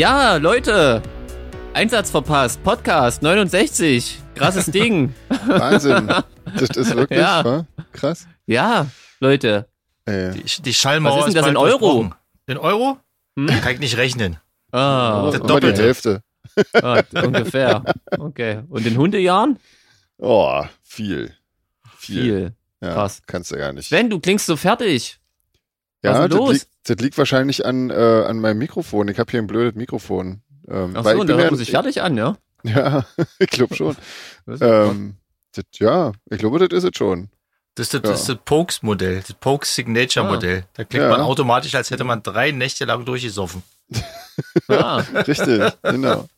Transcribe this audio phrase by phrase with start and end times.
[0.00, 1.02] Ja, Leute.
[1.74, 2.62] Einsatz verpasst.
[2.64, 4.18] Podcast 69.
[4.34, 5.14] Krasses Ding.
[5.28, 6.06] Wahnsinn.
[6.56, 7.44] Das ist wirklich Ja.
[7.44, 7.66] wa?
[7.92, 8.26] krass.
[8.46, 8.86] Ja,
[9.18, 9.68] Leute.
[10.06, 10.30] Ey.
[10.32, 12.10] Die, die Schallmauer Was ist denn das in Euro?
[12.46, 12.96] In Euro?
[13.36, 13.48] Hm?
[13.48, 14.38] Kann ich nicht rechnen.
[14.72, 15.82] Ah, Das Immer die Doppelte.
[15.82, 16.22] Hälfte.
[16.82, 17.84] ah, ungefähr.
[18.18, 18.62] Okay.
[18.70, 19.58] Und in Hundejahren?
[20.16, 21.34] Oh, viel.
[21.98, 22.22] Viel.
[22.22, 22.52] Viel.
[22.80, 23.20] Ja, Krass.
[23.26, 23.88] Kannst du gar nicht.
[23.90, 25.19] Sven, du klingst so fertig.
[26.02, 26.52] Was ja, ist denn das los?
[26.52, 29.08] liegt, das liegt wahrscheinlich an, äh, an meinem Mikrofon.
[29.08, 30.42] Ich habe hier ein blödes Mikrofon.
[30.68, 32.36] Ähm, Ach weil so, ich da hört man sich fertig an, ja?
[32.62, 33.04] Ja,
[33.38, 33.96] ich glaube schon.
[34.60, 35.14] Ähm,
[35.52, 37.28] das, ja, ich glaube, das ist es schon.
[37.74, 38.10] Das ist das, Ja.
[38.10, 40.64] das, ist das Pokes-Modell, das Pokes Signature-Modell.
[40.74, 41.10] Da klingt Ja.
[41.10, 43.62] man automatisch, als hätte man drei Nächte lang durchgesoffen.
[44.68, 46.28] Ah, Richtig, genau.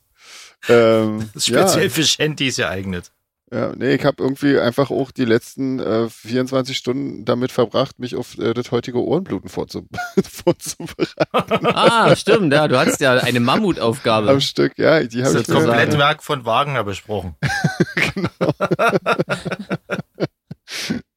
[0.68, 3.10] Ähm, Das ist speziell ja, für Shanties geeignet.
[3.52, 8.16] Ja, nee, ich habe irgendwie einfach auch die letzten äh, 24 Stunden damit verbracht, mich
[8.16, 9.86] auf äh, das heutige Ohrenbluten vorzu
[10.22, 11.66] vorzubereiten.
[11.66, 12.66] ah, stimmt, ja.
[12.66, 14.30] Du hattest ja eine Mammutaufgabe.
[14.30, 17.36] Am Stück, ja, die Das habe ist ich das Komplettwerk von Wagner besprochen.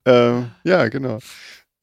[0.07, 1.17] Ähm, ja, genau.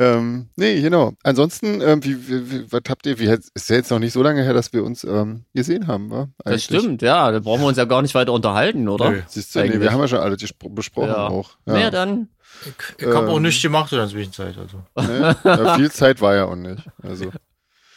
[0.02, 1.12] Ähm, nee, genau.
[1.22, 4.22] Ansonsten, ähm, wie, wie, wie, was habt ihr, wie, ist ja jetzt noch nicht so
[4.22, 6.28] lange her, dass wir uns ähm, gesehen haben, wa?
[6.44, 7.30] Das stimmt, ja.
[7.30, 9.10] Da brauchen wir uns ja gar nicht weiter unterhalten, oder?
[9.10, 9.22] Nö.
[9.28, 9.80] Siehst du, nee, Eigentlich.
[9.82, 11.28] wir haben ja schon alles gespro- besprochen Ja.
[11.28, 11.50] auch.
[11.66, 11.78] Ja.
[11.78, 11.90] Ja.
[11.90, 12.28] dann.
[12.64, 13.42] Ich, ich habe auch Ähm.
[13.42, 14.56] nichts gemacht in der Zwischenzeit.
[14.58, 14.82] Also.
[15.08, 15.36] Ne?
[15.44, 16.82] ja, viel Zeit war ja auch nicht.
[17.02, 17.30] Also,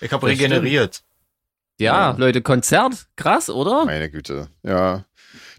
[0.01, 1.01] Ich habe regeneriert.
[1.79, 2.15] Ja, Ja.
[2.17, 3.07] Leute, Konzert.
[3.15, 3.85] Krass, oder?
[3.85, 4.47] meine Güte.
[4.63, 5.05] Ja.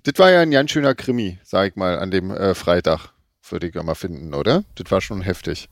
[0.05, 3.11] Das war ja ein ganz schöner Krimi, sag ich mal, an dem äh, Freitag.
[3.49, 4.65] Würde ich ja mal finden, oder?
[4.77, 5.69] Das war schon heftig.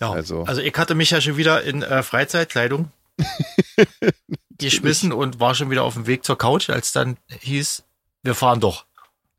[0.00, 0.12] Ja.
[0.12, 0.44] Also.
[0.44, 0.60] Also.
[0.60, 2.90] ich hatte mich ja schon wieder in äh, Freizeitkleidung
[4.58, 7.84] geschmissen und war schon wieder auf dem Weg zur Couch, als dann hieß,
[8.22, 8.84] wir fahren doch.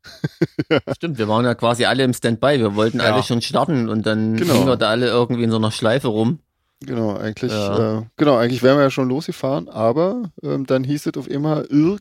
[0.96, 2.58] Stimmt, wir waren ja quasi alle im Standby.
[2.58, 3.12] Wir wollten Ja.
[3.14, 4.54] alle schon starten und dann Genau.
[4.54, 6.40] hingen wir da alle irgendwie in so einer Schleife rum.
[6.82, 7.98] Genau, eigentlich, Ja.
[7.98, 11.70] äh, genau, eigentlich wären wir ja schon losgefahren, aber ähm, dann hieß es auf immer,
[11.70, 12.00] irg,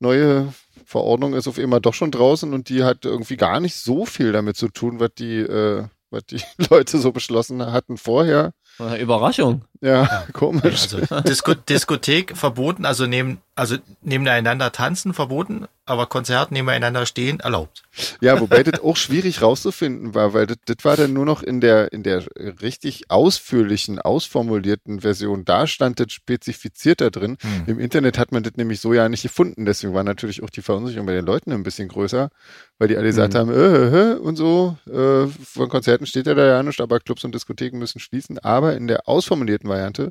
[0.00, 0.52] neue
[0.84, 4.32] Verordnung ist auf immer doch schon draußen und die hat irgendwie gar nicht so viel
[4.32, 6.40] damit zu tun, was die, äh, was die
[6.70, 8.52] Leute so beschlossen hatten vorher.
[8.78, 9.64] Äh, Überraschung.
[9.80, 10.88] Ja, komisch.
[10.92, 17.82] Also Disko Diskothek verboten, also neben, also nebeneinander tanzen verboten, aber Konzert nebeneinander stehen erlaubt.
[18.20, 21.60] Ja, wobei das auch schwierig rauszufinden war, weil das, das war dann nur noch in
[21.60, 22.24] der, in der
[22.60, 25.44] richtig ausführlichen, ausformulierten Version.
[25.44, 27.36] Da stand das spezifiziert da drin.
[27.40, 27.64] Hm.
[27.66, 29.64] Im Internet hat man das nämlich so ja nicht gefunden.
[29.64, 32.30] Deswegen war natürlich auch die Verunsicherung bei den Leuten ein bisschen größer,
[32.78, 33.38] weil die alle gesagt Mhm.
[33.38, 37.24] haben, äh, äh, und so, äh, von Konzerten steht ja da ja nicht, aber Clubs
[37.24, 38.38] und Diskotheken müssen schließen.
[38.40, 40.10] Aber in der ausformulierten Variante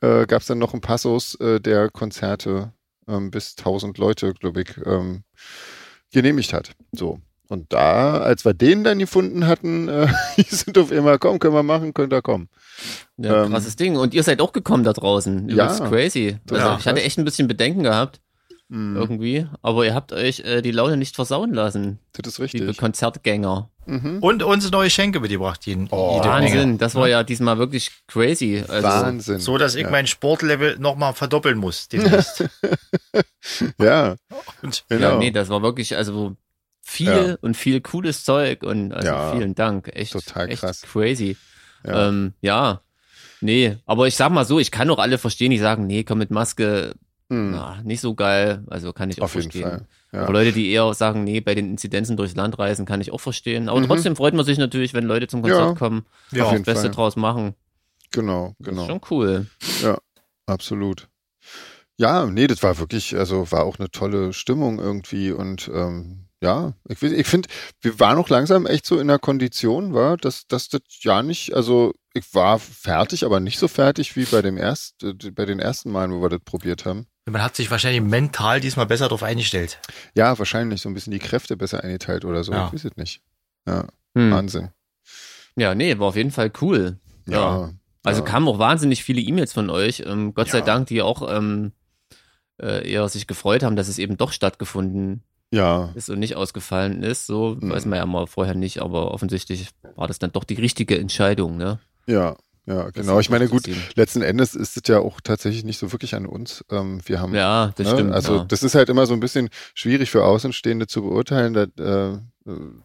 [0.00, 2.72] äh, gab es dann noch einen Passus, äh, der Konzerte
[3.08, 5.22] ähm, bis 1000 Leute, glaube ich, ähm,
[6.12, 6.72] genehmigt hat.
[6.92, 7.18] So.
[7.48, 11.54] Und da, als wir den dann gefunden hatten, äh, die sind auf immer, komm, können
[11.54, 12.48] wir machen, könnt ihr kommen.
[13.16, 13.96] Ja, Ähm, krasses Ding.
[13.96, 15.48] Und ihr seid auch gekommen da draußen.
[15.48, 15.66] Ja.
[15.66, 16.38] Übelst crazy.
[16.50, 16.76] Also Ja.
[16.78, 18.20] ich hatte echt ein bisschen Bedenken gehabt,
[18.68, 18.96] Mhm.
[18.96, 19.46] irgendwie.
[19.62, 22.78] Aber ihr habt euch äh, die Laune nicht versauen lassen, Das ist liebe richtig.
[22.78, 23.70] Konzertgänger.
[23.86, 24.18] Mhm.
[24.20, 26.78] Und uns neue Schenke mitgebracht, jeden, Oh, Wahnsinn, Menge.
[26.78, 28.64] das war ja diesmal wirklich crazy.
[28.66, 29.38] Also, Wahnsinn.
[29.40, 29.90] So, dass ich ja.
[29.90, 31.88] mein Sportlevel nochmal verdoppeln muss.
[33.78, 34.16] Ja,
[34.62, 35.12] Und genau.
[35.12, 36.36] Ja, nee, das war wirklich, also
[36.82, 37.36] viel Ja.
[37.40, 39.32] und viel cooles Zeug und also Ja.
[39.32, 39.90] vielen Dank.
[39.94, 40.82] Echt, Total echt krass.
[40.82, 41.36] crazy.
[41.84, 42.08] Ja.
[42.08, 42.80] Ähm, ja.
[43.40, 46.18] Nee, aber ich sag mal so, ich kann auch alle verstehen, die sagen, nee, komm
[46.18, 46.94] mit Maske,
[47.28, 47.50] Mhm.
[47.52, 48.62] na, nicht so geil.
[48.68, 49.68] Also kann ich auch Auf jeden verstehen.
[49.70, 49.86] Fall.
[50.12, 50.22] Ja.
[50.22, 53.20] Aber Leute, die eher sagen, nee, bei den Inzidenzen durchs Land reisen, kann ich auch
[53.20, 53.68] verstehen.
[53.68, 53.86] Aber Mhm.
[53.86, 55.74] trotzdem freut man sich natürlich, wenn Leute zum Konzert Ja.
[55.74, 56.90] kommen, ja, Auf das jeden Beste Fall.
[56.92, 57.54] draus machen.
[58.12, 58.86] Genau, Das ist genau.
[58.86, 59.46] schon cool.
[60.46, 61.08] Absolut.
[61.98, 66.74] Ja, nee, das war wirklich, also war auch eine tolle Stimmung irgendwie und ähm, ja,
[66.88, 67.48] ich, ich finde,
[67.80, 71.54] wir waren auch langsam echt so in der Kondition, war, dass, dass das ja nicht,
[71.54, 75.58] also ich war fertig, aber nicht so fertig wie bei dem erst, äh, bei den
[75.60, 77.06] ersten Malen, wo wir das probiert haben.
[77.28, 79.78] man hat sich wahrscheinlich mental diesmal besser darauf eingestellt.
[80.14, 82.52] Ja, wahrscheinlich so ein bisschen die Kräfte besser eingeteilt oder so.
[82.52, 82.66] Ja.
[82.68, 83.20] Ich weiß es nicht.
[83.66, 83.86] Ja,
[84.16, 84.30] Hm.
[84.30, 84.70] Wahnsinn.
[85.56, 86.98] Ja, nee, war auf jeden Fall cool.
[87.26, 87.70] Ja.
[88.02, 88.26] Also ja.
[88.26, 90.60] kamen auch wahnsinnig viele E-Mails von euch, ähm, Gott sei.
[90.60, 91.72] Dank, die auch ähm,
[92.62, 97.02] äh, eher sich gefreut haben, dass es eben doch stattgefunden Ja, ist und nicht ausgefallen
[97.02, 97.26] ist.
[97.26, 97.70] So Mhm.
[97.70, 101.56] weiß man ja mal vorher nicht, aber offensichtlich war das dann doch die richtige Entscheidung,
[101.56, 101.78] ne?
[102.06, 102.36] Ja,
[102.68, 103.20] ja, genau.
[103.20, 103.62] Ich meine, gut,
[103.94, 106.64] letzten Endes ist es ja auch tatsächlich nicht so wirklich an uns.
[106.70, 107.92] Ähm, wir haben Ja, das Ne?
[107.92, 108.12] stimmt.
[108.12, 108.44] Also ja.
[108.44, 111.54] das ist halt immer so ein bisschen schwierig für Außenstehende zu beurteilen.
[111.54, 112.20] Da, äh, äh,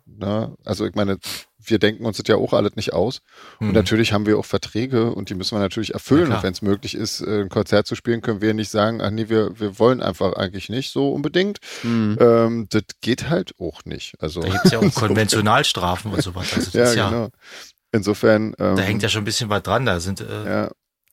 [0.06, 1.18] na, also ich meine,
[1.64, 3.22] wir denken uns das ja auch alles nicht aus.
[3.60, 3.74] Und Hm.
[3.74, 6.28] natürlich haben wir auch Verträge und die müssen wir natürlich erfüllen.
[6.30, 9.02] Na und wenn es möglich ist, äh, ein Konzert zu spielen, können wir nicht sagen,
[9.02, 11.58] ach nee, wir, wir wollen einfach eigentlich nicht so unbedingt.
[11.82, 12.18] Hm.
[12.20, 14.14] Ähm, das geht halt auch nicht.
[14.20, 16.54] Also Da gibt es ja auch Konventionalstrafen und sowas.
[16.54, 17.30] Also das ja, ist ja, genau.
[17.92, 19.86] Insofern ähm, da hängt ja schon ein bisschen was dran.
[19.86, 20.72] Da sind äh, ja,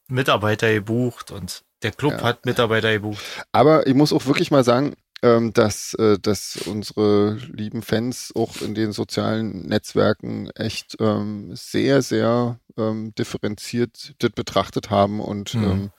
[0.09, 2.23] Mitarbeiter gebucht und Der Club Ja.
[2.23, 3.23] hat Mitarbeiter gebucht.
[3.53, 8.61] Aber ich muss auch wirklich mal sagen, ähm, dass, äh, dass unsere lieben Fans auch
[8.63, 15.65] in den sozialen Netzwerken echt ähm, sehr, sehr ähm, differenziert das betrachtet haben und Mhm.
[15.65, 15.91] ähm,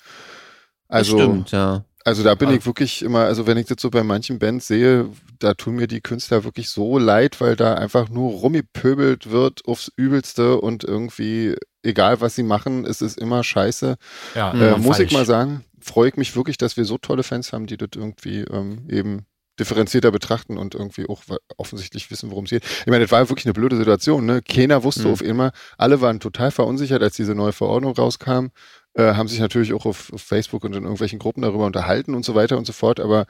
[0.88, 1.84] Das also stimmt, ja.
[2.10, 2.56] Also da bin Ja.
[2.56, 5.10] ich wirklich immer, also wenn ich das so bei manchen Bands sehe,
[5.40, 9.92] da tun mir die Künstler wirklich so leid, weil da einfach nur rummipöbelt wird aufs
[9.96, 13.96] Übelste und irgendwie, egal was sie machen, es ist immer scheiße.
[14.36, 14.52] Ja.
[14.54, 15.14] Äh, muss ich falsch.
[15.14, 18.40] mal sagen, freue ich mich wirklich, dass wir so tolle Fans haben, die das irgendwie
[18.42, 19.26] ähm, eben
[19.60, 21.22] differenzierter betrachten und irgendwie auch
[21.58, 22.64] offensichtlich wissen, worum es geht.
[22.64, 24.26] Ich meine, das war wirklich eine blöde Situation.
[24.26, 24.42] Ne?
[24.42, 25.12] Keiner wusste Mhm.
[25.14, 28.48] auf immer, alle waren total verunsichert, als diese neue Verordnung rauskam,
[28.94, 32.26] äh, haben sich natürlich auch auf, auf Facebook und in irgendwelchen Gruppen darüber unterhalten und
[32.26, 33.26] so weiter und so fort, aber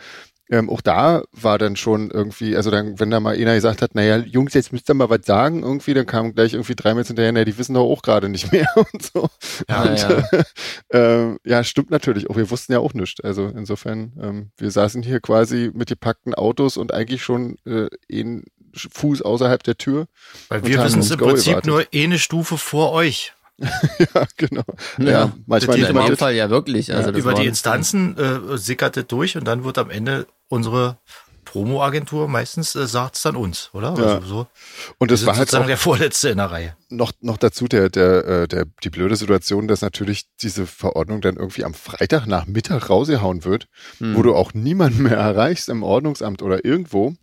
[0.51, 3.93] ähm, auch da war dann schon irgendwie, also dann, wenn da mal einer gesagt hat,
[3.93, 7.07] naja, Jungs, jetzt müsst ihr mal was sagen, irgendwie, dann kam gleich irgendwie drei Mails
[7.07, 9.29] hinterher, naja, die wissen doch auch gerade nicht mehr und so.
[9.69, 10.43] Ja, und, ja.
[10.91, 12.35] ähm, ja, stimmt natürlich auch.
[12.35, 13.21] Wir wussten ja auch nichts.
[13.21, 18.45] Also insofern, ähm, wir saßen hier quasi mit gepackten Autos und eigentlich schon äh, einen
[18.73, 20.07] Fuß außerhalb der Tür.
[20.47, 21.65] Weil wir wissen es im Prinzip gewartet.
[21.67, 23.33] nur eine Stufe vor euch.
[23.99, 24.63] ja, genau.
[24.97, 25.31] Ja, Ja.
[25.45, 26.93] manchmal Das In dem Fall ja wirklich.
[26.93, 30.97] Also Über die Instanzen äh, sickert es durch und dann wird am Ende unsere
[31.45, 33.95] Promo-Agentur meistens äh, sagt es dann uns, oder?
[33.97, 34.15] Ja.
[34.15, 34.47] Also so.
[34.99, 36.75] Und das war halt sozusagen der Vorletzte in der Reihe.
[36.89, 41.37] noch, noch dazu der, der, äh, der, die blöde Situation, dass natürlich diese Verordnung dann
[41.37, 43.67] irgendwie am Freitagnachmittag rausgehauen wird,
[43.97, 44.15] Hm.
[44.15, 47.13] wo du auch niemanden mehr erreichst im Ordnungsamt oder irgendwo.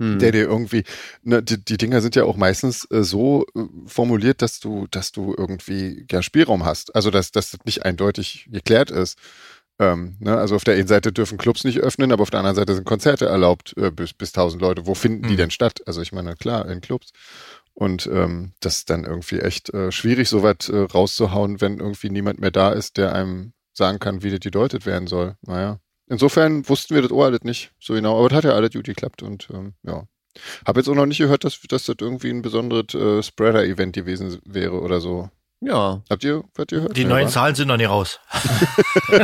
[0.00, 0.18] Hm.
[0.18, 0.82] der dir irgendwie,
[1.22, 5.12] ne, die, die Dinger sind ja auch meistens äh, so äh, formuliert, dass du, dass
[5.12, 6.94] du irgendwie ja Spielraum hast.
[6.96, 9.16] Also dass, dass das nicht eindeutig geklärt ist.
[9.78, 10.36] Ähm, ne?
[10.36, 12.84] Also auf der einen Seite dürfen Clubs nicht öffnen, aber auf der anderen Seite sind
[12.84, 14.86] Konzerte erlaubt äh, bis, bis 1000 Leute.
[14.86, 15.38] Wo finden die Mhm.
[15.38, 15.80] denn statt?
[15.86, 17.12] Also ich meine, klar, in Clubs.
[17.72, 22.10] Und ähm, das ist dann irgendwie echt äh, schwierig, so weit äh, rauszuhauen, wenn irgendwie
[22.10, 25.36] niemand mehr da ist, der einem sagen kann, wie das gedeutet werden soll.
[25.42, 25.80] Naja.
[26.08, 28.84] Insofern wussten wir das auch alles nicht so genau, aber das hat ja alles gut
[28.84, 30.04] geklappt und ähm, ja.
[30.66, 34.38] Hab jetzt auch noch nicht gehört, dass, dass das irgendwie ein besonderes äh, Spreader-Event gewesen
[34.44, 35.30] wäre oder so.
[35.60, 36.96] Ja, Habt ihr, was ihr gehört?
[36.96, 37.30] Die Ja, neuen wa?
[37.30, 38.18] Zahlen sind noch nicht raus.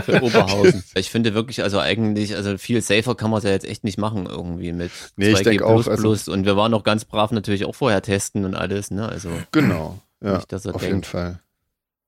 [0.05, 0.85] für Oberhausen.
[0.95, 3.99] ich finde wirklich, also eigentlich, also viel safer kann man es ja jetzt echt nicht
[3.99, 7.05] machen irgendwie mit Nee, ich 2G denk auch, plus also- und wir waren noch ganz
[7.05, 9.07] brav natürlich auch vorher testen und alles, ne?
[9.09, 11.07] Also Genau, ja, nicht, dass er auf jeden denkt.
[11.09, 11.41] Fall.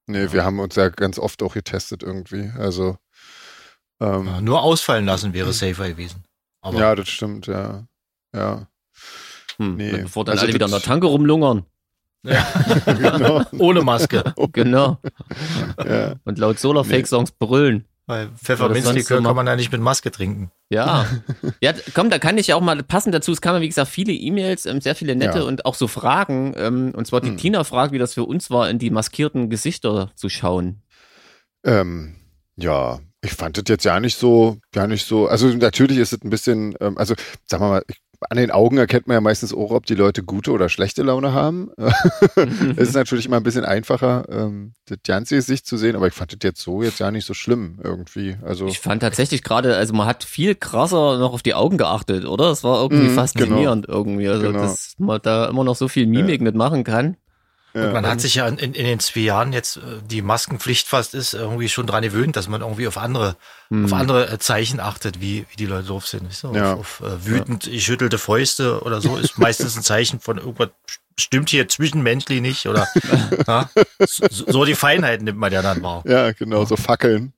[0.06, 2.50] Nee, wir haben uns ja ganz oft auch getestet irgendwie.
[2.58, 2.96] Also,
[4.02, 6.24] ähm, Ja, nur ausfallen lassen wäre safer gewesen.
[6.60, 7.84] Aber ja, das stimmt, ja.
[8.34, 8.66] Ja,
[9.58, 11.64] Hm, Nee, bevor dann also alle wieder in der Tanke rumlungern.
[12.86, 13.42] genau.
[13.58, 14.32] ohne Maske.
[14.52, 14.98] Genau.
[15.84, 16.14] ja.
[16.24, 17.84] Und laut Solar-Fake-Songs brüllen.
[18.06, 20.50] Weil Pfefferminzlikör kann man ja nicht mit Maske trinken.
[20.70, 21.06] Ja.
[21.60, 23.30] ja, komm, da kann ich ja auch mal passend dazu.
[23.32, 25.44] Es kamen, wie gesagt, viele E-Mails, ähm, sehr viele nette Ja.
[25.44, 26.52] und auch so Fragen.
[26.56, 27.36] Ähm, und zwar die Hm.
[27.36, 30.82] Tina fragt, wie das für uns war, in die maskierten Gesichter zu schauen.
[31.64, 32.16] Ähm,
[32.56, 36.22] ja, ich fand das jetzt ja nicht so, ja nicht so, also natürlich ist es
[36.22, 37.14] ein bisschen, ähm, also
[37.46, 37.96] sagen wir mal, ich,
[38.30, 41.32] an den Augen erkennt man ja meistens auch, ob die Leute gute oder schlechte Laune
[41.32, 41.70] haben.
[42.76, 46.14] es ist natürlich immer ein bisschen einfacher, ähm, das ganze Gesicht zu sehen, aber ich
[46.14, 48.36] fand das jetzt so jetzt ja nicht so schlimm irgendwie.
[48.42, 52.24] Also Ich fand tatsächlich gerade, also man hat viel krasser noch auf die Augen geachtet,
[52.24, 52.50] oder?
[52.52, 54.28] Es war irgendwie Mhm, faszinierend irgendwie.
[54.28, 54.60] Also, Genau.
[54.62, 57.16] dass man da immer noch so viel Mimik mitmachen kann.
[57.74, 61.14] Ja, Man hat sich ja in, in den zwei Jahren jetzt, äh, die Maskenpflicht fast
[61.14, 63.36] ist, irgendwie schon dran gewöhnt, dass man irgendwie auf andere,
[63.70, 63.84] Hm.
[63.86, 66.28] auf andere äh, Zeichen achtet, wie, wie die Leute drauf sind.
[66.28, 66.54] Weißt du?
[66.54, 66.74] Ja.
[66.74, 70.68] Auf, auf äh, wütend geschüttelte Fäuste oder so ist meistens ein Zeichen von irgendwas
[71.18, 72.88] stimmt hier zwischenmenschlich nicht oder
[73.46, 73.68] ja?
[74.00, 76.02] so, so die Feinheiten nimmt man ja dann wahr.
[76.06, 77.32] ja, genau, so Fackeln.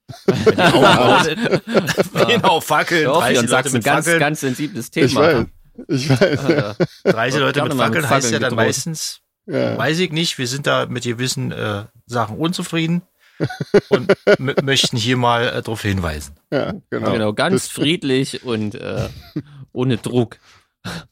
[2.27, 4.21] Genau, Fackeln, Ja, hier 30 in Leute mit ganz, Fackeln.
[4.21, 5.07] ganz sensibles Thema.
[5.07, 5.47] Ich weiß,
[5.89, 6.21] ich weiß,
[7.05, 8.67] Äh, 30 Leute mit mal mit Fackeln heißt Fackeln ja dann gedroht.
[8.67, 9.77] meistens, ja.
[9.79, 13.03] weiß ich nicht, wir sind da mit gewissen äh, Sachen unzufrieden
[13.89, 16.35] und m- möchten hier mal äh, darauf hinweisen.
[16.53, 17.13] ja, genau.
[17.13, 19.09] genau, ganz Das- friedlich und äh,
[19.73, 20.39] ohne Druck.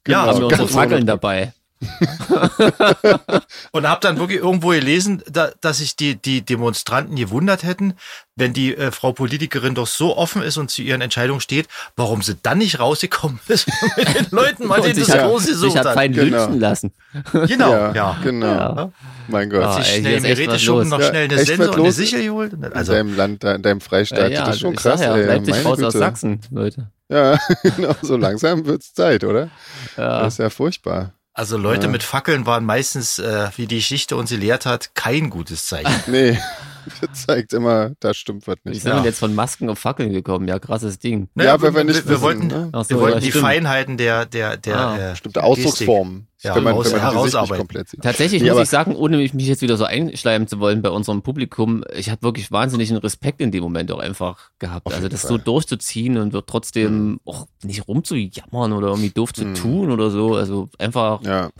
[0.04, 1.52] genau, Ja, haben wir unsere Fackeln dabei.
[3.72, 7.94] Und habe dann wirklich irgendwo gelesen, da, dass sich die, die Demonstranten gewundert hätten,
[8.36, 12.22] wenn die äh, Frau Politikerin doch so offen ist und zu ihren Entscheidungen steht, warum
[12.22, 15.86] sie dann nicht rausgekommen ist mit den Leuten, mal den sich das hat, sich hat
[15.86, 15.94] hat.
[15.94, 16.48] fein Genau.
[16.50, 16.92] lassen.
[17.46, 18.18] Genau, ja, ja.
[18.22, 18.46] genau.
[18.46, 18.92] Ja.
[19.28, 19.62] Mein Gott.
[19.64, 20.90] Ah, Sich ey, schnell im Geräteschuppen los.
[20.90, 21.96] noch Ja, schnell eine echt Sense und eine los?
[21.96, 22.52] Sicher geholt.
[22.54, 25.00] in Also, deinem Land, in deinem Freistaat, ja, das ist schon ich krass.
[25.00, 25.92] Ja, ey, sich meine raus aus.
[25.92, 26.90] Sachsen, Leute.
[27.08, 29.50] Ja, genau, so langsam wird's Zeit, oder?
[29.96, 30.22] Ja.
[30.22, 31.12] Das ist ja furchtbar.
[31.34, 31.92] Also Leute Ja.
[31.92, 35.92] mit Fackeln waren meistens, äh, wie die Geschichte uns gelehrt hat, kein gutes Zeichen.
[36.06, 36.38] Nee,
[37.00, 38.82] Das zeigt immer, da stimmt was Wie nicht.
[38.82, 38.98] sind Ja.
[38.98, 40.48] wir jetzt von Masken auf Fackeln gekommen?
[40.48, 41.28] Ja, krasses Ding.
[41.34, 42.70] Naja, weil wir nicht wir, wissen, wollten, ne?
[42.72, 43.44] So, wir wollten ja, die stimmt.
[43.44, 44.96] Feinheiten der, der, der Ah.
[44.98, 45.42] äh, Bestimmte.
[45.42, 46.26] Ausdrucksformen.
[46.42, 47.56] Ja, wenn man, raus- wenn man herausarbeiten.
[47.58, 48.02] komplett sieht.
[48.02, 50.90] Tatsächlich Nee, muss aber- ich sagen, ohne mich jetzt wieder so einschleimen zu wollen bei
[50.90, 54.92] unserem Publikum, ich habe wirklich wahnsinnigen Respekt in dem Moment auch einfach gehabt.
[54.92, 55.28] Also das Fall.
[55.30, 59.54] so durchzuziehen und wird trotzdem auch nicht rumzujammern oder irgendwie doof zu Mhm.
[59.54, 60.34] tun oder so.
[60.34, 61.50] Also einfach Ja.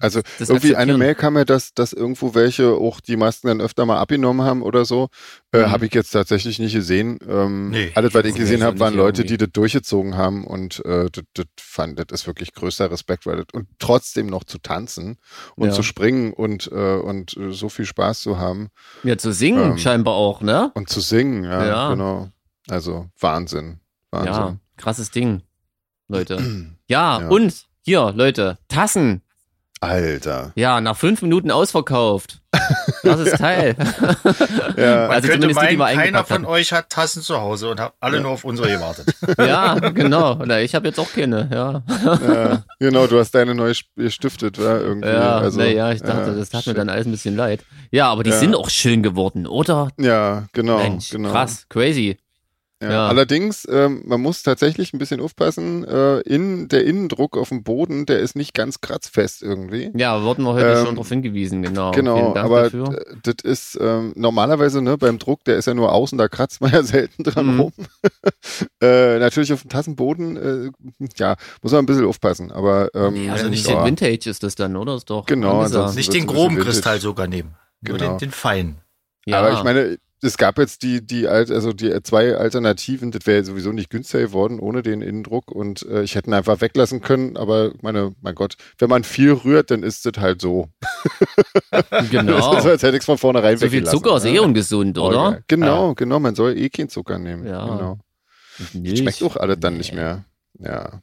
[0.00, 0.96] Also Das irgendwie eine.
[0.96, 4.62] Mail kam ja, dass, dass irgendwo welche auch die Masken dann öfter mal abgenommen haben
[4.62, 5.08] oder so.
[5.52, 5.70] Äh, Mhm.
[5.72, 7.18] Habe ich jetzt tatsächlich nicht gesehen.
[7.28, 9.36] Ähm, Nee, alles, was ich gesehen so habe, waren Leute, irgendwie.
[9.38, 13.36] die das durchgezogen haben und äh, das, das fand, das ist wirklich größter Respekt, weil
[13.38, 15.16] das, und trotzdem noch zu tanzen
[15.56, 15.74] und Ja.
[15.74, 18.68] zu springen und, äh, und äh, so viel Spaß zu haben
[19.02, 20.70] ja zu singen Ähm, scheinbar auch, ne?
[20.74, 21.90] und zu singen, ja, Ja.
[21.90, 22.28] genau.
[22.68, 23.80] Also Wahnsinn.
[24.12, 24.60] Ja, Wahnsinn.
[24.76, 25.42] krasses Ding,
[26.08, 26.36] Leute.
[26.88, 27.28] Ja, Ja.
[27.28, 29.22] und hier, Leute, Tassen.
[29.80, 30.52] Alter.
[30.54, 32.40] Ja, nach fünf Minuten ausverkauft.
[33.02, 33.76] Das ist Teil.
[34.76, 37.70] Ja, Man Also könnte die, die meinen, wir keiner von euch hat Tassen zu Hause
[37.70, 39.14] und hat alle nur auf unsere gewartet.
[39.38, 40.34] ja, genau.
[40.44, 41.82] Na, ich habe jetzt auch keine, ja.
[42.26, 44.78] ja, genau, du hast deine neu gestiftet, wa?
[44.78, 45.08] Irgendwie.
[45.08, 46.78] Ja, also, naja, ich dachte, ja, das tat mir shit.
[46.78, 47.60] dann alles ein bisschen leid.
[47.90, 48.36] Ja, aber die Ja.
[48.38, 49.88] sind auch schön geworden, oder?
[49.98, 50.78] Ja, genau.
[50.78, 51.30] Mensch, genau.
[51.30, 52.16] krass, crazy.
[52.80, 52.90] Ja.
[52.90, 53.08] Ja.
[53.08, 58.06] Allerdings, ähm, man muss tatsächlich ein bisschen aufpassen, äh, in, der Innendruck auf dem Boden,
[58.06, 59.90] der ist nicht ganz kratzfest irgendwie.
[59.96, 61.90] Ja, wurden wir heute Ähm, schon darauf hingewiesen, genau.
[61.90, 62.70] Genau, Dank aber
[63.22, 66.70] das ist ähm, normalerweise ne, beim Druck, der ist ja nur außen, da kratzt man
[66.72, 67.60] ja selten dran Mhm.
[67.60, 67.72] rum.
[68.82, 70.70] äh, natürlich auf dem Tassenboden, äh,
[71.16, 74.54] ja, muss man ein bisschen aufpassen, aber ähm, Ja, also nicht ja, Vintage ist das
[74.54, 74.94] dann, oder?
[74.94, 77.56] Ist doch Genau, Nicht den groben Kristall sogar nehmen.
[77.80, 78.10] Nur Genau.
[78.12, 78.78] den, den feinen.
[79.26, 83.44] Ja, Aber ich meine, es gab jetzt die, die also die zwei Alternativen, das wäre
[83.44, 87.36] sowieso nicht günstiger geworden ohne den Innendruck und äh, ich hätte ihn einfach weglassen können,
[87.36, 90.68] aber meine, mein Gott, wenn man viel rührt, dann ist es halt so.
[92.10, 92.52] genau.
[92.54, 95.16] Das ist, als hätte ich es von vornherein so viel Zucker ist eh ungesund, oder?
[95.32, 95.38] ja.
[95.46, 97.46] Genau, genau, man soll eh keinen Zucker nehmen.
[97.46, 97.64] Ja.
[97.64, 97.98] Genau.
[98.74, 98.98] Milch.
[98.98, 100.00] Schmeckt auch alles dann nicht Nee.
[100.00, 100.24] mehr.
[100.58, 101.02] Ja.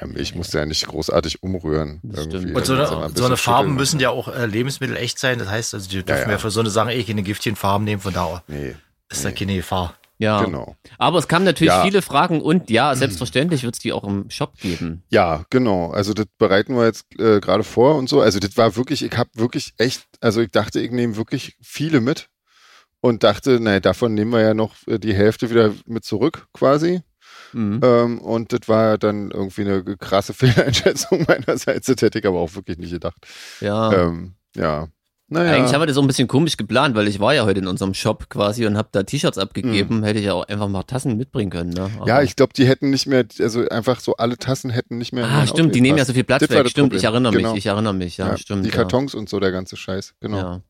[0.00, 2.00] Ja, Milch musst du ja nicht großartig umrühren.
[2.02, 5.38] Und so eine, ein so eine Farben müssen ja auch äh, Lebensmittel echt sein.
[5.38, 6.32] Das heißt, also die dürfen ja.
[6.32, 8.00] ja für so eine Sache eh keine giftigen Farben nehmen.
[8.02, 8.76] Von da Nee,
[9.08, 9.94] ist da keine Gefahr.
[10.20, 10.74] Ja, genau.
[10.98, 11.84] aber es kamen natürlich Ja.
[11.84, 15.04] viele Fragen und ja, selbstverständlich wird es die auch im Shop geben.
[15.10, 15.90] Ja, genau.
[15.92, 18.20] Also das bereiten wir jetzt äh, gerade vor und so.
[18.20, 22.00] Also das war wirklich, ich habe wirklich echt, also ich dachte, ich nehme wirklich viele
[22.00, 22.28] mit
[23.00, 27.00] und dachte, naja, davon nehmen wir ja noch äh, die Hälfte wieder mit zurück quasi.
[27.52, 27.80] Mhm.
[27.82, 31.86] Ähm, und das war dann irgendwie eine krasse Fehleinschätzung meinerseits.
[31.86, 33.26] Das hätte ich aber auch wirklich nicht gedacht.
[33.60, 33.92] Ja.
[33.92, 34.88] Ähm, ja.
[35.30, 35.52] Naja.
[35.56, 37.66] Eigentlich haben wir das auch ein bisschen komisch geplant, weil ich war ja heute in
[37.66, 40.02] unserem Shop quasi und habe da T-Shirts abgegeben.
[40.02, 41.68] Hätte ich ja auch einfach mal Tassen mitbringen können.
[41.68, 41.90] Ne?
[42.00, 42.06] Mhm.
[42.06, 45.26] ja, ich glaube, die hätten nicht mehr, also einfach so alle Tassen hätten nicht mehr.
[45.26, 46.66] Ah, stimmt, die nehmen ja so viel Platz Das weg.
[46.70, 47.24] Stimmt, ich Problem.
[47.26, 47.50] erinnere Genau.
[47.50, 48.64] mich, ich erinnere mich, ja, stimmt.
[48.64, 48.74] Die ja.
[48.76, 50.14] Kartons und so, der ganze Scheiß.
[50.20, 50.36] Genau.
[50.38, 50.60] Ja.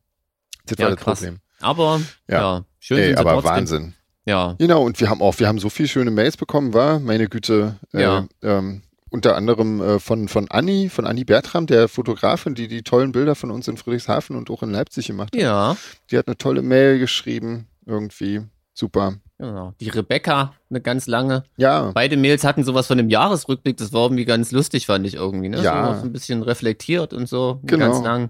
[0.65, 1.19] Das Ja, war das krass.
[1.19, 1.37] Problem.
[1.61, 2.65] Aber, ja, Ja.
[2.79, 3.51] schön Ey, aber trotzdem.
[3.51, 3.93] Wahnsinn.
[4.29, 7.27] Ja, Genau, und wir haben auch, wir haben so viele schöne Mails bekommen, war, meine
[7.27, 8.27] Güte, äh, Ja.
[8.43, 8.81] ähm,
[9.11, 13.33] unter anderem äh, von, von Anni, von Anni Bertram, der Fotografin, die die tollen Bilder
[13.33, 15.41] von uns in Friedrichshafen und auch in Leipzig gemacht hat.
[15.41, 15.75] ja,
[16.11, 18.41] Die hat eine tolle Mail geschrieben, irgendwie.
[18.75, 19.15] Super.
[19.39, 19.73] genau.
[19.81, 21.43] Die Rebecca, eine ganz lange.
[21.57, 25.15] Ja, Beide Mails hatten sowas von einem Jahresrückblick, das war irgendwie ganz lustig, fand ich
[25.15, 25.61] irgendwie, ne?
[25.61, 25.95] Ja.
[25.95, 27.85] So, so ein bisschen reflektiert und so, Genau.
[27.91, 28.29] ganz lang.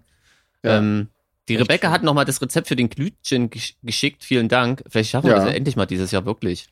[0.64, 0.78] Ja.
[0.78, 1.08] Ähm,
[1.50, 1.94] die Echt Rebecca schön.
[1.94, 4.84] hat nochmal das Rezept für den Glütchen gesch geschickt, vielen Dank.
[4.90, 5.40] Vielleicht schaffen wir Ja.
[5.40, 6.68] das ja endlich mal dieses Jahr wirklich.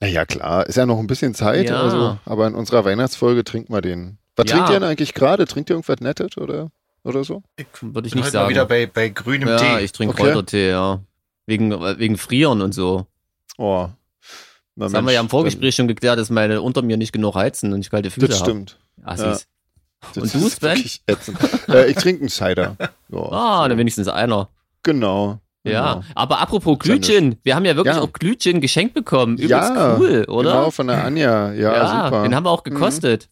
[0.00, 1.80] naja, klar, ist ja noch ein bisschen Zeit, Ja.
[1.80, 4.18] also, aber in unserer Weihnachtsfolge trinken wir den.
[4.36, 4.56] Was Ja.
[4.56, 5.46] trinkt ihr denn eigentlich gerade?
[5.46, 6.70] Trinkt ihr irgendwas Nettes oder,
[7.04, 7.42] oder so?
[7.56, 8.48] Ich Würde ich bin nicht heute mal sagen.
[8.50, 9.84] wieder bei, bei grünem ja, Tee.
[9.84, 10.22] ich trinke Okay.
[10.24, 11.00] Kräutertee, ja.
[11.46, 13.06] Wegen, wegen Frieren und so.
[13.58, 13.88] Oh.
[14.74, 17.12] Na Das haben wir Mensch, ja im Vorgespräch schon geklärt, dass meine unter mir nicht
[17.12, 18.50] genug heizen und ich kalte Füße das habe.
[18.50, 18.78] stimmt.
[19.04, 19.46] Assis.
[20.14, 20.82] Das Und du, Sven?
[21.68, 22.76] äh, ich trinke einen Cider.
[23.08, 23.68] Ja, Ah, so.
[23.68, 24.48] dann wenigstens einer.
[24.82, 25.38] Genau.
[25.64, 26.04] Ja, genau.
[26.14, 28.00] aber apropos ja Glütchen, wir haben ja wirklich Ja.
[28.02, 29.34] auch Glütchen geschenkt bekommen.
[29.34, 30.50] Übelst Ja, cool, oder?
[30.52, 31.52] Genau, von der Anja.
[31.52, 32.22] Ja, super.
[32.24, 33.28] den haben wir auch gekostet.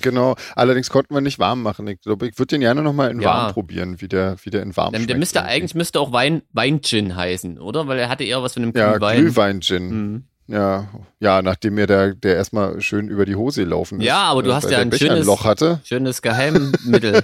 [0.00, 0.36] genau.
[0.54, 1.88] Allerdings konnten wir nicht warm machen.
[1.88, 3.30] Ich glaube, ich würde den gerne nochmal in Ja.
[3.30, 6.42] warm probieren, wie der, wie der in warm Der, der müsste eigentlich müsste auch Wein,
[6.52, 7.88] Weingin heißen, oder?
[7.88, 9.20] Weil er hatte eher was von einem Ja, Glühwein.
[9.20, 9.88] Glühwein-Gin.
[9.88, 10.24] Mhm.
[10.48, 10.88] Ja,
[11.20, 14.06] ja, nachdem mir der, der erstmal schön über die Hose gelaufen ist.
[14.06, 15.80] Ja, aber du äh, hast ja ein schönes- Loch hatte.
[15.84, 17.22] Schönes Geheimmittel.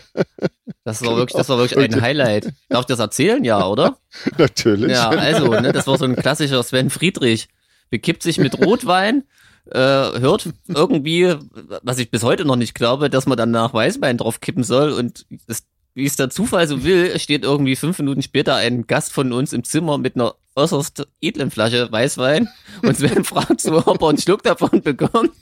[0.85, 2.53] Das war wirklich, das war wirklich ein Highlight.
[2.69, 3.43] Darf ich das erzählen?
[3.43, 3.97] Ja, oder?
[4.39, 4.93] Natürlich.
[4.93, 7.49] Ja, also, ne, das war so ein klassischer Sven Friedrich.
[7.89, 9.25] Bekippt sich mit Rotwein,
[9.71, 11.35] äh, hört irgendwie,
[11.83, 14.93] was ich bis heute noch nicht glaube, dass man dann nach Weißwein drauf kippen soll
[14.93, 15.65] und es,
[15.95, 19.53] wie es der Zufall so will, steht irgendwie fünf Minuten später ein Gast von uns
[19.53, 22.49] im Zimmer mit einer äußerst edlen Flasche Weißwein
[22.83, 25.33] und Sven fragt so, ob er einen Schluck davon bekommt.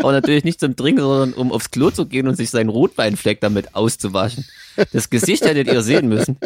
[0.00, 3.40] Aber natürlich nicht zum Trinken, sondern um aufs Klo zu gehen und sich seinen Rotweinfleck
[3.40, 4.44] damit auszuwaschen.
[4.92, 6.38] Das Gesicht hättet ihr sehen müssen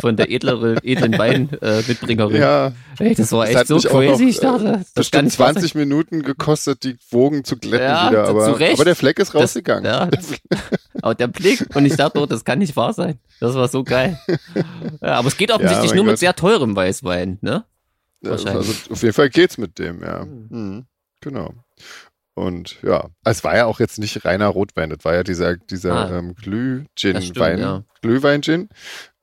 [0.00, 2.36] von der edlere, edlen Weinmitbringerin.
[2.36, 4.24] Äh, Ja, Ey, das war Das echt so crazy.
[4.24, 5.54] ich dachte, das bestimmt nicht wahr sein.
[5.62, 8.24] 20 Minuten gekostet, die Wogen zu glätten Ja, wieder.
[8.24, 8.74] zu Aber, Recht.
[8.74, 9.84] aber der Fleck ist Das- rausgegangen.
[9.84, 10.32] ja, das-
[11.02, 13.18] Aber der Blick, und ich dachte, oh, das kann nicht wahr sein.
[13.40, 14.18] Das war so geil.
[15.02, 16.12] Ja, aber es geht offensichtlich nur Gott.
[16.12, 17.63] mit sehr teurem Weißwein, ne?
[18.24, 18.68] Ja, Wahrscheinlich.
[18.68, 20.22] Also auf jeden Fall geht's mit dem, ja.
[20.22, 20.46] Hm.
[20.50, 20.86] Mhm.
[21.20, 21.54] Genau.
[22.34, 25.92] Und ja, es war ja auch jetzt nicht reiner Rotwein, das war ja dieser, dieser
[25.94, 26.18] Ah.
[26.18, 27.84] ähm, Das Glüh-Gin, stimmt, Wein, ja.
[28.02, 28.68] Glühwein-Gin.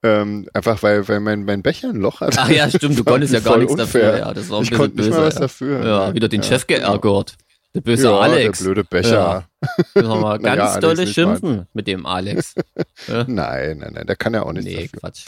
[0.04, 2.36] Ähm, einfach weil, weil mein, mein Becher ein Loch hat.
[2.38, 4.14] Ach ja, stimmt, du konntest ja gar nichts unfair.
[4.14, 4.18] dafür.
[4.28, 5.20] Ja, das war ein ich konnte nicht böse.
[5.20, 5.40] mal was ja.
[5.42, 5.86] dafür.
[5.86, 6.98] Ja, wieder den Chef genau.
[6.98, 7.36] geärgert.
[7.76, 8.58] Der böse ja, Alex.
[8.60, 9.48] der blöde Becher.
[9.94, 11.38] Wir mal Naja, ganz Alex dolle nicht mal.
[11.38, 12.56] schimpfen mit dem Alex.
[13.08, 13.26] Ja?
[13.28, 15.00] Nein, nein, nein, der kann ja auch nichts Nee, dafür.
[15.00, 15.26] Quatsch.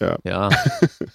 [0.00, 0.18] Ja.
[0.24, 0.48] Ja,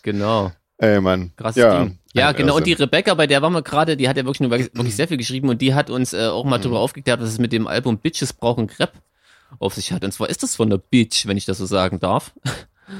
[0.01, 0.51] genau.
[0.83, 1.31] Ey, Mann.
[1.37, 1.97] Krasses ja, Ding.
[2.13, 2.57] Ja, genau.
[2.57, 2.73] Und die.
[2.73, 5.47] Rebecca, bei der waren wir gerade, die hat ja wirklich, nur wirklich sehr viel geschrieben
[5.49, 6.63] und die hat uns äh, auch mal Mhm.
[6.63, 8.97] darüber aufgeklärt, was es mit dem Album Bitches brauchen Crepe
[9.59, 10.03] auf sich hat.
[10.03, 12.31] Und zwar ist das von der Bitch, wenn ich das so sagen darf.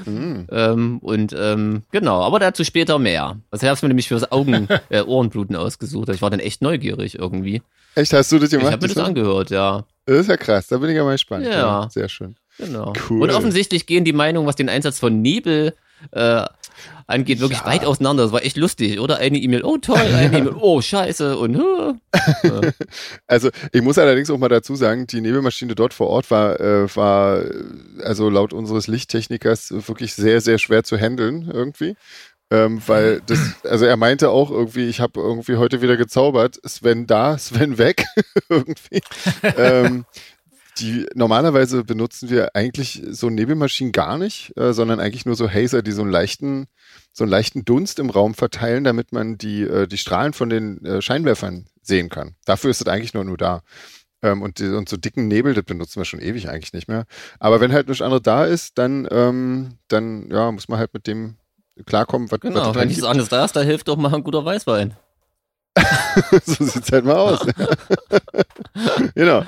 [0.06, 0.46] Mhm.
[0.50, 3.38] Ähm, und ähm, genau, aber dazu später mehr.
[3.50, 6.08] Das habe ich mir nämlich fürs Augen, äh, Ohrenbluten ausgesucht.
[6.08, 7.60] Ich war dann echt neugierig irgendwie.
[7.94, 8.72] Echt, hast du das Ich gemacht?
[8.72, 9.84] habe mir das angehört, ja.
[10.06, 11.44] das ist ja krass, da bin ich ja mal gespannt.
[11.46, 11.86] Ja.
[11.90, 12.34] Sehr schön.
[12.58, 12.92] Genau.
[13.08, 13.22] Cool.
[13.22, 15.74] Und offensichtlich gehen die Meinungen, was den Einsatz von Nebel
[16.12, 16.44] äh,
[17.06, 17.66] angeht, wirklich Ja.
[17.66, 18.24] weit auseinander.
[18.24, 19.18] Das war echt lustig, oder?
[19.18, 21.92] Eine E-Mail, oh toll, eine E-Mail, oh scheiße und äh.
[23.26, 26.94] Also ich muss allerdings auch mal dazu sagen, die Nebelmaschine dort vor Ort war, äh,
[26.96, 27.44] war
[28.02, 31.96] also laut unseres Lichttechnikers wirklich sehr, sehr schwer zu handeln irgendwie.
[32.50, 37.06] Ähm, weil das, also er meinte auch irgendwie, ich habe irgendwie heute wieder gezaubert, Sven
[37.06, 38.04] da, Sven weg,
[38.50, 39.00] irgendwie.
[39.56, 40.04] ähm,
[40.78, 45.82] die normalerweise benutzen wir eigentlich so Nebelmaschinen gar nicht, äh, sondern eigentlich nur so Hazer,
[45.82, 46.66] die so einen leichten,
[47.12, 50.84] so einen leichten Dunst im Raum verteilen, damit man die, äh, die Strahlen von den
[50.84, 52.34] äh, Scheinwerfern sehen kann.
[52.44, 53.62] Dafür ist es eigentlich nur, nur da.
[54.22, 57.04] Ähm, und, die, und so dicken Nebel, das benutzen wir schon ewig eigentlich nicht mehr.
[57.38, 61.06] Aber wenn halt nichts anderes da ist, dann, ähm, dann ja, muss man halt mit
[61.06, 61.36] dem
[61.86, 64.44] klarkommen, was, Genau, was wenn nichts anderes da ist, da hilft doch mal ein guter
[64.44, 64.96] Weißwein.
[66.44, 67.46] so sieht's halt mal aus.
[69.14, 69.44] genau.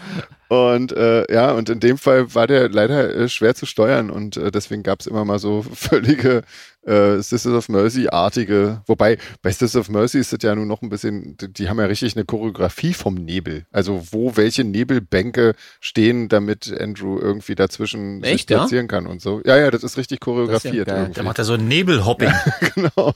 [0.48, 4.36] Und äh, ja, und in dem Fall war der leider äh, schwer zu steuern und
[4.36, 6.42] äh, deswegen gab's immer mal so völlige
[6.86, 10.88] äh, Sisters of Mercy-artige, wobei bei Sisters of Mercy ist das ja nun noch ein
[10.88, 13.66] bisschen, die, die haben ja richtig eine Choreografie vom Nebel.
[13.72, 18.58] Also wo welche Nebelbänke stehen, damit Andrew irgendwie dazwischen sich Echt, ja?
[18.58, 19.42] platzieren kann und so.
[19.44, 20.86] Ja, ja, das ist richtig ja choreografiert.
[20.88, 21.12] irgendwie.
[21.14, 22.32] Der macht ja so ein Nebelhopping.
[22.74, 23.12] genau.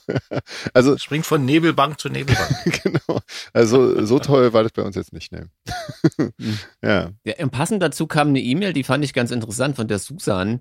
[0.74, 2.82] Also Springt von Nebelbank zu Nebelbank.
[2.82, 3.20] genau.
[3.52, 5.48] Also so toll war das bei uns jetzt nicht, ne?
[6.18, 6.58] Mhm.
[6.82, 7.10] ja.
[7.24, 10.60] Ja, und passend dazu kam eine E-Mail, die fand ich ganz interessant von der Susan.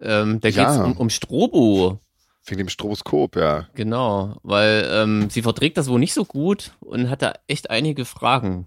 [0.00, 0.64] Ähm, da Ja.
[0.74, 2.00] geht's um, um Strobo.
[2.46, 3.68] Wegen dem Stroboskop, ja.
[3.74, 8.04] Genau, weil ähm, sie verträgt das wohl nicht so gut und hat da echt einige
[8.04, 8.66] Fragen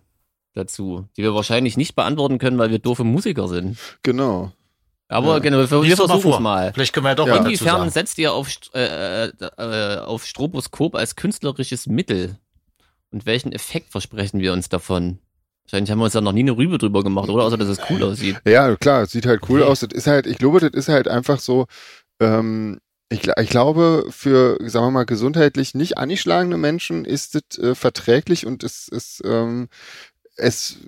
[0.54, 3.78] dazu, die wir wahrscheinlich nicht beantworten können, weil wir doofe Musiker sind.
[4.04, 4.52] Genau.
[5.10, 5.40] Aber Ja.
[5.40, 6.72] genau, wir mal versuchen es mal.
[6.74, 7.36] Vielleicht können wir ja doch Ja.
[7.36, 7.90] Inwiefern sagen.
[7.92, 12.38] setzt ihr auf, St- äh, äh, auf Stroboskop als künstlerisches Mittel?
[13.12, 15.20] Und welchen Effekt versprechen wir uns davon?
[15.66, 17.44] Wahrscheinlich haben wir uns da noch nie eine Rübe drüber gemacht, oder?
[17.44, 18.38] Außer, dass es cool aussieht.
[18.48, 19.70] Ja, klar, es sieht halt cool Okay.
[19.72, 19.82] aus.
[19.82, 21.66] Das ist halt, ich glaube, das ist halt einfach so,
[22.20, 27.76] ähm, ich, ich glaube, für, sagen wir mal, gesundheitlich nicht angeschlagene Menschen ist es äh,
[27.76, 29.70] verträglich und es ist, ähm,
[30.38, 30.80] es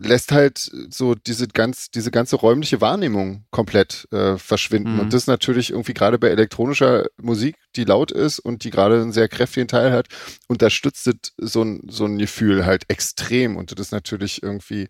[0.00, 4.94] lässt halt so diese ganz, diese ganze räumliche Wahrnehmung komplett äh, verschwinden.
[4.94, 5.00] Mhm.
[5.00, 9.12] Und das natürlich irgendwie gerade bei elektronischer Musik, die laut ist und die gerade einen
[9.12, 10.08] sehr kräftigen Teil hat,
[10.48, 13.56] unterstützt es so ein, so ein Gefühl halt extrem.
[13.56, 14.88] Und das ist natürlich irgendwie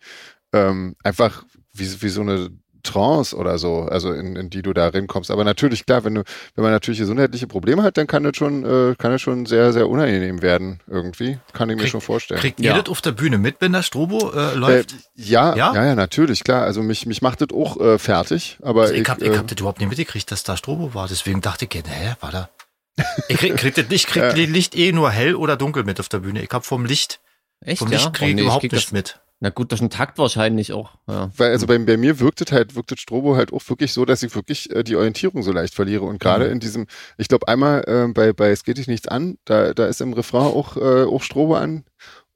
[0.52, 2.50] ähm, einfach wie, wie so eine
[2.82, 5.30] Trance oder so, also in, in die du da reinkommst.
[5.30, 6.22] Aber natürlich, klar, wenn du,
[6.54, 9.72] wenn man natürlich gesundheitliche Probleme hat, dann kann das schon, äh, kann das schon sehr,
[9.72, 11.38] sehr unangenehm werden, irgendwie.
[11.52, 12.40] Kann ich mir Krieg- schon vorstellen.
[12.40, 12.76] Kriegt Ja.
[12.76, 14.94] ihr das auf der Bühne mit, wenn der Strobo äh, Äh, läuft?
[15.14, 15.74] ja, Ja?
[15.74, 16.62] ja, ja, natürlich, klar.
[16.64, 19.46] Also mich, mich macht das auch äh, fertig, aber Also ich, hab, ich äh, hab
[19.46, 21.08] das überhaupt nicht mitgekriegt, dass da Strobo war.
[21.08, 22.48] Deswegen dachte ich, hä, war da?
[23.28, 24.32] Ich krieg, krieg das nicht, krieg Ja.
[24.32, 26.42] die Licht eh nur hell oder dunkel mit auf der Bühne.
[26.42, 27.20] Ich hab vom Licht,
[27.64, 27.98] Echt, vom ja?
[27.98, 29.20] Licht krieg Oh, ich nee, überhaupt krieg nicht das, mit.
[29.42, 30.90] Na gut, durch den Takt wahrscheinlich auch.
[31.09, 31.31] Ja.
[31.37, 34.05] Weil also bei, bei mir wirkt es halt, wirkt das Strobo halt auch wirklich so,
[34.05, 36.05] dass ich wirklich äh, die Orientierung so leicht verliere.
[36.05, 36.53] Und gerade Mhm.
[36.53, 39.87] in diesem, ich glaube einmal äh, bei, bei Es geht dich nichts an, da, da
[39.87, 41.85] ist im Refrain auch, äh, auch Strobo an.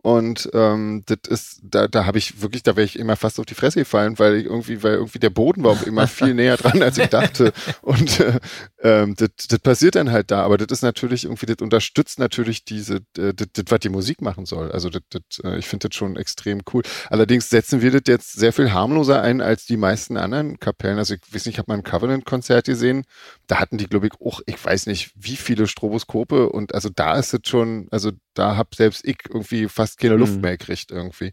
[0.04, 3.46] Und ähm, das ist, da, da habe ich wirklich, da wäre ich immer fast auf
[3.46, 6.58] die Fresse gefallen, weil ich irgendwie, weil irgendwie der Boden war auch immer viel näher
[6.58, 7.54] dran, als ich dachte.
[7.80, 8.38] Und äh,
[8.82, 12.66] ähm, das, das passiert dann halt da, aber das ist natürlich irgendwie, das unterstützt natürlich
[12.66, 14.70] diese, äh, das, das, was die Musik machen soll.
[14.72, 16.82] Also das, das, äh, ich finde das schon extrem cool.
[17.08, 20.98] Allerdings setzen wir das jetzt sehr viel harmloser ein als die meisten anderen Kapellen.
[20.98, 23.04] Also ich weiß nicht, ich habe mal ein Covenant-Konzert gesehen,
[23.46, 27.18] da hatten die, glaube ich, auch, ich weiß nicht, wie viele Stroboskope und also da
[27.18, 30.40] ist es schon, also da hab selbst ich irgendwie fast keine Luft Mhm.
[30.40, 31.32] mehr gekriegt irgendwie.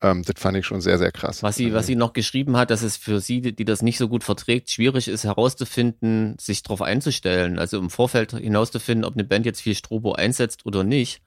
[0.00, 1.42] Ähm, das fand ich schon sehr, sehr krass.
[1.44, 4.08] Was sie, was sie noch geschrieben hat, dass es für sie, die das nicht so
[4.08, 7.58] gut verträgt, schwierig ist herauszufinden, sich darauf einzustellen.
[7.58, 11.22] Also im Vorfeld hinauszufinden, ob eine Band jetzt viel Strobo einsetzt oder nicht.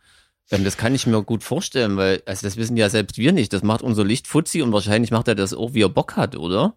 [0.51, 3.51] Ähm, das kann ich mir gut vorstellen, weil, also das wissen ja selbst wir nicht.
[3.51, 6.35] Das macht unser Licht Fuzzi und wahrscheinlich macht er das auch, wie er Bock hat,
[6.35, 6.75] oder?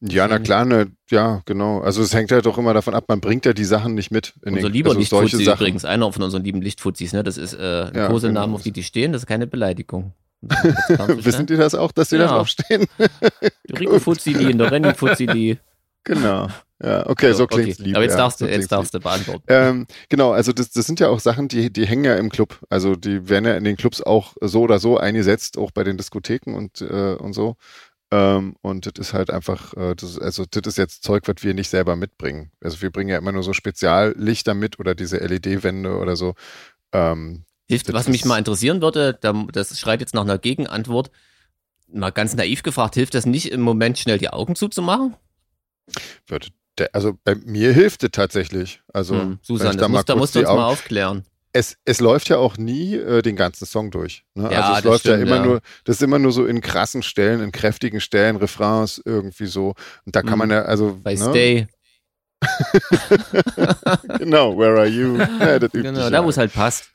[0.00, 1.80] Ja, na klar, ne, ja, genau.
[1.80, 4.34] Also es hängt halt doch immer davon ab, man bringt ja die Sachen nicht mit.
[4.44, 5.60] In Unser den, lieber also solche Lichtfuzzi Sachen.
[5.62, 7.22] übrigens, einer von unseren lieben Lichtfuzis, ne?
[7.22, 8.56] Das ist äh, ein Ja, Kosename, genau.
[8.56, 10.12] auf die die stehen, das ist keine Beleidigung.
[10.42, 12.30] Wissen die das auch, dass sie da Ja.
[12.30, 12.86] draufstehen?
[13.68, 15.58] Die Rico Fuzili und der Renny Fuzili.
[16.04, 16.48] genau.
[16.80, 17.96] Ja, okay, so klingt's lieb.
[17.96, 18.68] Aber jetzt ja, darfst du, so jetzt lieb.
[18.68, 19.44] darfst du beantworten.
[19.48, 22.60] Ähm, genau, also das, das sind ja auch Sachen, die, die hängen ja im Club.
[22.68, 25.96] Also die werden ja in den Clubs auch so oder so eingesetzt, auch bei den
[25.96, 27.56] Diskotheken und, äh, und so.
[28.12, 31.52] Ähm, und das ist halt einfach, äh, das, also das ist jetzt Zeug, was wir
[31.52, 32.52] nicht selber mitbringen.
[32.62, 36.34] Also wir bringen ja immer nur so Speziallichter mit oder diese LED-Wände oder so.
[36.92, 41.10] Ähm, Hilft, was mich mal interessieren würde, da, das schreit jetzt nach einer Gegenantwort.
[41.92, 45.16] Mal ganz naiv gefragt, hilft das nicht im Moment schnell die Augen zuzumachen?
[46.26, 48.80] wird der, also bei mir hilft es tatsächlich.
[48.92, 51.24] Also Hm, Susan, da das muss, da musst du uns mal Augen- aufklären.
[51.52, 54.24] es, es läuft ja auch nie äh, den ganzen Song durch.
[54.34, 54.44] Ne?
[54.52, 55.44] Ja, also es das läuft ja stimmt, immer ja.
[55.44, 59.74] nur, das ist immer nur so in krassen Stellen, in kräftigen Stellen, Refrains irgendwie so.
[60.04, 60.38] Und da kann Mhm.
[60.38, 61.18] man ja, also Bei ne?
[61.30, 61.66] Stay.
[64.18, 65.18] genau, where are you?
[65.40, 66.90] Ja, Genau, da wo es halt passt.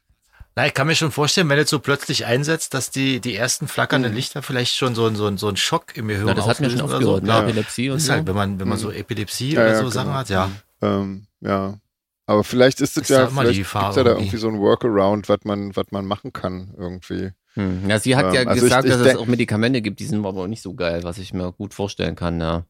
[0.56, 3.68] Na, ich kann mir schon vorstellen, wenn es so plötzlich einsetzt, dass die, die ersten
[3.68, 4.16] flackernden Mhm.
[4.16, 6.70] Lichter vielleicht schon so, ein- so, so einen Schock im Gehirn Na, das hat mir
[6.70, 7.16] schon oder so.
[7.16, 7.38] aufgehört, ne?
[7.50, 8.14] Epilepsie und Ist so.
[8.14, 8.82] halt, wenn man, wenn man Mhm.
[8.82, 9.92] so Epilepsie Ja, oder ja, so genau.
[9.92, 10.52] Sachen hat, ja.
[10.82, 11.80] Ähm, ja.
[12.28, 14.22] Aber vielleicht ist es ja, vielleicht gibt's ja da irgendwie.
[14.26, 17.32] irgendwie so ein Workaround, was man, was man machen kann irgendwie.
[17.56, 17.90] Hm.
[17.90, 20.06] Ja, sie hat Ähm, ja also gesagt, ich- ich dass es auch Medikamente gibt, die
[20.06, 22.64] sind aber auch nicht so geil, was ich mir gut vorstellen kann, ja.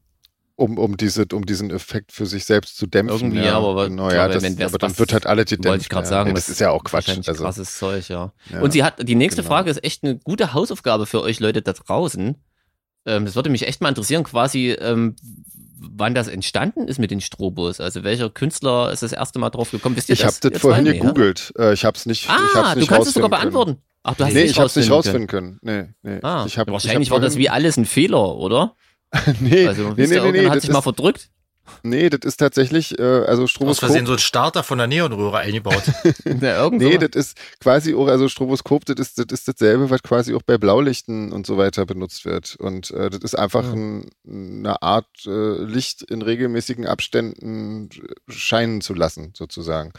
[0.56, 3.32] Um, um, diese, um diesen Effekt für sich selbst zu dämpfen.
[3.32, 5.68] Irgendwie, ja, aber genau, ja, das, wenn aber dann wird halt alle gedämpft.
[5.68, 6.10] Wollte ich gerade ja.
[6.10, 6.28] sagen.
[6.28, 7.08] Ja, das ist ja auch Quatsch.
[7.08, 8.32] Also, krasses Zeug, ja.
[8.50, 8.60] ja.
[8.60, 9.52] Und sie hat, die nächste genau.
[9.52, 12.36] Frage ist echt eine gute Hausaufgabe für euch Leute da draußen.
[13.06, 15.16] Ähm, das würde mich echt mal interessieren, quasi, ähm,
[15.76, 17.80] wann das entstanden ist mit den Strobos.
[17.80, 19.96] Also welcher Künstler ist das erste Mal drauf gekommen?
[19.96, 21.52] Wisst ihr Ich habe das, das ihr vorhin gegoogelt.
[21.58, 22.36] Äh, ich habe es nicht, Ja?
[22.36, 23.40] ich hab's Ah, nicht du kannst es sogar können.
[23.40, 23.82] beantworten.
[24.04, 25.94] Ach, du hast Nee, es ich habe es nicht rausfinden rausfinden können.
[26.02, 26.20] Nee, nee.
[26.22, 28.76] Ah, ich hab, wahrscheinlich ich war hab das wie alles ein Fehler, oder?
[29.40, 31.30] nee, Also, nee, nee, nee, nee, hat das sich mal ist, verdrückt.
[31.82, 33.88] nee, das ist tatsächlich, äh, also Aus Stroboskop.
[33.88, 35.82] Versehen so ein Starter von der Neonröhre eingebaut.
[36.40, 40.34] Ja, Nee, das ist quasi auch, also Stroboskop, das ist, das ist dasselbe, was quasi
[40.34, 42.56] auch bei Blaulichten und so weiter benutzt wird.
[42.56, 43.72] Und äh, das ist einfach Ja.
[43.72, 47.88] ein, eine Art, äh, Licht in regelmäßigen Abständen
[48.28, 49.92] scheinen zu lassen, sozusagen.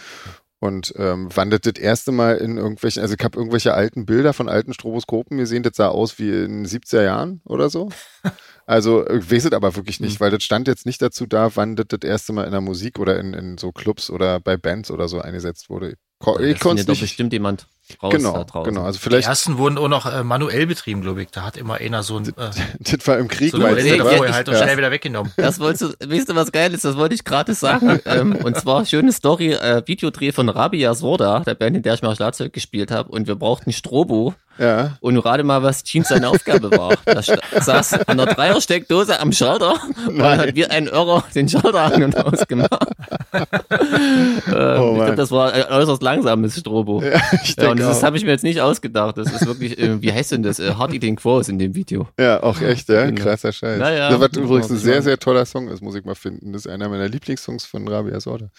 [0.60, 4.50] Und ähm, wann das erste Mal in irgendwelchen, also ich habe irgendwelche alten Bilder von
[4.50, 7.90] alten Stroboskopen gesehen, das sah aus wie in den 70er Jahren oder so.
[8.68, 11.76] Also ich weiß es aber wirklich nicht, weil das stand jetzt nicht dazu da, wann
[11.76, 14.90] das das erste Mal in der Musik oder in, in so Clubs oder bei Bands
[14.90, 15.92] oder so eingesetzt wurde.
[15.92, 17.02] Ich das konnte es doch nicht.
[17.02, 17.68] bestimmt jemand
[18.02, 18.74] raus Genau, da draußen.
[18.74, 18.86] genau.
[18.86, 21.30] Also Die vielleicht, ersten wurden auch noch äh, manuell betrieben, glaube ich.
[21.30, 22.32] Da hat immer einer so ein, äh,
[22.80, 24.28] das war im Krieg, so eine Modelle oder?
[24.28, 24.64] ja, halt und ja.
[24.64, 25.32] schnell wieder weggenommen.
[25.46, 26.86] Das wolltest du, weißt du, was geil ist?
[26.86, 28.00] Das wollte ich gerade sagen.
[28.06, 32.02] ähm, und zwar schöne Story, äh, Videodreh von Rabia Sorda, der Band, in der ich
[32.02, 33.12] mal Schlagzeug gespielt habe.
[33.12, 34.34] Und wir brauchten Strobo.
[34.58, 36.96] Ja, Und gerade mal, was Jeans seine Aufgabe war.
[37.06, 37.22] Da
[37.62, 39.76] saß an der Dreiersteckdose am Schalter
[40.08, 42.88] und hat wie ein Irrer den Schalter an und ausgemacht.
[43.34, 44.96] ähm, ich Mann.
[44.96, 47.02] glaube, das war ein äußerst langsames Strobo.
[47.04, 49.18] ja ich Ja, und das habe ich mir jetzt nicht ausgedacht.
[49.18, 50.60] Das ist wirklich, äh, wie heißt denn das?
[50.60, 52.08] Äh, Hard Eating Crows in dem Video.
[52.20, 53.22] Ja, auch echt, ja, Genau.
[53.22, 53.80] krasser Scheiß.
[53.80, 56.54] Naja, das, man übrigens ein sehr, sehr toller Song ist, muss ich mal finden.
[56.54, 58.50] Das ist einer meiner Lieblingssongs von Rabia Sorda.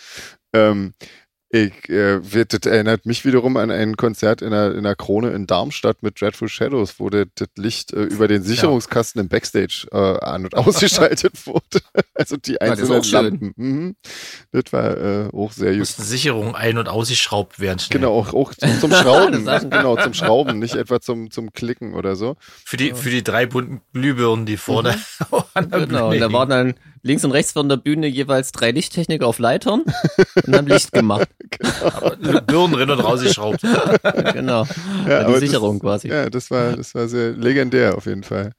[0.52, 0.92] Ähm,
[1.48, 5.30] ich, äh, wird, das erinnert mich wiederum an ein Konzert in der, in der Krone
[5.30, 9.86] in Darmstadt mit Dreadful Shadows, wo das, das Licht äh, über den Sicherungskasten im Backstage
[9.92, 11.80] äh, an- und ausgeschaltet wurde.
[12.14, 13.24] Also die einzelnen schön.
[13.24, 13.52] Lampen.
[13.56, 13.96] Mhm.
[14.50, 15.78] Das war äh, auch sehr gut.
[15.78, 18.00] Mussten Sicherungen ein- und ausgeschraubt werden schnell.
[18.00, 19.44] Genau, auch, auch zum, zum Schrauben.
[19.44, 22.36] Genau, zum Schrauben, nicht etwa zum, zum Klicken oder so.
[22.64, 24.98] Für die, für die drei bunten Glühbirnen, die vorne
[25.54, 26.74] der Genau, und da waren dann
[27.06, 29.84] links und rechts von der Bühne jeweils drei Lichttechniker auf Leitern
[30.44, 31.28] und haben Licht gemacht.
[32.46, 33.60] Birnen drin und rausgeschraubt.
[34.32, 34.66] Genau.
[35.08, 36.08] Ja, die Sicherung das, quasi.
[36.08, 38.52] Ja, das war, das war sehr legendär auf jeden Fall.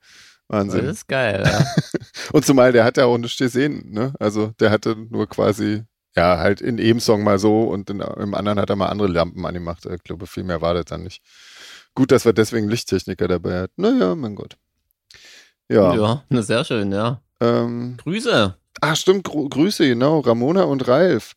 [0.48, 0.86] Das Wahnsinn.
[0.86, 1.44] ist geil.
[1.46, 1.66] Ja.
[2.32, 4.14] Und zumal der hat ja auch nichts gesehen, ne?
[4.20, 5.84] Also der hatte nur quasi,
[6.16, 9.10] ja, halt in einem Song mal so und in, im anderen hat er mal andere
[9.10, 9.86] Lampen angemacht.
[9.86, 11.22] Ich glaube, viel mehr war das dann nicht.
[11.96, 13.82] Gut, dass wir deswegen Lichttechniker dabei hatten.
[13.82, 14.58] Naja, mein Gott.
[15.70, 15.94] Ja.
[15.94, 17.22] Ja, na, sehr schön, ja.
[17.40, 18.56] Ähm, Grüße.
[18.82, 20.20] ach, stimmt, Gru Grüße, genau.
[20.20, 21.34] Ramona und Ralf.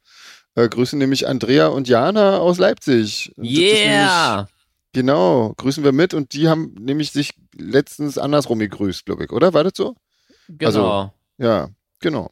[0.57, 3.33] Äh, grüßen nämlich Andrea und Jana aus Leipzig.
[3.39, 4.49] Yeah.
[4.93, 9.55] Genau, grüßen wir mit und die haben nämlich sich letztens andersrum gegrüßt, glaube ich, oder?
[9.55, 9.95] War das so?
[10.49, 10.67] Genau.
[10.67, 11.69] also- Ja,
[12.01, 12.31] genau.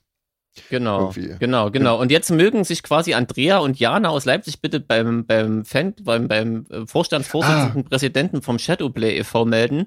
[0.71, 1.37] Genau, Irgendwie.
[1.39, 2.01] genau, genau.
[2.01, 6.27] Und jetzt mögen sich quasi Andrea und Jana aus Leipzig bitte beim, beim Fan, beim,
[6.27, 7.89] beim äh, Vorstandsvorsitzenden Ah.
[7.89, 9.45] Präsidenten vom Shadowplay e.V.
[9.45, 9.87] melden.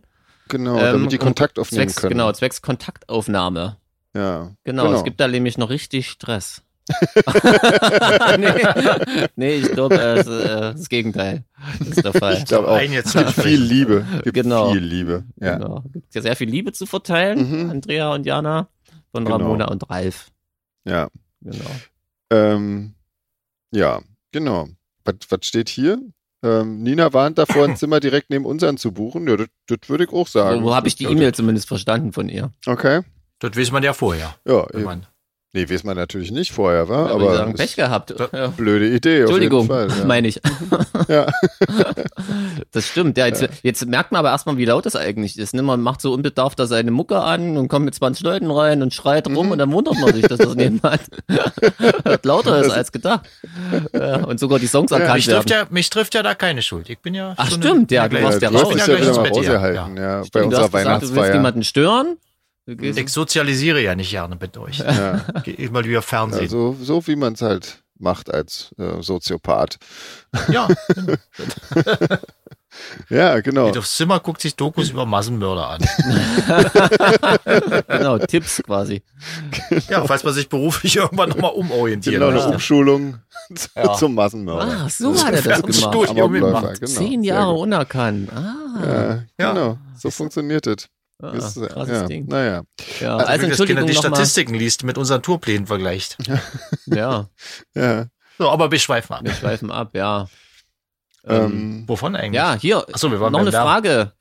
[0.51, 2.11] Genau, Ähm, damit die Kontakt aufnehmen Zwecks, können.
[2.11, 3.77] genau, zwecks Kontaktaufnahme.
[4.15, 4.51] Ja.
[4.63, 6.61] Genau, es gibt da nämlich noch richtig Stress.
[8.37, 8.53] nee,
[9.35, 11.43] nee, ich glaube, äh, äh, das Gegenteil
[11.79, 12.35] ist der Fall.
[12.37, 12.79] Ich glaube auch.
[12.79, 14.05] Es gibt viel Liebe.
[14.23, 14.71] Gibt Genau.
[14.73, 15.23] Viel Liebe.
[15.39, 15.55] Ja.
[15.57, 15.83] Genau.
[15.93, 17.69] Gibt ja sehr viel Liebe zu verteilen, Mhm.
[17.71, 18.67] Andrea und Jana,
[19.11, 19.37] von Genau.
[19.37, 20.31] Ramona und Ralf.
[20.85, 21.09] Ja.
[21.41, 21.65] Genau.
[22.31, 22.93] Ähm,
[23.71, 24.67] ja, genau.
[25.05, 25.99] Was, was steht hier?
[26.43, 29.27] Ähm, Nina warnt davor, ein Zimmer direkt neben unseren zu buchen.
[29.27, 30.63] Ja, das, das würde ich auch sagen.
[30.63, 32.51] Wo habe ich die E-Mail zumindest verstanden von ihr?
[32.65, 33.01] Okay.
[33.39, 34.35] Das weiß man ja vorher.
[34.45, 34.83] Ja, Wenn eben.
[34.83, 35.07] man
[35.53, 38.13] nee, weiß man natürlich nicht vorher, war, Ja, aber sagen, Pech gehabt.
[38.33, 38.47] Ja.
[38.47, 39.21] blöde Idee.
[39.21, 40.05] Entschuldigung, Fall, ja.
[40.05, 40.39] meine ich.
[41.07, 41.27] Ja.
[42.71, 43.17] Das stimmt.
[43.17, 45.53] Ja, jetzt, jetzt merkt man aber erstmal, wie laut das eigentlich ist.
[45.53, 45.61] Ne?
[45.61, 48.93] Man macht so unbedarft da seine Mucke an und kommt mit 20 Leuten rein und
[48.93, 49.51] schreit rum Mhm.
[49.53, 50.99] und dann wundert man sich, dass das nebenan
[52.23, 53.27] lauter ist als gedacht.
[53.93, 55.65] Ja, und sogar die Songs erkannt mich trifft, werden.
[55.69, 56.89] ja, mich trifft ja da keine Schuld.
[56.89, 57.33] Ich bin ja.
[57.37, 58.73] Ach, stimmt, ja, ja, du warst ja raus.
[58.75, 59.53] Ich ja bin wieder gleich ins Bett, ja.
[59.53, 61.33] ja, bei Stimmt, du unserer hast gesagt, du willst Weihnachtsfeier.
[61.33, 62.17] niemanden stören.
[62.67, 64.79] Gehst- Ich sozialisiere ja nicht gerne mit euch.
[64.79, 65.25] Ja.
[65.43, 66.41] Geh ich mal wieder Fernsehen.
[66.43, 69.77] Also, so wie man es halt macht als äh, Soziopath.
[70.49, 70.67] ja,
[73.09, 73.65] Ja, genau.
[73.65, 75.81] geht aufs Zimmer, guckt sich Dokus über Massenmörder an.
[77.87, 79.03] genau, Tipps quasi.
[79.89, 82.53] Ja, falls man sich beruflich irgendwann nochmal umorientieren Genau, eine.
[82.53, 83.17] Umschulung
[83.75, 83.93] Ja.
[83.93, 84.85] zum Massenmörder.
[84.85, 86.15] Ah, so hat er das gemacht.
[86.15, 86.73] Genau.
[86.85, 88.29] Zehn Jahre unerkannt.
[88.33, 88.53] Ah,
[88.85, 89.53] Ja, Ja.
[89.53, 89.77] genau.
[89.97, 90.87] So funktioniert es.
[91.21, 92.25] Ah Ist, äh, krasses ja, Ding.
[92.27, 92.63] Naja.
[92.99, 93.95] Ja, Also, also wenn das Kinder Entschuldigung die.
[93.95, 96.17] Statistiken liest, mit unseren Tourplänen vergleicht.
[96.85, 97.29] Ja,
[97.75, 98.07] Ja.
[98.37, 99.21] So, aber wir schweifen ab.
[99.23, 100.27] wir schweifen ab, ja.
[101.25, 102.33] Ähm, Ähm, Wovon eigentlich?
[102.35, 103.63] ja, hier, Achso, wir waren noch eine Lärm.
[103.67, 104.13] Frage.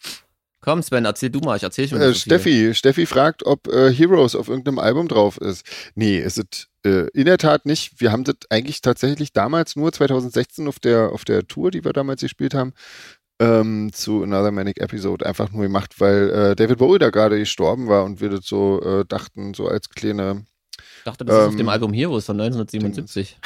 [0.62, 2.14] Komm, Sven, erzähl du mal, ich erzähl schon äh, so.
[2.14, 5.64] Steffi, Steffi fragt, ob äh, Heroes auf irgendeinem Album drauf ist.
[5.94, 7.98] Nee, ist es äh, in der Tat nicht.
[7.98, 11.94] Wir haben das eigentlich tatsächlich damals nur 2016 auf der, auf der Tour, die wir
[11.94, 12.74] damals gespielt haben,
[13.40, 17.88] ähm, zu Another Manic Episode einfach nur gemacht, weil äh, David Bowie da gerade gestorben
[17.88, 20.44] war und wir das so äh, dachten, so als kleine,
[20.76, 23.38] Ich dachte, das ist auf ähm, dem Album Heroes von 1977.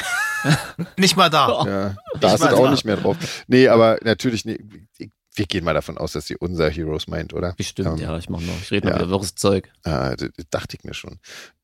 [0.99, 1.65] Nicht mal da.
[1.65, 3.17] Ja, da ist es auch nicht mehr drauf.
[3.47, 4.59] Nee, aber natürlich, nee,
[5.35, 7.55] wir gehen mal davon aus, dass sie unser Heroes meint, oder?
[7.55, 8.61] Bestimmt, Ähm, ja, ich mach noch.
[8.61, 9.01] Ich rede noch ja.
[9.01, 9.71] wieder wirres Zeug.
[9.83, 11.19] Ah, das, das dachte ich mir schon.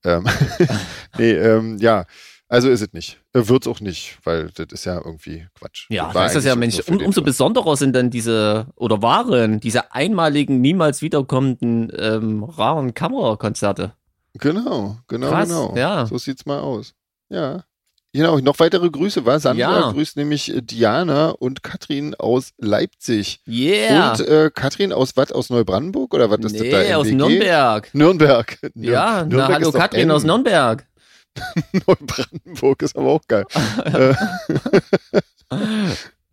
[0.04, 0.26] Ähm,
[1.18, 2.06] nee, ähm, ja,
[2.50, 3.18] also ist es nicht.
[3.32, 5.86] Äh, Wird's auch nicht, weil das ist ja irgendwie Quatsch.
[5.88, 9.00] Ja, Das da war ist das ja, Mensch, um, umso besonderer sind dann diese, oder
[9.00, 13.92] waren diese einmaligen, niemals wiederkommenden, ähm, raren Kamerakonzerte.
[14.34, 15.74] Genau, genau, Krass, genau.
[15.76, 16.06] ja.
[16.06, 16.94] So sieht's mal aus.
[17.30, 17.64] Ja.
[18.12, 19.92] Genau, noch weitere Grüße, war Sandra Ja.
[19.92, 23.40] grüßt nämlich äh, Diana und Katrin aus Leipzig.
[23.46, 24.10] Yeah!
[24.12, 25.30] Und äh, Katrin aus was?
[25.30, 26.82] Aus Neubrandenburg oder was ist das da?
[26.82, 27.06] nee, aus?
[27.06, 27.88] Nürnberg.
[27.94, 28.58] Nürnberg.
[28.74, 30.10] Nür- Ja, na, Nürnberg hallo ist doch Katrin N.
[30.10, 30.86] aus Nürnberg.
[31.86, 33.44] Neubrandenburg ist aber auch geil.
[33.84, 34.14] äh,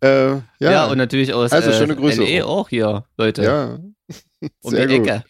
[0.00, 2.60] äh, ja, Ja, und natürlich aus Also, äh, schöne Grüße LE auch.
[2.60, 3.42] auch hier, Leute.
[3.42, 3.78] ja.
[4.62, 4.96] um sehr die.
[4.96, 5.24] Ecke.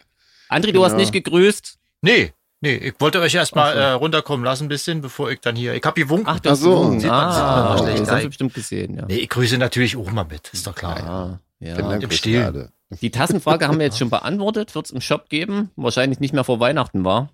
[0.51, 1.01] André, du hast Genau.
[1.01, 1.79] nicht gegrüßt.
[2.03, 3.79] Nee, nee, ich wollte euch erstmal so.
[3.79, 5.75] äh, runterkommen lassen ein bisschen, bevor ich dann hier.
[5.75, 6.27] Ich habe gewunken.
[6.29, 6.81] Ach, du Ach hast so.
[6.81, 7.09] gewunken.
[7.11, 8.01] Ah, mal okay, schlecht.
[8.01, 8.27] das haben wir Nein.
[8.29, 9.05] bestimmt gesehen, ja.
[9.07, 10.99] Nee, ich grüße natürlich auch mal mit, ist doch klar.
[11.05, 11.75] Ah, ja.
[11.77, 12.11] Dann im
[12.45, 12.73] alle.
[13.03, 14.75] Die Tassenfrage haben wir jetzt schon beantwortet.
[14.75, 15.71] Wird es im Shop geben?
[15.77, 17.29] Wahrscheinlich nicht mehr vor Weihnachten war.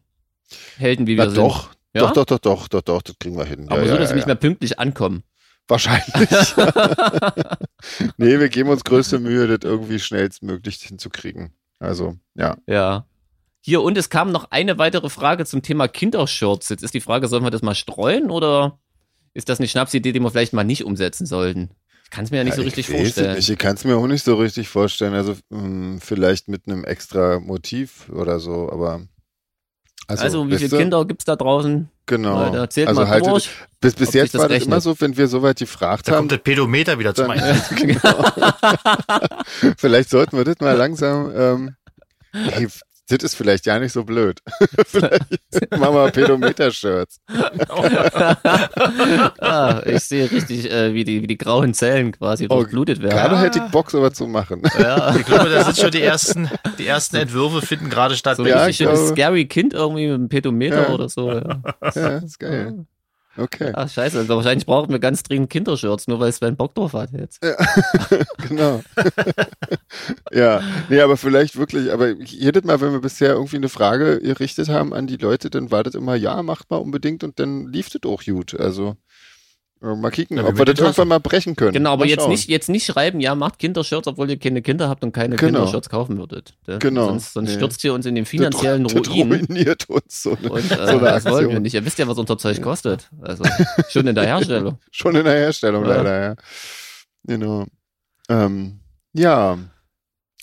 [0.79, 1.39] Helden, wie wir Na sind.
[1.39, 2.03] doch, Ja?
[2.03, 3.69] doch, doch, doch, doch, doch, doch, das kriegen wir hin.
[3.69, 5.23] Aber ja, so, dass sie ja, nicht mehr pünktlich ankommen.
[5.69, 6.15] Wahrscheinlich.
[8.17, 11.55] nee, wir geben uns größte Mühe, das irgendwie schnellstmöglich hinzukriegen.
[11.79, 12.57] Also, ja.
[12.67, 13.07] Ja.
[13.61, 16.69] Hier, und es kam noch eine weitere Frage zum Thema Kindershirts.
[16.69, 18.79] Jetzt ist die Frage, sollen wir das mal streuen oder
[19.33, 21.71] ist das eine Schnapsidee, die wir vielleicht mal nicht umsetzen sollten?
[22.05, 23.37] Ich kann es mir ja nicht so Ja, richtig ich weiß es vorstellen.
[23.37, 23.49] Nicht.
[23.49, 25.15] Ich kann es mir auch nicht so richtig vorstellen.
[25.15, 29.01] Also, mh, vielleicht mit einem extra Motiv oder so, aber.
[30.07, 30.79] Also, wie wisst viele?
[30.79, 31.89] Kinder gibt's da draußen?
[32.07, 32.45] Genau.
[32.53, 33.51] Leute, zählt also mal haltet- durch.
[33.81, 34.67] Bis, bis jetzt das war das rechnet.
[34.69, 37.69] immer so, wenn wir soweit gefragt Da haben, kommt das Pedometer wieder zum Einsatz.
[37.77, 38.25] genau.
[39.79, 41.33] vielleicht sollten wir das mal langsam.
[41.35, 41.77] Ähm,
[42.33, 42.69] hey,
[43.09, 44.41] das ist vielleicht ja nicht so blöd.
[44.87, 47.21] vielleicht machen wir Pedometer-Shirts.
[49.41, 53.17] ah, ich sehe richtig, äh, wie, die, wie die grauen Zellen quasi Oh, durchblutet werden.
[53.17, 54.63] Gerade hätte ich Bock, sowas zu machen.
[54.79, 55.15] Ja.
[55.17, 58.37] Ich glaube, da sind schon die ersten, die ersten Entwürfe finden gerade statt.
[58.37, 60.95] So ein Ja, glaube- scary Kind irgendwie mit einem Pedometer Ja.
[60.95, 61.31] oder so.
[61.33, 61.61] Ja.
[61.95, 62.87] Ja, ist geil.
[63.37, 64.19] Okay, Ach, scheiße.
[64.19, 67.41] Also wahrscheinlich brauchen wir ganz dringend Kindershirts, nur weil Sven Bock drauf hat jetzt.
[68.49, 68.83] genau.
[70.33, 74.69] ja, nee, aber vielleicht wirklich, aber jedes Mal, wenn wir bisher irgendwie eine Frage gerichtet
[74.69, 77.91] haben an die Leute, dann war das immer, ja, macht mal unbedingt und dann lief
[77.91, 78.59] das auch gut.
[78.59, 78.97] Also,
[79.85, 81.73] mal kicken, Ja, ob wir das irgendwann mal brechen können.
[81.73, 82.31] Genau, aber mal jetzt schauen.
[82.31, 85.59] nicht, jetzt nicht schreiben, ja, macht Kindershirts, obwohl ihr keine Kinder habt und keine Genau.
[85.61, 86.55] Kindershirts kaufen würdet.
[86.67, 87.07] Ja, Genau.
[87.09, 87.55] Sonst, sonst Nee.
[87.57, 89.33] stürzt ihr uns in den Das- finanziellen das Ruin.
[89.33, 91.75] ruiniert uns so, eine, Und äh, so eine das wollen wir nicht.
[91.75, 93.11] Ihr wisst ja, was unser Zeug kostet.
[93.21, 93.45] Also
[93.91, 94.79] schon in der Herstellung.
[94.91, 95.97] Schon in der Herstellung Ja.
[95.97, 96.35] leider, ja.
[97.25, 97.67] Genau.
[98.29, 98.81] Ähm,
[99.13, 99.59] ja.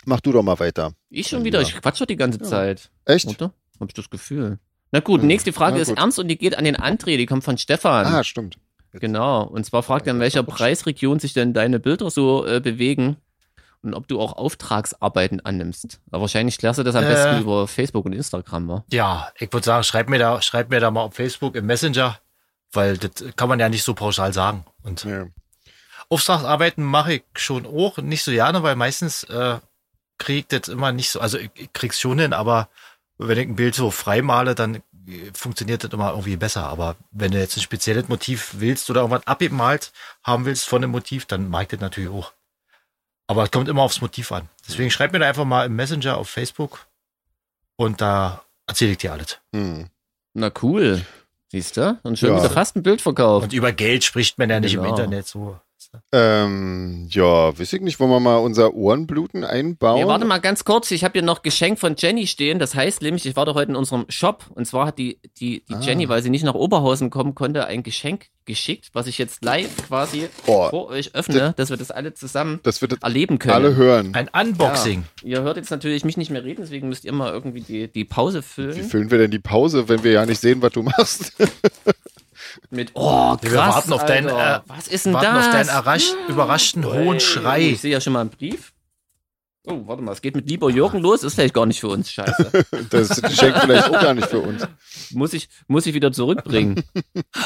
[0.06, 0.94] Mach du doch mal weiter.
[1.10, 1.46] Ich schon Ja.
[1.46, 2.46] wieder, ich quatsch doch die ganze Ja.
[2.46, 3.28] Zeit, Echt?
[3.28, 3.54] oder?
[3.80, 4.58] Hab ich das Gefühl.
[4.92, 7.44] Na gut, Hm, nächste Frage ist ernst und die geht an den André, die kommt
[7.44, 8.06] von Stefan.
[8.08, 8.58] Ah, stimmt.
[8.94, 9.44] Genau.
[9.44, 13.18] Und zwar fragt er, in welcher Preisregion sich denn deine Bilder so äh, bewegen
[13.84, 16.00] und ob du auch Auftragsarbeiten annimmst.
[16.12, 17.08] Aber wahrscheinlich klärst du das am Äh.
[17.08, 18.86] besten über Facebook und Instagram, wa?
[18.92, 22.20] Ja, ich würde sagen, schreib mir da, schreib mir da mal auf Facebook im Messenger,
[22.74, 24.66] weil das kann man ja nicht so pauschal sagen.
[24.84, 25.26] Und Ja.
[26.10, 29.58] Auftragsarbeiten mache ich schon auch nicht so gerne, weil meistens äh,
[30.18, 32.68] kriege ich das immer nicht so, also ich, ich krieg's schon hin, aber
[33.18, 34.82] wenn ich ein Bild so frei male, dann
[35.34, 36.66] funktioniert das immer irgendwie besser.
[36.68, 39.92] Aber wenn du jetzt ein spezielles Motiv willst oder irgendwas abgemalt
[40.24, 42.34] haben willst von dem Motiv, dann mag ich das natürlich auch.
[43.28, 44.50] Aber es kommt immer aufs Motiv an.
[44.68, 46.86] Deswegen schreib mir da einfach mal im Messenger auf Facebook
[47.78, 49.40] und da erzähle ich dir alles.
[49.54, 49.88] Hm.
[50.34, 51.06] Na cool.
[51.50, 52.00] Siehst du?
[52.04, 52.38] Und schon Ja.
[52.38, 53.44] wieder fast ein Bild verkauft.
[53.46, 54.84] Und über Geld spricht man ja nicht Genau.
[54.86, 55.60] im Internet so.
[56.14, 60.00] Ähm, ja, weiß ich nicht, wollen wir mal unser Ohrenbluten einbauen?
[60.02, 62.60] Nee, warte mal ganz kurz, ich habe hier noch Geschenk von Jenny stehen.
[62.60, 65.64] Das heißt nämlich, ich war doch heute in unserem Shop und zwar hat die, die,
[65.68, 65.80] die Ah.
[65.82, 69.70] Jenny, weil sie nicht nach Oberhausen kommen konnte, ein Geschenk geschickt, was ich jetzt live
[69.88, 73.54] quasi Oh, vor euch öffne, dass wir das alle zusammen das erleben können.
[73.54, 74.14] alle hören.
[74.14, 75.04] Ein Unboxing.
[75.24, 78.06] Ihr hört jetzt natürlich mich nicht mehr reden, deswegen müsst ihr mal irgendwie die, die
[78.06, 78.84] Pause Wie füllen.
[78.84, 81.34] füllen wir denn die Pause, wenn wir ja nicht sehen, was du machst?
[82.70, 85.48] Mit, oh, krass, Wir warten auf deinen, äh, Was ist denn Warten das?
[85.48, 87.62] auf deinen errasch, überraschten hohen Ey, Schrei.
[87.62, 88.74] Ich sehe ja schon mal einen Brief.
[89.68, 91.24] Oh, warte mal, es geht mit Lieber Jürgen los.
[91.24, 92.12] Ist vielleicht gar nicht für uns.
[92.12, 92.66] Scheiße.
[92.90, 94.68] Das Geschenk vielleicht auch gar nicht für uns.
[95.12, 96.84] muss, ich, muss ich wieder zurückbringen.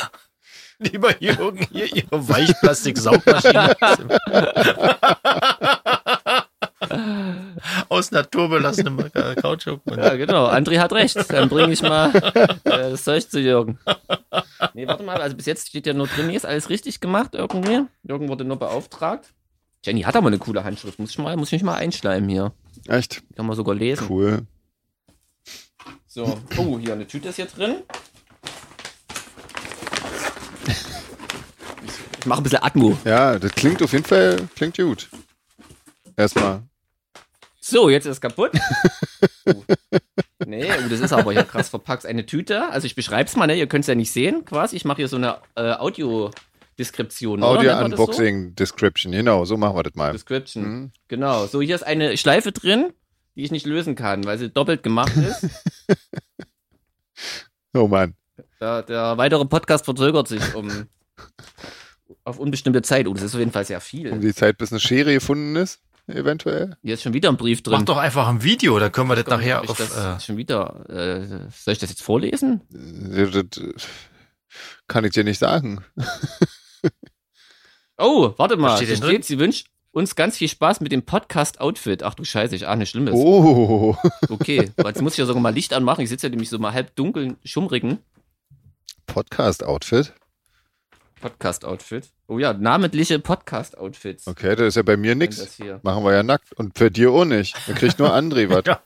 [0.79, 3.75] Lieber Jürgen, hier Ihre Weichplastik-Saugmaschine.
[7.89, 9.81] Aus naturbelassenem Kautschuk.
[9.89, 10.47] Ja, genau.
[10.47, 11.17] André hat recht.
[11.31, 12.13] Dann bringe ich mal
[12.63, 13.79] äh, das Zeug zu Jürgen.
[14.73, 15.21] Nee, warte mal.
[15.21, 17.85] Also bis jetzt steht ja nur drin, hier ist alles richtig gemacht irgendwie.
[18.03, 19.33] Jürgen wurde nur beauftragt.
[19.83, 20.97] Jenny hat aber eine coole Handschrift.
[20.99, 22.53] Muss ich, mal, muss ich mich mal einschleimen hier.
[22.87, 23.21] Echt?
[23.35, 24.07] Kann man sogar lesen.
[24.09, 24.47] Cool.
[26.07, 26.39] So.
[26.57, 27.83] Oh, hier eine Tüte ist hier drin.
[32.25, 32.97] Ich mache ein bisschen Atmo.
[33.05, 35.09] Ja, das klingt auf jeden Fall, klingt gut.
[36.17, 36.63] Erstmal.
[37.67, 38.51] So, jetzt ist es kaputt.
[39.47, 39.63] Oh.
[40.47, 42.03] Nee, oh, das ist aber hier krass verpackt.
[42.07, 42.67] Eine Tüte.
[42.69, 43.55] Also ich beschreibe es mal, ne?
[43.55, 44.75] Ihr könnt es ja nicht sehen, quasi.
[44.75, 45.73] Ich mache hier so eine äh?
[45.73, 46.31] Audio
[47.83, 48.55] man das so?
[48.55, 50.11] Description, genau, so machen wir das mal.
[50.13, 50.63] Description.
[50.63, 50.91] Mhm.
[51.09, 51.45] Genau.
[51.45, 52.91] So, hier ist eine Schleife drin,
[53.35, 55.47] die ich nicht lösen kann, weil sie doppelt gemacht ist.
[57.75, 58.15] Oh Mann.
[58.59, 60.87] der, der weitere Podcast verzögert sich um
[62.23, 63.07] auf unbestimmte Zeit.
[63.07, 64.11] Oh, das ist auf jeden Fall sehr Um viel.
[64.19, 66.77] die Zeit, bis eine Schere gefunden ist, eventuell.
[66.81, 67.79] Hier ist schon wieder ein Brief drin.
[67.79, 69.77] Mach doch einfach ein Video, da können wir das nachher auf.
[69.77, 70.89] das Äh, schon wieder.
[70.89, 72.61] Äh, soll ich das jetzt vorlesen?
[73.13, 73.87] Äh, Das
[74.87, 75.83] kann ich dir nicht sagen.
[77.97, 78.71] Oh, warte mal.
[78.73, 82.03] Was steht steht, sie wünscht uns ganz viel Spaß mit dem Podcast-Outfit.
[82.03, 83.13] Ach du Scheiße, ich ahne Schlimmes.
[83.15, 83.95] Oh,
[84.29, 86.01] Okay, jetzt muss ich ja sogar mal Licht anmachen.
[86.01, 87.99] Ich sitze ja nämlich so mal halb dunkeln, schummrigen
[89.07, 90.13] Podcast-Outfit.
[91.21, 92.09] Podcast-Outfit.
[92.27, 94.27] Oh ja, namentliche Podcast-Outfits.
[94.27, 95.57] Okay, das ist ja bei mir nichts.
[95.83, 96.51] Machen wir ja nackt.
[96.53, 97.55] Und für dir auch nicht.
[97.67, 98.63] Da kriegt nur André was.
[98.65, 98.81] Ja.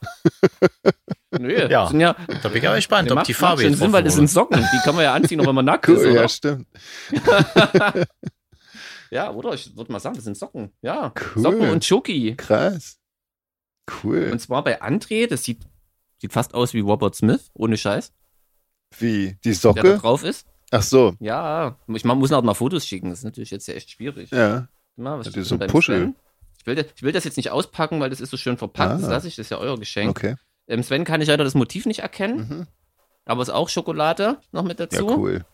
[1.37, 1.87] Nö, Ja.
[1.87, 3.79] sind ja, da bin ich ja gespannt, Nee, ob macht- die Farbe macht schon jetzt
[3.79, 4.59] Sinn, weil das sind Socken.
[4.73, 6.21] Die kann man ja anziehen, auch wenn man nackt ist, Cool, oder?
[6.21, 6.67] ja, stimmt.
[9.11, 9.53] Ja, oder?
[9.55, 10.71] Ich würde mal sagen, das sind Socken.
[10.83, 11.41] Ja, Cool.
[11.41, 12.35] Socken und Schoki.
[12.35, 12.99] Krass.
[14.03, 14.29] Cool.
[14.31, 15.63] Und zwar bei André, das sieht,
[16.19, 18.13] sieht fast aus wie Robert Smith, ohne Scheiß,
[18.99, 19.37] Wie?
[19.43, 19.97] Die der da Socke?
[19.97, 20.45] drauf ist.
[20.71, 21.15] Ach so.
[21.19, 23.09] Ja, ich man muss auch mal Fotos schicken.
[23.09, 24.29] Das ist natürlich jetzt ja echt schwierig.
[24.31, 24.67] Ja.
[24.95, 26.13] Mal, was Ja, steht die so beim Puschel.
[26.59, 29.01] Ich will, das, ich will das jetzt nicht auspacken, weil das ist so schön verpackt.
[29.01, 29.11] Das Ah.
[29.11, 30.09] lasse ich, das ist ja euer Geschenk.
[30.11, 30.35] Okay.
[30.67, 32.67] Ähm, Sven kann ich leider das Motiv nicht erkennen, Mhm.
[33.25, 35.07] aber ist auch Schokolade noch mit Ja, dazu.
[35.07, 35.45] cool.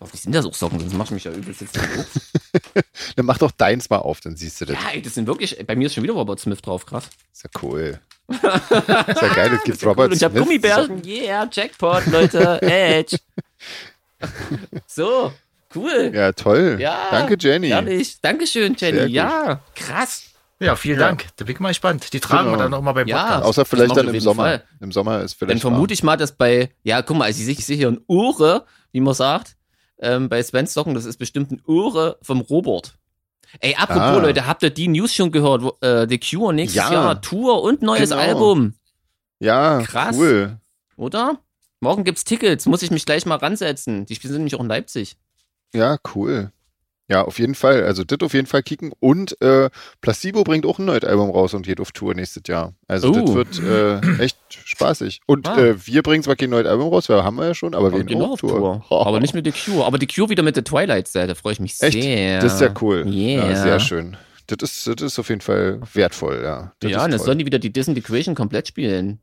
[0.00, 1.76] Hoffentlich sind das auch Socken, sonst macht mich ja übelst jetzt.
[3.16, 4.76] Dann mach doch deins mal auf, dann siehst du das.
[4.76, 7.08] Ja, ey, das sind wirklich, bei mir ist schon wieder Robert Smith drauf, krass.
[7.32, 7.98] Ist ja cool.
[8.28, 10.04] ist ja geil, es gibt Robert cool.
[10.06, 13.18] Und ich habe Smith Gummibärchen, yeah, Jackpot, Leute, Edge.
[14.86, 15.32] so,
[15.74, 16.10] cool.
[16.14, 16.78] Ja, toll.
[16.80, 17.68] Ja, Danke, Jenny.
[17.68, 19.06] Ehrlich, Dankeschön, Jenny.
[19.12, 20.24] Ja, krass.
[20.60, 21.06] Ja, vielen Ja.
[21.06, 21.26] Dank.
[21.36, 22.12] Da bin ich mal gespannt.
[22.12, 22.58] Die tragen Genau.
[22.58, 23.22] wir dann noch mal beim Ja.
[23.22, 23.44] Podcast.
[23.44, 24.42] Außer vielleicht dann im Sommer.
[24.42, 24.64] Fall.
[24.80, 27.64] Im Sommer ist vielleicht Dann vermute ich mal, dass bei, ja, guck mal, also ich
[27.64, 29.54] sehe hier ein Uhre, wie man sagt,
[30.00, 32.94] ähm, bei Svens Socken, das ist bestimmt ein Uhre vom Robert.
[33.60, 34.18] Ey, apropos, Ah.
[34.18, 35.62] Leute, habt ihr die News schon gehört?
[35.62, 36.92] Wo, äh, The Cure nächstes Ja.
[36.92, 38.20] Jahr, Tour und neues Genau.
[38.22, 38.74] Album,
[39.38, 40.16] Ja, Krass.
[40.16, 40.58] cool.
[40.96, 41.38] oder?
[41.80, 44.04] Morgen gibt's Tickets, muss ich mich gleich mal ransetzen.
[44.06, 45.16] Die spielen nämlich auch in Leipzig.
[45.74, 46.50] Ja, cool.
[47.10, 47.84] Ja, auf jeden Fall.
[47.84, 48.92] Also das auf jeden Fall kicken.
[49.00, 49.70] Und äh,
[50.02, 52.74] Placebo bringt auch ein neues Album raus und geht auf Tour nächstes Jahr.
[52.86, 53.34] Also das Oh.
[53.34, 55.20] wird äh, echt spaßig.
[55.24, 55.56] Und Ah.
[55.58, 58.16] äh, wir bringen zwar kein neues Album raus, weil haben wir ja schon, aber, wir
[58.18, 58.50] auch auf Tour.
[58.50, 58.84] Tour.
[59.06, 59.86] Aber nicht mit The Cure.
[59.86, 61.92] Aber The Cure wieder mit der Twilight-Seite, freue ich mich Echt?
[62.02, 62.40] sehr.
[62.42, 63.06] Das ist ja cool.
[63.06, 63.48] Yeah.
[63.50, 64.16] Ja, sehr schön.
[64.48, 66.72] das ist, das ist auf jeden Fall wertvoll, ja.
[66.80, 67.20] Das ja, und toll.
[67.20, 69.18] sollen die wieder die Disney Equation komplett spielen.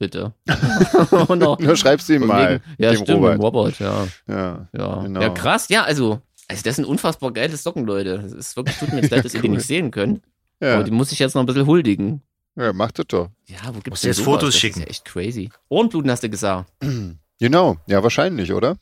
[0.00, 0.32] Bitte.
[1.28, 2.54] und auch, Nur schreibst du ihm mal.
[2.54, 3.38] wegen- ja, dem stimmt, Robert.
[3.38, 4.08] Robert, ja.
[4.26, 4.68] Ja.
[4.72, 5.02] Ja.
[5.02, 5.20] Genau.
[5.20, 5.68] ja, krass.
[5.68, 8.18] Ja, also, also, das sind unfassbar geile Socken, Leute.
[8.18, 9.56] Das ist wirklich, tut mir jetzt leid, dass ihr die Cool.
[9.56, 10.22] nicht sehen könnt.
[10.58, 10.74] Ja.
[10.74, 12.22] Aber die muss ich jetzt noch ein bisschen huldigen.
[12.56, 13.28] ja, macht das doch.
[13.46, 14.20] Ja, wo gibt's Musst denn jetzt?
[14.22, 14.80] Fotos das schicken.
[14.80, 15.50] Ist ja echt crazy.
[15.68, 16.70] Ohrenbluten hast du gesagt.
[17.42, 18.76] Genau, ja, wahrscheinlich, oder?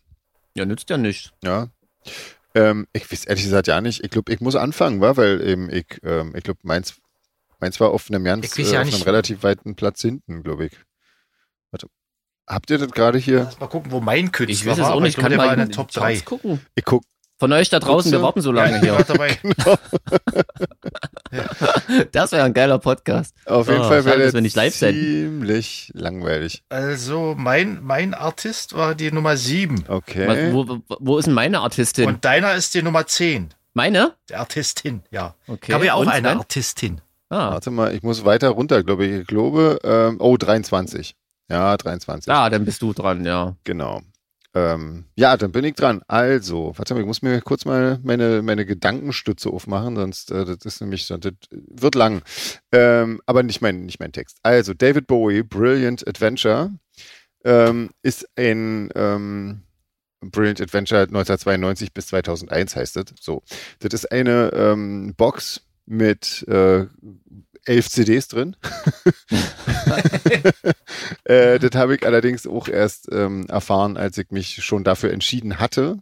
[0.55, 1.33] Ja, nützt ja nicht.
[1.45, 1.69] Ja.
[2.57, 4.03] Ähm, ich weiß ehrlich gesagt ja nicht.
[4.03, 5.17] Ich glaube, ich muss anfangen, wa?
[5.17, 6.97] weil eben ich, ähm, ich glaube, meins,
[7.61, 10.73] meins war auf einem ganz, äh, auf einem relativ weiten Platz hinten, glaube ich.
[11.71, 11.87] Warte.
[12.49, 13.41] Habt ihr das gerade hier?
[13.45, 14.95] Lass mal gucken, wo mein Künstler Ich weiß es war.
[14.95, 15.19] auch nicht.
[15.19, 16.25] Ich Kann mal in den die Top Charts 3.
[16.25, 16.61] gucken.
[16.75, 17.03] Ich guck.
[17.41, 19.05] Von euch da draußen, wir warten so lange Ja, hier.
[19.05, 19.39] dabei.
[22.13, 23.35] Das wäre ein geiler Podcast.
[23.45, 25.03] Auf jeden Ah, Fall wäre live senden.
[25.03, 26.65] ziemlich langweilig.
[26.69, 29.85] Also, mein, mein Artist war die Nummer 7.
[29.89, 30.53] Okay.
[30.53, 32.09] Wo, wo- wo ist denn meine Artistin?
[32.09, 33.51] Und deiner ist die Nummer 10.
[33.75, 34.15] meine?
[34.31, 35.35] Der Artistin, ja.
[35.47, 35.67] Okay.
[35.69, 36.39] Ich habe ja auch Und eine Sven?
[36.39, 37.01] Artistin.
[37.31, 39.13] Ah, Warte mal, ich muss weiter runter, glaube ich.
[39.21, 41.15] Ich glaube, ähm, oh, 23.
[41.49, 42.33] Ja, 23.
[42.33, 43.57] ah, dann bist du dran, ja.
[43.65, 44.03] Genau.
[44.55, 46.03] Ähm, ja, dann bin ich dran.
[46.09, 50.65] Also, warte mal, ich muss mir kurz mal meine, meine Gedankenstütze aufmachen, sonst äh, das
[50.65, 51.21] ist nämlich, das
[51.51, 52.23] wird lang.
[52.73, 54.39] Ähm, aber nicht mein, nicht mein Text.
[54.43, 56.73] Also, David Bowie, Brilliant Adventure,
[57.45, 59.63] ähm, ist ein ähm,
[60.21, 63.05] Brilliant Adventure 1992 bis 2001 heißt das.
[63.21, 63.43] So,
[63.79, 66.87] das ist eine ähm, Box mit äh,
[67.65, 68.57] elf CDs drin.
[71.25, 75.59] äh, das habe ich allerdings auch erst ähm, erfahren, als ich mich schon dafür entschieden
[75.59, 75.99] hatte.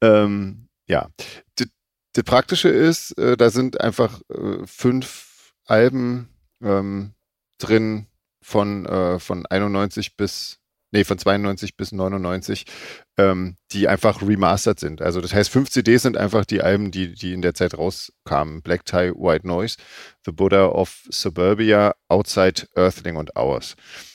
[0.00, 1.08] Ähm, ja,
[1.56, 1.68] das,
[2.12, 6.28] das Praktische ist, äh, da sind einfach äh, fünf Alben
[6.62, 7.14] ähm,
[7.58, 8.06] drin
[8.42, 10.60] von, äh, von 91 bis,
[10.94, 12.64] nee, von 92 bis 99,
[13.18, 15.02] ähm, die einfach remastered sind.
[15.02, 18.62] Also das heißt, fünf CDs sind einfach die Alben, die, die in der Zeit rauskamen.
[18.62, 19.76] Black Tie, White Noise,
[20.24, 23.74] The Buddha of Suburbia, Outside, Earthling und Hours.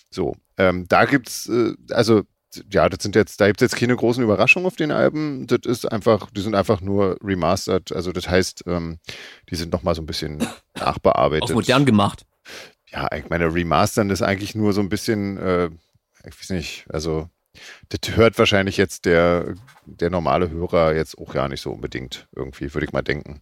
[0.09, 2.23] So, ähm, da gibt's, äh, also
[2.71, 5.45] ja, das sind jetzt, da gibt's jetzt keine großen Überraschungen auf den Alben.
[5.45, 7.91] Das ist einfach, die sind einfach nur remastered.
[7.91, 8.97] Also das heißt, ähm,
[9.49, 10.39] die sind nochmal so ein bisschen
[10.75, 11.43] nachbearbeitet.
[11.43, 12.25] Auf modern gemacht.
[12.87, 15.69] Ja, ich meine, remastern ist eigentlich nur so ein bisschen, äh,
[16.25, 17.29] ich weiß nicht, also
[17.89, 19.55] das hört wahrscheinlich jetzt der,
[19.85, 23.41] der normale Hörer jetzt auch gar nicht so unbedingt irgendwie, würde ich mal denken.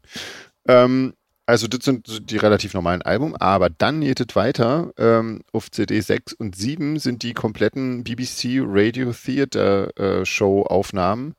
[0.68, 1.14] Ähm,
[1.46, 4.92] also das sind die relativ normalen Alben, aber dann geht es weiter.
[4.98, 11.36] Ähm, auf CD 6 und 7 sind die kompletten BBC Radio Theater äh, Show Aufnahmen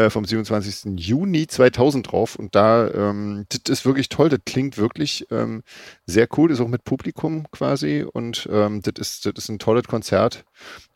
[0.00, 0.98] äh, vom 27.
[0.98, 5.62] Juni 2000 drauf und da, ähm, das ist wirklich toll, das klingt wirklich ähm,
[6.06, 9.58] sehr cool, das ist auch mit Publikum quasi und ähm, das, ist, das ist ein
[9.58, 10.44] tolles Konzert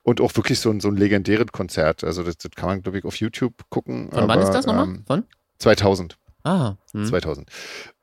[0.02, 2.05] und auch wirklich so ein, so ein legendäres Konzert.
[2.05, 4.11] Also das, das kann man, glaube ich, auf YouTube gucken.
[4.11, 4.86] Von wann aber, ist das nochmal?
[4.86, 5.24] Ähm, Von?
[5.59, 6.18] 2000.
[6.44, 7.07] Ah, hm.
[7.07, 7.50] 2000.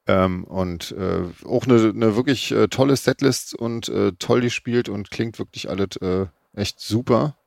[0.07, 5.11] Ähm, und äh, auch eine, eine wirklich äh, tolle Setlist und äh, toll gespielt und
[5.11, 7.37] klingt wirklich alles äh, echt super.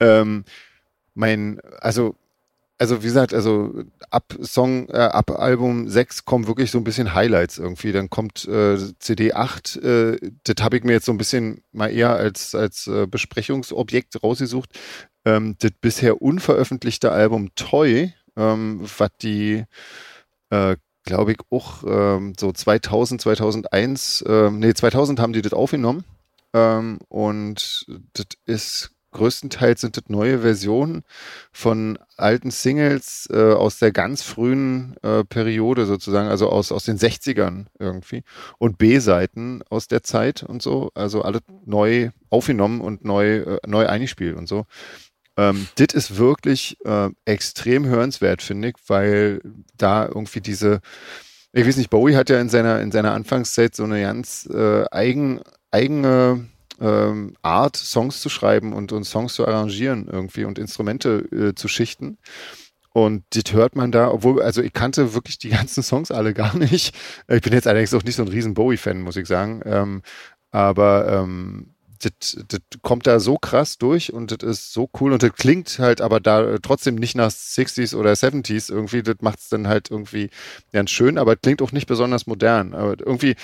[0.00, 0.44] Ähm,
[1.14, 2.16] mein, also,
[2.82, 3.72] also wie gesagt, also
[4.10, 7.92] ab Song, äh, ab Album 6 kommen wirklich so ein bisschen Highlights irgendwie.
[7.92, 11.92] Dann kommt äh, CD 8, äh, das habe ich mir jetzt so ein bisschen mal
[11.92, 14.70] eher als, als äh, Besprechungsobjekt rausgesucht.
[15.24, 19.64] Ähm, das bisher unveröffentlichte Album Toy, ähm, was die
[20.50, 26.04] äh, glaube ich, auch ähm, so 2000, 2001, ähm, nee, 2000 haben die das aufgenommen.
[26.52, 31.04] Ähm, und das ist größtenteils sind das neue Versionen
[31.52, 36.98] von alten Singles äh, aus der ganz frühen äh, Periode sozusagen, also aus, aus den
[36.98, 38.24] 60ern irgendwie.
[38.58, 43.86] Und B-Seiten aus der Zeit und so, also alle neu aufgenommen und neu, äh, neu
[43.86, 44.66] eingespielt und so.
[45.36, 49.40] Ähm, das ist wirklich äh, extrem hörenswert, finde ich, weil
[49.76, 50.80] da irgendwie diese,
[51.52, 54.84] ich weiß nicht, Bowie hat ja in seiner, in seiner Anfangszeit so eine ganz äh,
[54.90, 55.40] eigen,
[55.70, 56.46] eigene
[56.82, 61.68] ähm, Art, Songs zu schreiben und, und Songs zu arrangieren irgendwie und Instrumente äh, zu
[61.68, 62.18] schichten.
[62.92, 66.56] Und das hört man da, obwohl, also ich kannte wirklich die ganzen Songs alle gar
[66.56, 66.94] nicht.
[67.28, 69.62] Ich bin jetzt allerdings auch nicht so ein riesen Bowie-Fan, muss ich sagen.
[69.64, 70.02] Ähm,
[70.50, 75.22] aber ähm, das, das kommt da so krass durch und das ist so cool und
[75.22, 79.02] das klingt halt aber da trotzdem nicht nach 60s oder 70s irgendwie.
[79.02, 80.30] Das macht es dann halt irgendwie
[80.72, 82.74] ganz schön, aber klingt auch nicht besonders modern.
[82.74, 83.36] Aber irgendwie,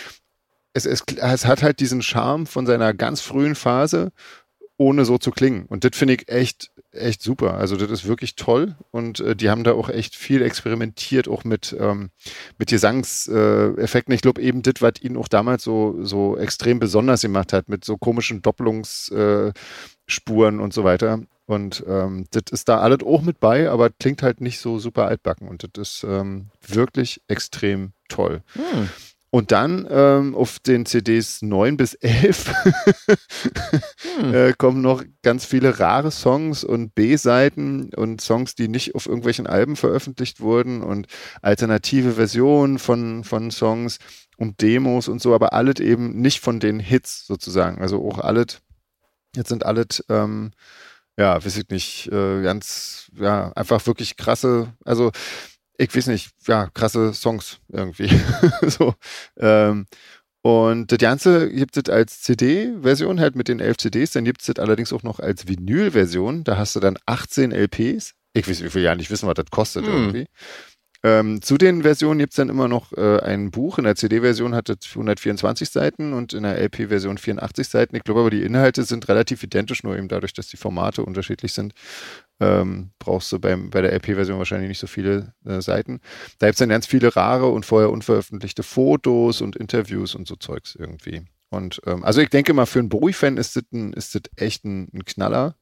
[0.73, 4.13] es, es, es hat halt diesen Charme von seiner ganz frühen Phase,
[4.79, 5.67] ohne so zu klingen.
[5.67, 7.55] Und das finde ich echt, echt super.
[7.55, 11.43] Also das ist wirklich toll und äh, die haben da auch echt viel experimentiert, auch
[11.45, 12.11] mit, ähm,
[12.59, 14.15] mit Gesangseffekten.
[14.15, 17.85] ich glaube eben das, was ihn auch damals so, so extrem besonders gemacht hat, mit
[17.85, 19.55] so komischen Doppelungsspuren
[20.59, 21.21] äh, und so weiter.
[21.47, 25.07] Und ähm, das ist da alles auch mit bei, aber klingt halt nicht so super
[25.07, 25.49] altbacken.
[25.49, 28.43] Und das ist ähm, wirklich extrem toll.
[28.53, 28.91] Hm.
[29.31, 32.55] Und dann ähm, auf den CDs 9 bis 11
[34.21, 34.35] Hm.
[34.35, 39.47] äh, kommen noch ganz viele rare Songs und B-Seiten und Songs, die nicht auf irgendwelchen
[39.47, 41.07] Alben veröffentlicht wurden und
[41.43, 43.99] alternative Versionen von, von Songs
[44.37, 47.81] und Demos und so, aber alles eben nicht von den Hits sozusagen.
[47.81, 48.61] Also auch alles,
[49.35, 50.53] jetzt sind alles, ähm,
[51.19, 55.11] ja, weiß ich nicht, äh, ganz, ja, einfach wirklich krasse, also
[55.79, 58.11] ich weiß nicht, ja, krasse Songs irgendwie.
[58.67, 58.95] so.
[59.39, 59.87] Ähm,
[60.43, 64.47] und das Ganze gibt es als CD-Version halt mit den 11 CDs, dann gibt es
[64.47, 66.45] das allerdings auch noch als Vinyl-Version.
[66.45, 68.15] Da hast du dann 18 LPs.
[68.35, 69.93] Ich weiß, ich will ja nicht wissen, was das kostet Hm.
[69.93, 70.27] irgendwie.
[71.05, 73.79] Ähm, zu den Versionen gibt es dann immer noch äh, ein Buch.
[73.79, 77.95] In der CD-Version hat es 124 Seiten und in der LP-Version 84 Seiten.
[77.95, 81.53] Ich glaube aber, die Inhalte sind relativ identisch, nur eben dadurch, dass die Formate unterschiedlich
[81.53, 81.73] sind,
[82.41, 86.01] ähm, brauchst du beim, bei der LP-Version wahrscheinlich nicht so viele äh, Seiten.
[86.39, 90.37] Da gibt es dann ganz viele rare und vorher unveröffentlichte Fotos und Interviews und so
[90.37, 91.23] Zeugs irgendwie.
[91.51, 94.65] Und ähm, also ich denke mal, für einen Bowie-Fan ist das ein, ist das echt
[94.65, 95.57] ein, ein Knaller.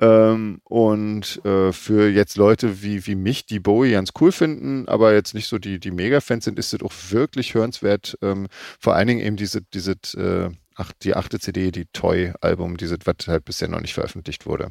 [0.00, 5.12] Ähm, und äh, für jetzt Leute wie, wie mich, die Bowie ganz cool finden, aber
[5.12, 8.18] jetzt nicht so die, die Mega-Fans sind, ist das auch wirklich hörenswert.
[8.22, 8.48] Ähm,
[8.80, 13.26] vor allen Dingen eben diese, diese äh, ach, die achte CD, die Toy-Album, diese, was
[13.26, 14.68] halt bisher noch nicht veröffentlicht wurde.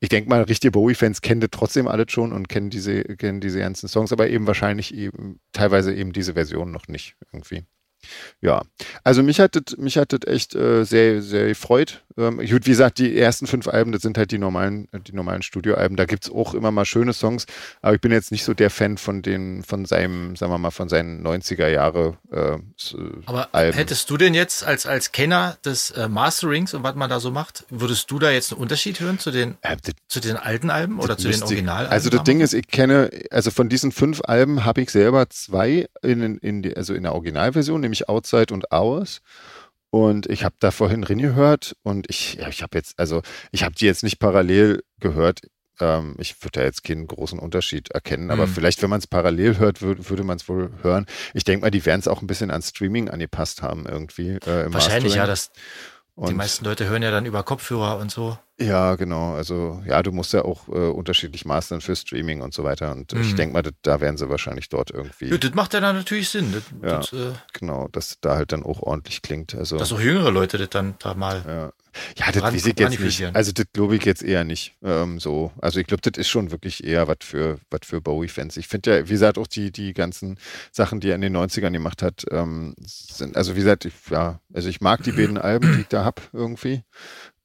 [0.00, 3.60] Ich denke mal, richtige Bowie-Fans kennen das trotzdem alle schon und kennen diese, kennen diese
[3.60, 7.64] ganzen Songs, aber eben wahrscheinlich eben teilweise eben diese Version noch nicht irgendwie.
[8.40, 8.62] Ja,
[9.04, 12.02] also mich hat das, mich hat das echt äh, sehr, sehr gefreut.
[12.18, 15.42] Ähm, gut, wie gesagt, die ersten fünf Alben, das sind halt die normalen, die normalen
[15.42, 15.96] Studioalben.
[15.96, 17.46] Da gibt's auch immer mal schöne Songs,
[17.80, 20.70] aber ich bin jetzt nicht so der Fan von den, von seinem, sagen wir mal,
[20.72, 22.94] von seinen 90er Jahre äh, s-
[23.26, 23.76] Aber Alben.
[23.78, 27.30] hättest du denn jetzt als, als Kenner des äh, Masterings und was man da so
[27.30, 30.68] macht, würdest du da jetzt einen Unterschied hören zu den, Äh, das zu den alten
[30.68, 31.92] Alben oder zu den Originalalben?
[31.92, 35.86] Also das Ding ist, ich kenne, also von diesen fünf Alben habe ich selber zwei
[36.02, 39.20] in, in die, also in der Originalversion, nämlich Outside und Hours.
[39.90, 43.20] Und ich habe da vorhin reingehört und ich, ja, ich habe jetzt, also
[43.50, 45.40] ich habe die jetzt nicht parallel gehört.
[45.80, 48.52] Ähm, ich würde da jetzt keinen großen Unterschied erkennen, aber Mhm.
[48.52, 51.04] vielleicht, wenn man es parallel hört, würd, würde man es wohl hören.
[51.34, 54.38] Ich denke mal, die werden es auch ein bisschen an Streaming angepasst haben irgendwie.
[54.46, 55.50] Äh, im Wahrscheinlich, ja, Mastering.
[56.16, 58.38] Das, die Und- meisten Leute hören ja dann über Kopfhörer und so.
[58.60, 59.34] ja, genau.
[59.34, 62.92] Also ja, du musst ja auch äh, unterschiedlich mastern für Streaming und so weiter.
[62.92, 63.36] Und ich Mhm.
[63.36, 66.28] denke mal, das, da werden sie wahrscheinlich dort irgendwie, Ja, das macht ja dann natürlich
[66.28, 66.98] Sinn, das, Ja.
[66.98, 69.54] das, äh, genau, dass da halt dann auch ordentlich klingt.
[69.54, 71.42] Also dass auch jüngere Leute das dann da mal.
[71.46, 71.72] ja,
[72.18, 73.34] ja das ran- weiß ich jetzt nicht.
[73.34, 74.74] Also das glaube ich jetzt eher nicht.
[74.82, 78.56] Ähm, so, also ich glaube, das ist schon wirklich eher was für was für Bowie-Fans.
[78.56, 80.38] Ich finde ja, wie gesagt, auch die die ganzen
[80.70, 84.40] Sachen, die er in den 90ern gemacht hat, ähm, sind, also wie gesagt, ich, ja,
[84.52, 86.82] also ich mag die beiden Alben, die ich da hab irgendwie.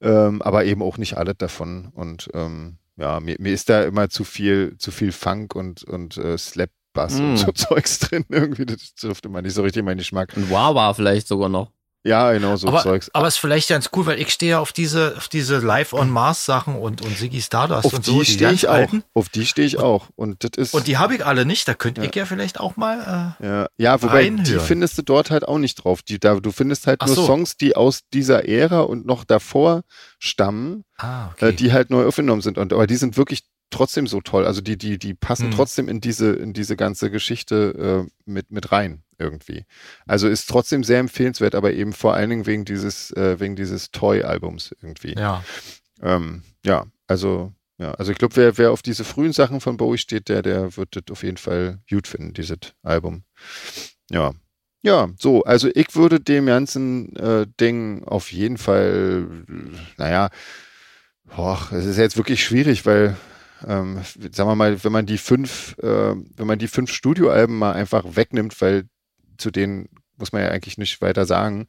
[0.00, 1.88] Ähm, aber eben auch nicht alle davon.
[1.94, 6.16] Und ähm, ja, mir, mir ist da immer zu viel, zu viel Funk und, und
[6.16, 7.22] äh, Slap Bass Mm.
[7.22, 8.24] und so Zeugs drin.
[8.28, 10.32] Irgendwie, das trifft immer nicht so richtig meinen Geschmack.
[10.36, 11.70] Und Wawa vielleicht sogar noch.
[12.04, 13.10] Ja, genau, so aber, Zeugs.
[13.12, 16.08] aber ist vielleicht ganz cool, weil ich stehe ja auf diese, auf diese Live on
[16.08, 18.72] Mars Sachen und, und Ziggy Stardust Auf und die so, stehe ganz ich auch.
[18.74, 19.02] alten.
[19.14, 20.08] Auf die stehe ich auch.
[20.14, 20.74] Und das ist.
[20.74, 22.08] Und die habe ich alle nicht, da könnte Ja.
[22.08, 24.60] ich ja vielleicht auch mal, äh, ja, ja, wobei die reinhören.
[24.66, 26.02] findest du dort halt auch nicht drauf.
[26.02, 27.26] Die, da, du findest halt Ach nur so.
[27.26, 29.82] Songs, die aus dieser Ära und noch davor
[30.20, 32.58] stammen, ah, äh, die halt neu aufgenommen sind.
[32.58, 34.44] Und aber die sind wirklich trotzdem so toll.
[34.46, 35.50] Also die, die, die passen Hm.
[35.52, 39.64] trotzdem in diese, in diese ganze Geschichte äh, mit, mit rein irgendwie.
[40.06, 43.90] Also ist trotzdem sehr empfehlenswert, aber eben vor allen Dingen wegen dieses, äh, wegen dieses
[43.90, 45.14] Toy-Albums irgendwie.
[45.16, 45.42] ja.
[46.00, 49.98] Ähm, ja, also, ja, also ich glaube, wer, wer auf diese frühen Sachen von Bowie
[49.98, 53.24] steht, der, der wird das auf jeden Fall gut finden, dieses Album.
[54.10, 54.32] Ja.
[54.82, 59.26] Ja, so, also ich würde dem ganzen äh, Ding auf jeden Fall,
[59.96, 60.30] naja,
[61.24, 63.16] boah, es ist jetzt wirklich schwierig, weil,
[63.66, 64.02] ähm,
[64.32, 68.04] sagen wir mal, wenn man die fünf, äh, wenn man die fünf Studioalben mal einfach
[68.16, 68.84] wegnimmt, weil
[69.36, 71.68] zu denen muss man ja eigentlich nicht weiter sagen,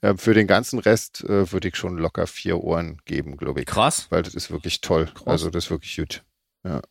[0.00, 3.66] äh, für den ganzen Rest äh, würde ich schon locker vier Ohren geben, glaube ich.
[3.66, 4.06] Krass.
[4.10, 5.06] Weil das ist wirklich toll.
[5.06, 5.26] Krass.
[5.26, 6.24] Also das ist wirklich gut.
[6.64, 6.82] Ja.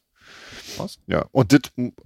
[0.76, 1.00] Krass.
[1.08, 1.26] Ja.
[1.32, 1.62] Und das,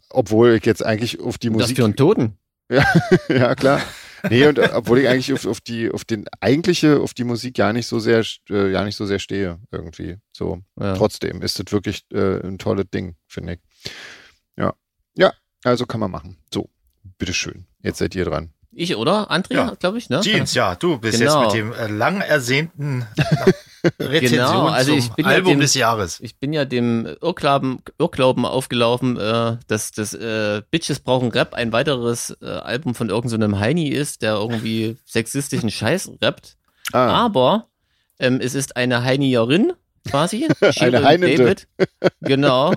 [0.09, 1.77] obwohl ich jetzt eigentlich auf die Das Musik.
[1.77, 2.37] für einen Toten.
[3.29, 3.81] ja, klar.
[4.29, 7.55] Nee, und äh, obwohl ich eigentlich auf, auf die, auf den eigentliche, auf die Musik
[7.55, 10.17] gar nicht so sehr, äh, gar nicht so sehr stehe, irgendwie.
[10.31, 10.61] So.
[10.79, 10.95] Ja.
[10.95, 13.91] Trotzdem ist das wirklich äh, ein tolles Ding, finde ich.
[14.57, 14.73] Ja.
[15.15, 16.37] Ja, also kann man machen.
[16.53, 16.69] So,
[17.17, 17.65] bitteschön.
[17.81, 18.51] Jetzt seid ihr dran.
[18.71, 19.31] Ich, oder?
[19.31, 19.73] André, Ja.
[19.79, 20.21] glaube ich, ne?
[20.21, 21.43] Jeans, ja, du bist Genau.
[21.43, 23.07] jetzt mit dem äh, lang ersehnten
[23.99, 26.19] Rezension Genau, also ich bin ja Album dem- des Jahres.
[26.19, 31.71] Ich bin ja dem Irrglauben, Irrglauben aufgelaufen, äh, dass das äh, Bitches brauchen Rap ein
[31.71, 36.57] weiteres äh, Album von irgendeinem so Heini ist, der irgendwie sexistischen Scheiß rappt.
[36.93, 37.67] Ah, Aber
[38.19, 39.73] ähm, es ist eine Heinierin
[40.09, 41.37] quasi, Shirin Heinende.
[41.37, 41.67] David,
[42.21, 42.73] genau,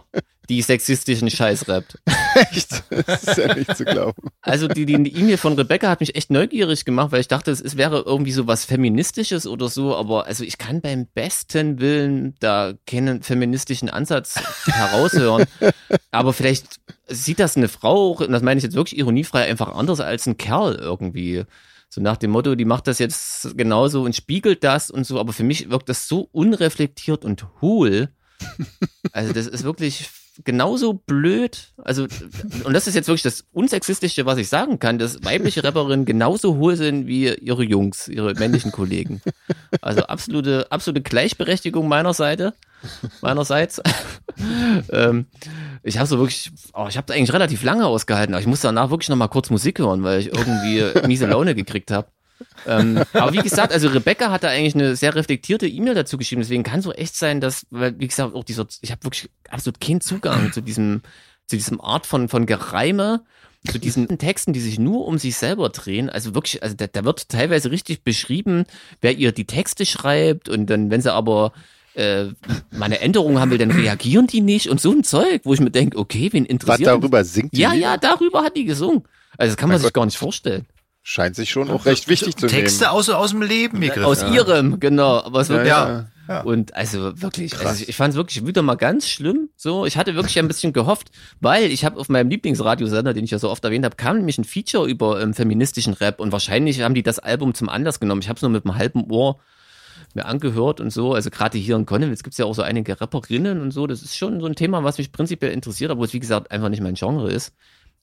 [0.51, 1.96] die sexistischen Scheiß rappt.
[2.51, 2.82] Echt?
[3.07, 4.28] Das ist ja nicht zu glauben.
[4.42, 7.76] Also die E-Mail von Rebecca hat mich echt neugierig gemacht, weil ich dachte, es, es
[7.76, 12.74] wäre irgendwie so was feministisches oder so, aber also ich kann beim besten Willen da
[12.84, 15.46] keinen feministischen Ansatz heraushören.
[16.11, 20.01] aber vielleicht sieht das eine Frau, und das meine ich jetzt wirklich ironiefrei, einfach anders
[20.01, 21.44] als ein Kerl irgendwie.
[21.88, 25.32] So nach dem Motto, die macht das jetzt genauso und spiegelt das und so, aber
[25.32, 28.09] für mich wirkt das so unreflektiert und hohl.
[29.12, 30.09] Also das ist wirklich
[30.45, 31.72] genauso blöd.
[31.78, 32.07] Also,
[32.64, 36.57] und das ist jetzt wirklich das Unsexistischste, was ich sagen kann, dass weibliche Rapperinnen genauso
[36.57, 39.20] hohl sind wie ihre Jungs, ihre männlichen Kollegen.
[39.80, 42.55] Also absolute, absolute Gleichberechtigung meiner Seite,
[43.20, 43.80] meinerseits.
[44.91, 45.26] ähm,
[45.82, 48.68] ich habe so wirklich, oh, ich habe da eigentlich relativ lange ausgehalten, aber ich musste
[48.68, 52.09] danach wirklich nochmal kurz Musik hören, weil ich irgendwie miese Laune gekriegt habe.
[52.66, 56.43] Ähm, aber wie gesagt, also Rebecca hat da eigentlich eine sehr reflektierte E-Mail dazu geschrieben,
[56.43, 59.80] deswegen kann so echt sein, dass, weil, wie gesagt, auch dieser, ich habe wirklich absolut
[59.80, 61.03] keinen Zugang zu diesem,
[61.47, 63.22] zu diesem Art von, von Gereime,
[63.70, 66.09] zu diesen Texten, die sich nur um sich selber drehen.
[66.09, 68.64] Also wirklich, also da, da wird teilweise richtig beschrieben,
[69.01, 71.53] wer ihr die Texte schreibt und dann, wenn sie aber
[71.95, 72.26] äh,
[72.70, 75.61] mal eine Änderung haben will, dann reagieren die nicht und so ein Zeug, wo ich
[75.61, 77.61] mir denke, okay, wen Was interessiert darüber singt die?
[77.61, 79.03] Ja, ja, darüber hat die gesungen.
[79.36, 79.95] Also das kann man Mein sich Gott.
[79.95, 80.66] gar nicht vorstellen.
[81.03, 82.94] Scheint sich schon auch recht wichtig zu Texte nehmen.
[82.94, 84.05] aus, aus dem Leben gegriffen.
[84.05, 85.22] Aus ihrem, genau.
[85.22, 86.09] Aber es Ja, wirklich, ja.
[86.30, 86.42] Ja.
[86.42, 89.48] Und also wirklich, also ich, ich fand es wirklich wieder mal ganz schlimm.
[89.57, 93.32] So, ich hatte wirklich ein bisschen gehofft, weil ich habe auf meinem Lieblingsradiosender, den ich
[93.32, 96.82] ja so oft erwähnt habe, kam nämlich ein Feature über ähm, feministischen Rap und wahrscheinlich
[96.82, 98.22] haben die das Album zum Anlass genommen.
[98.22, 99.40] Ich habe es nur mit einem halben Ohr
[100.14, 101.14] mir angehört und so.
[101.14, 103.88] Also gerade hier in Konnewitz gibt es ja auch so einige Rapperinnen und so.
[103.88, 106.68] Das ist schon so ein Thema, was mich prinzipiell interessiert, aber es wie gesagt einfach
[106.68, 107.55] nicht mein Genre ist.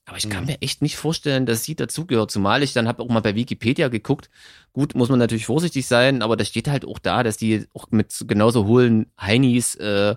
[0.08, 2.30] Aber ich kann mir echt nicht vorstellen, dass sie dazugehört.
[2.30, 4.30] Zumal ich dann habe auch mal bei Wikipedia geguckt.
[4.72, 7.86] Gut, muss man natürlich vorsichtig sein, aber da steht halt auch da, dass die auch
[7.90, 10.16] mit genauso hohlen Heinis äh,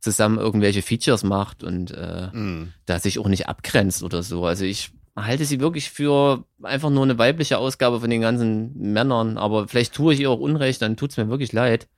[0.00, 2.72] zusammen irgendwelche Features macht und äh, Hm.
[2.86, 4.44] da sich auch nicht abgrenzt oder so.
[4.44, 9.38] Also ich halte sie wirklich für einfach nur eine weibliche Ausgabe von den ganzen Männern.
[9.38, 11.88] Aber vielleicht tue ich ihr auch Unrecht, dann tut's mir wirklich leid.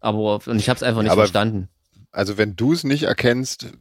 [0.00, 1.68] Aber und ich habe es einfach nicht Aber- verstanden.
[2.14, 3.72] Also wenn du es nicht erkennst,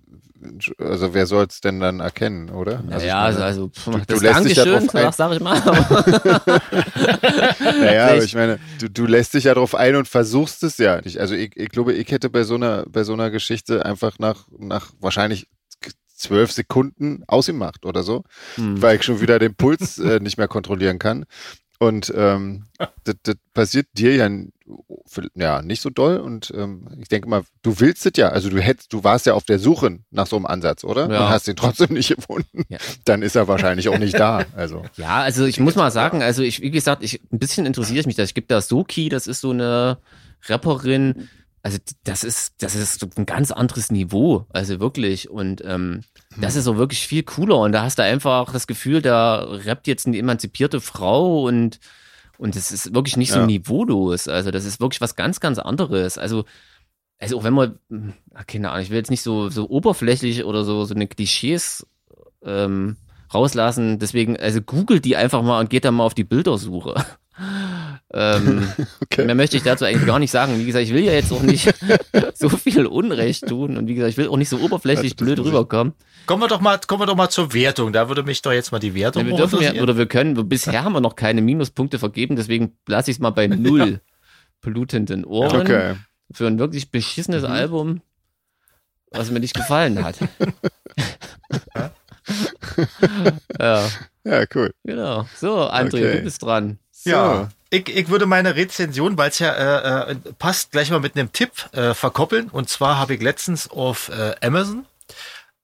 [0.78, 2.84] also wer soll es denn dann erkennen, oder?
[2.90, 5.12] Also ja, also, meine, also pff, du das lässt dich ja drauf ein.
[5.12, 5.62] sag, ich mal.
[7.60, 11.00] Naja, aber ich meine, du, du lässt dich ja drauf ein und versuchst es ja
[11.02, 11.20] nicht.
[11.20, 14.48] Also ich, ich glaube, ich hätte bei so einer, bei so einer Geschichte einfach nach,
[14.58, 15.48] nach wahrscheinlich
[16.16, 18.24] zwölf Sekunden ausgemacht oder so,
[18.56, 18.82] hm.
[18.82, 21.26] weil ich schon wieder den Puls äh, nicht mehr kontrollieren kann.
[21.80, 22.66] Und ähm,
[23.04, 24.30] das, das passiert dir ja,
[25.36, 26.18] ja nicht so doll.
[26.18, 28.30] Und ähm, ich denke mal, du willst es ja.
[28.30, 31.10] Also du hättest, du warst ja auf der Suche nach so einem Ansatz, oder?
[31.12, 31.26] Ja.
[31.26, 32.64] Und hast ihn trotzdem nicht gefunden.
[32.70, 32.78] Ja.
[33.06, 34.46] Dann ist er wahrscheinlich auch nicht da.
[34.56, 38.00] Also Ja, also ich muss mal sagen, also ich, wie gesagt, ich, ein bisschen interessiere
[38.00, 38.24] ich mich da.
[38.24, 39.98] Ich gibt da Soki, das ist so eine
[40.48, 41.30] Rapperin.
[41.66, 44.46] Also das ist, das ist so ein ganz anderes Niveau.
[44.50, 45.30] Also wirklich.
[45.30, 46.02] Und ähm,
[46.38, 47.58] das ist so wirklich viel cooler.
[47.60, 51.80] Und da hast du einfach das Gefühl, da rappt jetzt eine emanzipierte Frau und
[52.38, 53.46] und es ist wirklich nicht so Ja.
[53.46, 54.28] niveaulos.
[54.28, 56.18] Also das ist wirklich was ganz, ganz anderes.
[56.18, 56.44] Also
[57.20, 58.14] also auch wenn man, hm,
[58.48, 61.88] keine Ahnung, ich will jetzt nicht so so oberflächlich oder so so eine Klischees
[62.44, 62.98] ähm,
[63.34, 64.00] rauslassen.
[64.00, 66.96] Deswegen, also googelt die einfach mal und geht dann mal auf die Bildersuche.
[68.14, 68.68] Ähm,
[69.04, 69.26] Okay.
[69.26, 70.58] Mehr möchte ich dazu eigentlich gar nicht sagen.
[70.60, 71.74] Wie gesagt, ich will ja jetzt auch nicht
[72.36, 75.40] so viel Unrecht tun und wie gesagt, ich will auch nicht so oberflächlich Also blöd
[75.40, 75.94] rüberkommen.
[76.26, 77.92] Kommen wir doch mal, kommen wir doch mal zur Wertung.
[77.94, 80.48] Da würde mich doch jetzt mal die Wertung Ja, wir dürfen ja, oder wir können,
[80.48, 84.02] bisher haben wir noch keine Minuspunkte vergeben, deswegen lasse ich es mal bei null
[84.62, 85.96] blutenden Ohren Okay.
[86.32, 88.02] für ein wirklich beschissenes Album,
[89.12, 90.16] was mir nicht gefallen hat.
[93.60, 93.84] ja,
[94.24, 94.72] Ja, cool.
[94.84, 95.28] genau.
[95.36, 96.18] So, André, Okay.
[96.18, 96.80] du bist dran.
[97.04, 97.10] So.
[97.10, 99.52] Ja, ich, ich würde meine Rezension, weil es ja
[100.08, 102.50] äh, äh, passt, gleich mal mit einem Tipp äh, verkoppeln.
[102.50, 104.86] Und zwar habe ich letztens auf äh, Amazon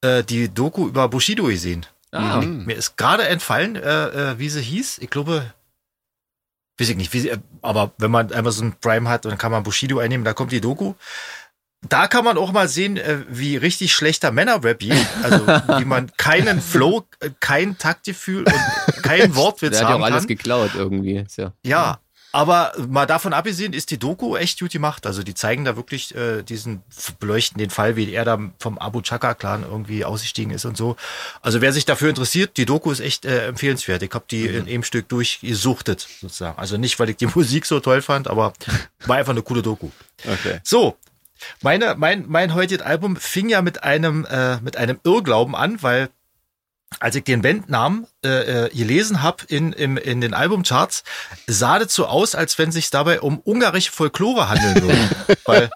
[0.01, 1.85] äh, die Doku über Bushido gesehen.
[2.11, 2.65] Ah, Mhm.
[2.65, 4.97] Mir ist gerade entfallen, äh, äh, wie sie hieß.
[4.97, 5.53] Ich glaube,
[6.79, 7.31] weiß ich nicht, wie sie,
[7.61, 10.95] aber wenn man Amazon Prime hat, dann kann man Bushido einnehmen, da kommt die Doku.
[11.87, 15.07] Da kann man auch mal sehen, äh, wie richtig schlechter Männerrap geht.
[15.23, 20.01] Also wie man keinen Flow, äh, kein Taktgefühl und keinen Wortwitz der hat ja haben
[20.01, 20.27] auch alles kann.
[20.27, 21.25] geklaut irgendwie.
[21.37, 21.53] Ja.
[21.63, 21.99] Ja,
[22.31, 25.07] aber mal davon abgesehen ist die Doku echt gut gemacht.
[25.07, 26.83] Also die zeigen da wirklich äh, diesen,
[27.19, 30.95] beleuchten den Fall, wie er da vom Abu Chaka-Clan irgendwie ausgestiegen ist und so.
[31.41, 34.03] Also wer sich dafür interessiert, die Doku ist echt äh, empfehlenswert.
[34.03, 36.59] Ich habe die in einem Stück durchgesuchtet, sozusagen.
[36.59, 38.53] Also nicht, weil ich die Musik so toll fand, aber
[39.05, 39.89] war einfach eine coole Doku.
[40.23, 40.59] Okay.
[40.63, 40.97] So,
[41.61, 46.09] meine, mein, mein heutiges Album fing ja mit einem, äh, mit einem Irrglauben an, weil
[46.99, 51.03] als ich den Bandnamen äh, äh, gelesen habe in, in, in den Albumcharts,
[51.47, 55.09] sah das so aus, als wenn sich dabei um ungarische Folklore handeln würde.
[55.45, 55.69] Weil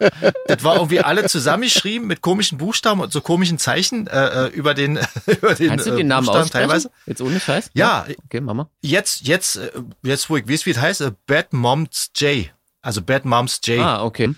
[0.48, 4.74] das war irgendwie alle zusammengeschrieben mit komischen Buchstaben und so komischen Zeichen äh, äh über
[4.74, 6.92] den über den Kannst du den Namen Buchstaben teilweise.
[7.06, 7.70] Jetzt ohne Scheiß?
[7.74, 8.70] Ja, Okay, Mama.
[8.82, 12.50] jetzt jetzt äh, jetzt wo ich weiß, wie es heißt, äh, Bad Moms J.
[12.82, 13.80] Also Bad Moms J.
[13.80, 14.34] Ah, okay.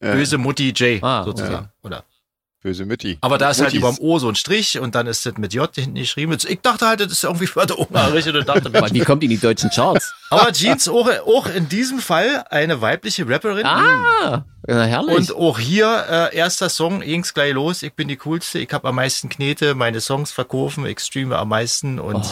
[0.00, 1.70] Böse Mutti J Ah, sozusagen.
[1.82, 2.04] Oder
[2.62, 3.16] böse Mütti.
[3.20, 3.78] aber da ist halt Muttis.
[3.78, 6.36] über dem O so ein Strich und dann ist das mit J hinten geschrieben.
[6.48, 9.30] Ich dachte halt, das ist irgendwie für der Ungarisch und dachte, wie kommt die in
[9.30, 10.12] die deutschen Charts?
[10.30, 13.64] Aber Jeans auch, auch in diesem Fall eine weibliche Rapperin.
[13.64, 15.16] Ah, ja, herrlich.
[15.16, 17.84] Und auch hier äh, erster Song, ging's gleich los.
[17.84, 21.48] Ich bin die coolste, ich habe am meisten Knete, meine Songs verkaufen, ich streame am
[21.50, 22.26] meisten und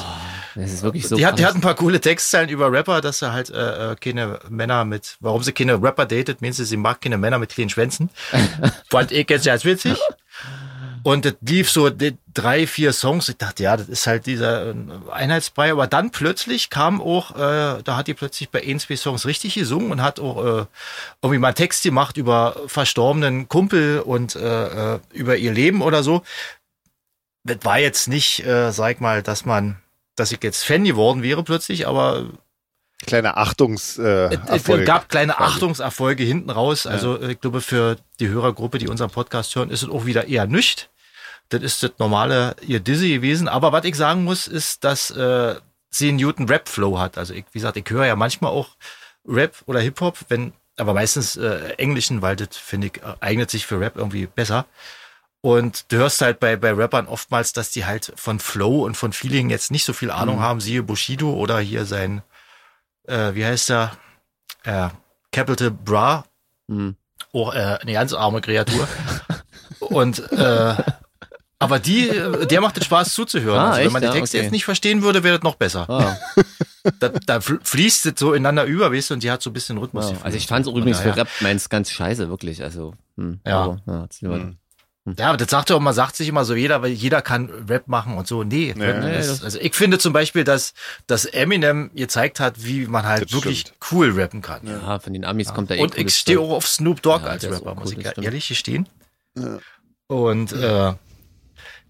[0.55, 3.22] das ist wirklich so die, hat, die hat ein paar coole Textzeilen über Rapper, dass
[3.22, 6.76] er halt äh, äh, keine Männer mit, warum sie keine Rapper datet, meinst du, sie
[6.76, 8.11] mag keine Männer mit kleinen Schwänzen.
[8.90, 9.98] Fand ich jetzt ganz witzig.
[11.05, 11.90] Und das lief so
[12.32, 13.28] drei, vier Songs.
[13.28, 14.74] Ich dachte, ja, das ist halt dieser äh,
[15.12, 15.70] Einheitsbrei.
[15.70, 19.55] Aber dann plötzlich kam auch, äh, da hat die plötzlich bei ein, zwei Songs richtig
[19.55, 20.66] gesungen und hat auch äh,
[21.20, 26.02] irgendwie mal einen Text gemacht über verstorbenen Kumpel und äh, äh, über ihr Leben oder
[26.02, 26.22] so.
[27.44, 29.76] Das war jetzt nicht, äh, sag ich mal, dass man,
[30.16, 32.26] dass ich jetzt Fan geworden wäre plötzlich, aber
[33.06, 34.86] Kleiner Achtungs äh, es, es Erfolg.
[34.86, 35.54] gab kleine quasi.
[35.56, 36.86] Achtungserfolge hinten raus.
[36.86, 40.26] Also äh, ich glaube, für die Hörergruppe, die unseren Podcast hören, ist es auch wieder
[40.26, 40.88] eher nüscht.
[41.50, 43.48] Das ist das normale ihr Dizzy gewesen.
[43.48, 45.56] Aber was ich sagen muss, ist, dass äh,
[45.90, 47.18] sie einen Newton Rap Flow hat.
[47.18, 48.70] Also ich, wie gesagt, ich höre ja manchmal auch
[49.26, 53.50] Rap oder Hip Hop, wenn, aber meistens äh, Englischen, weil das finde ich äh, eignet
[53.50, 54.66] sich für Rap irgendwie besser.
[55.45, 59.12] Und du hörst halt bei, bei Rappern oftmals, dass die halt von Flow und von
[59.12, 62.22] Feeling jetzt nicht so viel Ahnung haben, siehe Bushido oder hier sein,
[63.07, 63.92] äh, wie heißt er?
[64.62, 64.88] Äh,
[65.32, 66.24] Capital Bra,
[66.70, 66.97] Hm.
[67.34, 68.88] auch äh, eine ganz arme Kreatur.
[69.80, 70.74] Und äh,
[71.59, 72.09] aber die,
[72.51, 73.59] der macht den Spaß zuzuhören.
[73.61, 73.92] Ah, also, wenn echt?
[73.92, 74.45] man die Ja, Texte okay.
[74.45, 75.88] jetzt nicht verstehen würde, wäre das noch besser.
[75.90, 76.16] Ah,
[77.01, 79.53] Da, da fl- fließt es so ineinander über, weißt du, und die hat so ein
[79.55, 80.07] bisschen Rhythmus.
[80.11, 80.18] wow.
[80.24, 82.62] Also ich fand es übrigens für Rap meins ganz scheiße, wirklich.
[82.62, 83.78] Also, hm, Ja.
[83.86, 84.53] Aber, ja.
[85.18, 87.50] Ja, aber das sagt ja auch, man sagt sich immer so, jeder, weil jeder kann
[87.68, 88.42] Rap machen und so.
[88.42, 90.72] Nee, Nee, nee, das- also ich finde zum Beispiel, dass,
[91.07, 93.76] dass Eminem gezeigt hat, wie man halt wirklich stimmt.
[93.92, 94.66] cool rappen kann.
[94.66, 97.30] ja, von den Amis kommt da eh Und ich stehe auch auf Snoop Dogg Ja,
[97.32, 98.88] als Rapper, auch muss cool, ich ehrlich gestehen.
[99.36, 99.59] Ja.
[100.07, 100.94] Und äh,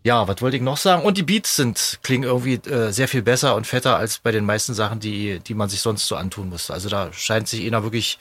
[0.03, 1.05] ja, was wollte ich noch sagen?
[1.05, 4.45] Und die Beats sind klingen irgendwie äh, sehr viel besser und fetter als bei den
[4.45, 6.75] meisten Sachen, die die man sich sonst so antun musste.
[6.75, 8.19] Also da scheint sich einer wirklich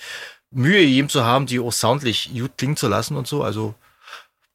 [0.52, 3.44] Mühe gegeben zu haben, die auch soundlich gut klingen zu lassen und so.
[3.44, 3.74] Also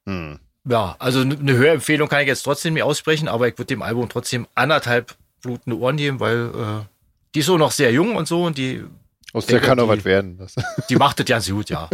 [0.09, 0.39] Hm.
[0.69, 4.09] ja, also eine Hörempfehlung kann ich jetzt trotzdem nicht aussprechen, aber ich würde dem Album
[4.09, 6.85] trotzdem anderthalb blutende Ohren geben, weil äh,
[7.35, 8.85] die ist auch noch sehr jung und so und die
[9.35, 10.39] Aus der kann auch die- was werden.
[10.39, 10.55] Das,
[10.89, 11.91] die macht das ganz gut, ja,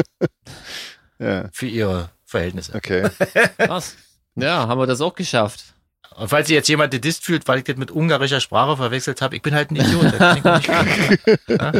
[1.18, 2.74] ja, für ihre Verhältnisse.
[2.74, 3.08] okay.
[3.58, 3.96] Krass.
[4.36, 5.74] Ja, haben wir das auch geschafft.
[6.16, 9.34] Und falls sich jetzt jemand gedisst fühlt, weil ich das mit ungarischer Sprache verwechselt habe,
[9.34, 10.12] ich bin halt ein Idiot.
[11.48, 11.72] ja?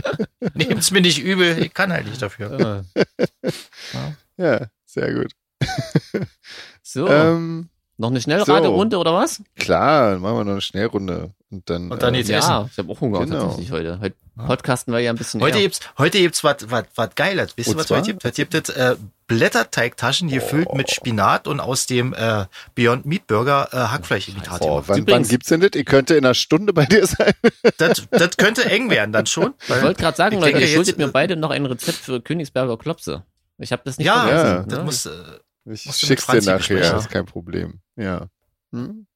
[0.55, 2.85] Nehmt's mir nicht übel, ich kann halt nicht dafür.
[2.93, 4.15] Ja.
[4.37, 5.31] Ja, sehr gut.
[6.83, 9.43] So, Ähm, noch eine Schnellraderunde oder was?
[9.57, 11.31] klar, dann machen wir noch eine Schnellrunde.
[11.51, 13.41] Und dann, Und dann äh, jetzt Ja, ich habe auch Hunger Genau.
[13.43, 14.01] tatsächlich heute.
[14.01, 15.63] Heute podcasten wir ja ein bisschen Heute eher.
[15.65, 17.57] gibt's, heute gibt's was, was, was Geiles.
[17.57, 17.99] Wisst ihr, was zwar?
[17.99, 18.25] heute gibt?
[18.25, 18.97] Heute gibt es äh,
[19.29, 20.75] Blätterteigtaschen gefüllt Oh.
[20.77, 24.85] mit Spinat und aus dem äh, Beyond Meat Burger äh, Hackfleischimitat Oh, gemacht.
[24.89, 25.71] wann, wann Übrigens- gibt's denn das?
[25.75, 27.33] Ich könnte in einer Stunde bei dir sein.
[27.79, 29.55] Das, das könnte eng werden dann schon.
[29.63, 31.65] Ich wollte gerade sagen, Ich Leute, denke ihr schuldet jetzt, mir äh, beide noch ein
[31.67, 33.23] Rezept für Königsberger Klopse.
[33.59, 34.47] Ich habe das nicht Ja, vergessen.
[34.47, 34.63] Ja.
[34.65, 34.85] das ne?
[34.85, 35.11] muss, äh,
[35.67, 36.97] Ich schick's dir nachher, besprechen.
[36.99, 37.81] ist kein Problem.
[37.97, 38.27] Ja.
[38.73, 39.07] Hm?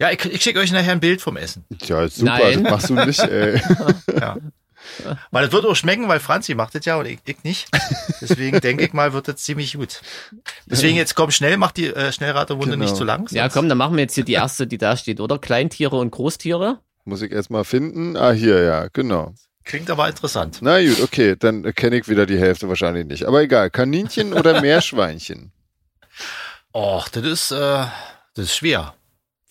[0.00, 1.64] ja, ich, ich schicke euch nachher ein Bild vom Essen.
[1.84, 2.64] Ja, super, Nein.
[2.64, 3.60] das machst du nicht, ey.
[4.20, 4.36] Ja.
[5.32, 7.68] Weil es wird auch schmecken, weil Franzi macht das ja und ich, ich nicht.
[8.20, 10.00] Deswegen denke ich mal, wird das ziemlich gut.
[10.66, 12.84] Deswegen jetzt komm schnell, mach die äh, Schnellraterunde Genau.
[12.84, 13.26] nicht zu lang.
[13.32, 15.38] Ja, komm, dann machen wir jetzt hier die erste, die da steht, oder?
[15.38, 16.78] Kleintiere und Großtiere.
[17.04, 18.16] Muss ich erstmal finden.
[18.16, 19.34] Ah, hier, ja, genau.
[19.64, 20.58] Klingt aber interessant.
[20.60, 23.24] Na gut, okay, dann kenne ich wieder die Hälfte wahrscheinlich nicht.
[23.24, 25.50] Aber egal, Kaninchen oder Meerschweinchen?
[26.72, 27.86] Och, das ist, äh,
[28.34, 28.94] das ist schwer.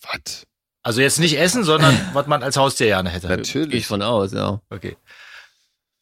[0.02, 0.46] Was?
[0.82, 3.26] Also jetzt nicht essen, sondern was man als Haustier gerne hätte.
[3.26, 3.86] Gehe ich Natürlich.
[3.86, 4.60] von aus, ja.
[4.70, 4.96] Okay.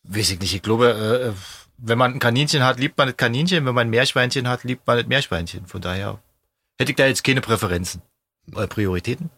[0.02, 0.54] Weiß ich nicht.
[0.54, 1.40] Ich glaube, äh,
[1.78, 3.64] wenn man ein Kaninchen hat, liebt man das Kaninchen.
[3.64, 5.66] Wenn man ein Meerschweinchen hat, liebt man das Meerschweinchen.
[5.66, 6.20] Von daher
[6.78, 8.02] hätte ich da jetzt keine Präferenzen.
[8.52, 9.30] Oder Prioritäten?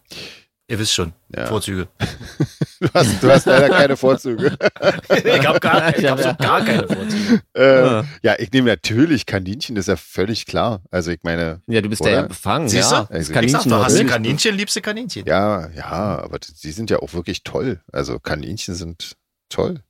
[0.69, 1.13] Ihr wisst schon.
[1.35, 1.45] Ja.
[1.45, 1.87] Vorzüge.
[2.79, 4.55] Du hast, du hast leider keine Vorzüge.
[5.09, 6.33] ich habe gar, ich Ja, hab so ja.
[6.33, 7.41] gar keine Vorzüge.
[7.55, 8.05] äh, Ja.
[8.21, 10.81] ja, ich nehme natürlich Kaninchen, ist ja völlig klar.
[10.91, 12.11] Also ich meine, Ja, du bist Oder?
[12.11, 13.05] ja befangen, Siehst ja.
[13.05, 13.07] du?
[13.07, 14.05] Das Ich Ich sag Kaninchen doch, hast du.
[14.05, 15.25] Kaninchen, liebst du Kaninchen.
[15.25, 17.81] ja, ja, aber sie sind ja auch wirklich toll.
[17.91, 19.15] Also Kaninchen sind
[19.49, 19.81] toll.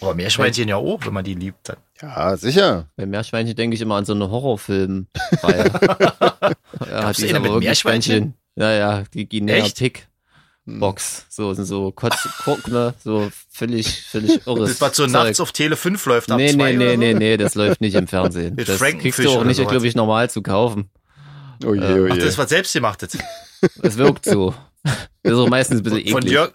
[0.00, 1.68] Aber Meerschweinchen ja auch, wenn man die liebt.
[1.68, 1.76] Dann.
[2.02, 2.88] Ja, sicher.
[2.96, 5.06] Bei Meerschweinchen denke ich immer an so eine Horrorfilm.
[5.42, 5.70] Weil,
[6.88, 8.34] ja, Gab's die ist eine aber mit Meerschweinchen?
[8.60, 9.78] Schön- Naja, die Guinea Echt?
[9.78, 10.06] Pick
[10.66, 10.78] Hm.
[10.78, 11.24] Box.
[11.30, 12.28] So, so Kotz,
[12.68, 14.70] ne, so völlig, völlig irres.
[14.72, 17.54] Das, was so nachts auf Tele 5 läuft ab Nee, nee, nee, nee, nee, das
[17.54, 18.54] läuft nicht im Fernsehen.
[18.56, 20.90] Mit Das kriegst du auch nicht, glaube ich, normal zu kaufen.
[21.64, 22.20] Oh je, oh Ach, je.
[22.20, 23.16] das ist was selbstgemachtes.
[23.82, 24.54] Es wirkt so.
[25.22, 26.32] Das ist auch meistens ein bisschen Von eklig.
[26.32, 26.52] Jörg,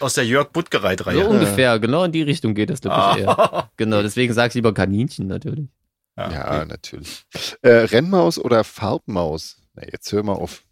[0.00, 1.22] aus der Jörg Buttgereit-Reihe.
[1.24, 3.70] so ungefähr, genau in die Richtung geht das, glaube ich, eher.
[3.76, 5.68] Genau, deswegen sag ich lieber Kaninchen natürlich.
[6.16, 6.26] ja,
[6.60, 6.66] okay.
[6.66, 7.24] natürlich.
[7.62, 9.56] Äh, Rennmaus oder Farbmaus?
[9.74, 10.62] Na, jetzt hör mal auf.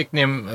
[0.00, 0.50] Ich nehme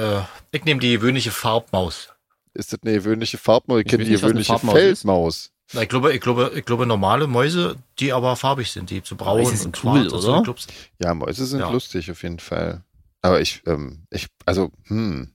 [0.51, 2.09] äh, ich nehm die gewöhnliche Farbmaus.
[2.55, 3.79] Ist das eine gewöhnliche Farbmaus?
[3.81, 4.73] Ich Ich kenne die gewöhnliche Farbmaus.
[4.73, 5.51] Feldmaus.
[5.73, 9.15] Na, Ich glaube, ich glaube, ich glaube normale Mäuse, die aber farbig sind, die zu
[9.15, 10.37] braun ist und cool, so oder?
[10.39, 10.73] geklopft.
[10.99, 11.69] Ja, Mäuse sind Ja.
[11.71, 12.81] lustig auf jeden Fall.
[13.21, 15.31] Aber ich, ähm, ich, also, hm.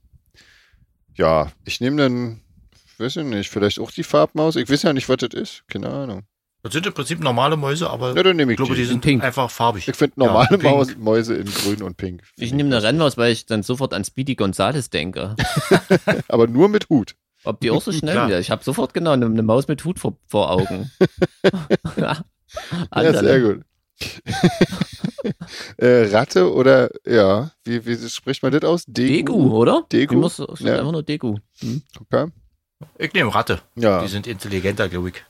[1.17, 2.41] Ja, ich nehme dann,
[2.99, 4.57] weiß ich nicht, vielleicht auch die Farbmaus.
[4.57, 5.63] Ich weiß ja nicht, was das ist.
[5.69, 6.23] Keine Ahnung.
[6.63, 8.87] Das sind im Prinzip normale Mäuse, aber Ja, dann nehme ich ich glaube, die die.
[8.89, 9.25] sind pink.
[9.25, 9.89] einfach farbig.
[9.89, 10.59] Ich finde Ja, normale.
[10.59, 12.23] Maus, Mäuse in grün und pink.
[12.37, 15.37] Ich nehme eine Rennmaus, weil ich dann sofort an Speedy Gonzales denke.
[16.29, 17.15] Aber nur mit Hut.
[17.45, 18.39] Ob die auch so schnell wieder?
[18.41, 20.91] Ich habe sofort genau eine, eine Maus mit Hut vor, vor Augen.
[21.97, 22.23] ja,
[22.95, 23.61] Ja, sehr gut.
[25.79, 28.85] äh, Ratte oder, ja, wie, wie spricht man das aus?
[28.87, 29.85] Degu, oder?
[29.93, 30.17] Degu?
[30.17, 30.79] Muss, Ja.
[30.79, 31.37] einfach nur Degu.
[31.61, 31.83] Hm?
[32.01, 32.27] Okay.
[32.99, 33.61] Ich nehme Ratte.
[33.77, 35.25] Ja, Die sind intelligenter, glaube ich.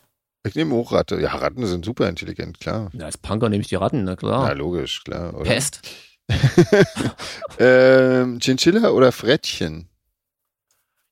[0.44, 1.20] Ich nehme auch Ratte.
[1.20, 2.90] Ja, Ratten sind super intelligent, klar.
[2.92, 4.54] Ja, als Punker nehme ich die Ratten, na Ja, klar.
[4.54, 5.34] logisch, klar.
[5.34, 5.44] Oder?
[5.44, 5.82] Pest.
[7.58, 9.88] ähm, Chinchilla oder Frettchen?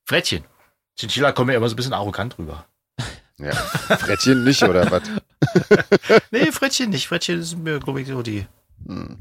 [0.05, 0.45] Frettchen.
[0.99, 2.67] Chinchilla kommen mir immer so ein bisschen arrogant rüber.
[3.39, 5.03] Ja, Frettchen nicht, oder was?
[6.31, 7.07] Nee, Frettchen nicht.
[7.07, 8.47] Frettchen sind mir, glaube ich, so die,
[8.87, 9.19] Hm.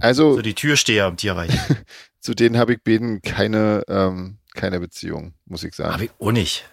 [0.00, 1.50] Also, so die Türsteher im Tierreich.
[2.20, 5.94] zu denen habe ich beiden keine, ähm, keine Beziehung, muss ich sagen.
[5.94, 6.64] Aber ich auch nicht.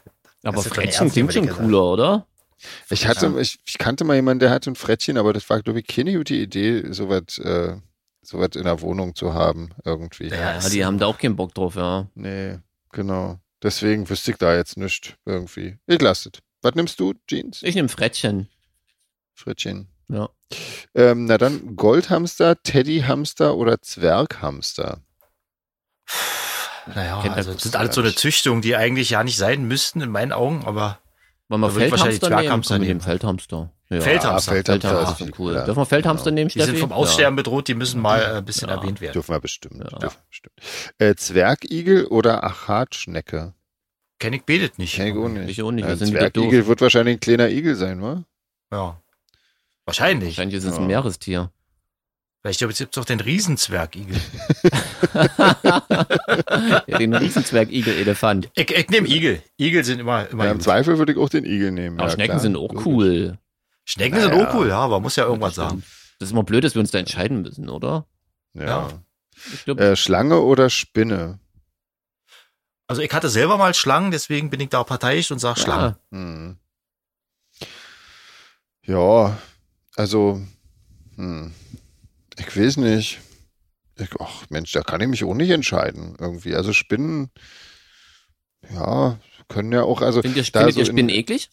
[0.43, 2.27] Aber Frettchen klingt schon cooler, oder?
[2.89, 5.79] Ich hatte, ich, ich kannte mal jemanden, der hatte ein Frettchen, aber das war, glaube
[5.79, 7.75] ich, keine gute Idee, sowas, äh,
[8.21, 10.27] sowas in der Wohnung zu haben, irgendwie.
[10.27, 12.07] Ja, Ja, die haben da auch keinen Bock drauf, ja.
[12.15, 12.57] Nee,
[12.91, 13.39] genau.
[13.61, 15.77] Deswegen wüsste ich da jetzt nichts irgendwie.
[15.87, 16.39] Ich lasse es.
[16.61, 17.63] Was nimmst du, Jeans?
[17.63, 18.49] Ich nehme Frettchen.
[19.35, 19.87] Frettchen.
[20.09, 20.29] Ja.
[20.95, 25.01] Ähm, na dann Goldhamster, Teddyhamster oder Zwerghamster.
[26.95, 30.09] Naja, also das sind alles so eine Züchtung, die eigentlich ja nicht sein müssten in
[30.09, 30.99] meinen Augen, aber
[31.49, 32.19] Wollen wir Da Feldhamster nehmen?
[32.41, 33.01] Zwerghamster nehmen.
[33.01, 33.71] Feldhamster.
[33.89, 34.01] Ja.
[34.01, 34.51] Feldhamster.
[34.51, 35.47] Ah, Feldhamster, Feldhamster ist cool.
[35.47, 35.65] cooler.
[35.65, 36.81] Dürfen wir Feldhamster nehmen, die sind Steffi?
[36.81, 38.75] vom Aussterben bedroht, die müssen mal äh, ein bisschen Ja.
[38.75, 39.13] erwähnt werden.
[39.13, 39.77] Dürfen wir bestimmt.
[39.77, 39.97] Ja.
[39.99, 40.55] Dürfen wir bestimmt.
[40.97, 43.53] Äh, Zwergigel oder Achatschnecke?
[44.19, 44.95] Kenn ich betet nicht.
[44.95, 45.49] Kenn ich auch nicht.
[45.49, 46.07] Ich auch nicht, Ja, doof.
[46.09, 48.23] Zwergigel wird wahrscheinlich ein kleiner Igel sein, wa?
[48.71, 49.01] Ja.
[49.85, 50.29] Wahrscheinlich.
[50.37, 50.81] Wahrscheinlich ist es Ja.
[50.81, 51.51] ein Meerestier.
[52.47, 54.15] Vielleicht gibt es doch den Riesenzwergigel.
[56.87, 58.49] ja, den Riesenzwerg-Igel-Elefant.
[58.55, 59.43] Ich, ich nehme Igel.
[59.59, 60.61] Igel sind immer, immer Ja, Im.
[60.61, 61.99] Zweifel würde ich auch den Igel nehmen.
[61.99, 62.39] Aber ja, Schnecken klar.
[62.39, 62.85] sind auch Logisch.
[62.85, 63.37] cool.
[63.83, 64.49] Schnecken sind Naja.
[64.49, 65.83] auch cool, ja, aber muss ja irgendwas Das sagen.
[66.19, 68.05] Das ist immer blöd, dass wir uns da entscheiden müssen, oder?
[68.53, 68.63] Ja.
[68.65, 68.89] Ja.
[69.53, 71.39] Ich glaube, Äh, Schlange oder Spinne?
[72.87, 75.95] Also ich hatte selber mal Schlangen, deswegen bin ich da parteiisch und sage Schlangen.
[76.11, 76.57] Hm.
[78.83, 79.37] Ja,
[79.97, 80.41] also,
[81.17, 81.53] hm.
[82.37, 83.19] Ich weiß nicht.
[83.99, 86.55] Ich, ach Mensch, da kann ich mich auch nicht entscheiden irgendwie.
[86.55, 87.31] Also Spinnen,
[88.73, 89.17] ja,
[89.47, 91.49] können ja auch, also findet ihr, da findet so ihr in- Spinnen eklig?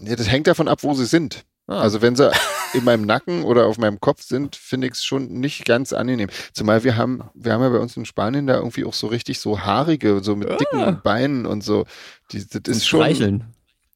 [0.00, 1.44] ja, das hängt davon ab, wo sie sind.
[1.66, 2.30] Ah, Also wenn sie
[2.74, 6.28] in meinem Nacken oder auf meinem Kopf sind, finde ich es schon nicht ganz angenehm.
[6.52, 9.38] Zumal wir haben, wir haben ja bei uns in Spanien da irgendwie auch so richtig
[9.38, 10.56] so haarige, so mit Ah.
[10.58, 11.86] dicken Beinen und so.
[12.32, 13.53] Die, das ist schon, Streicheln.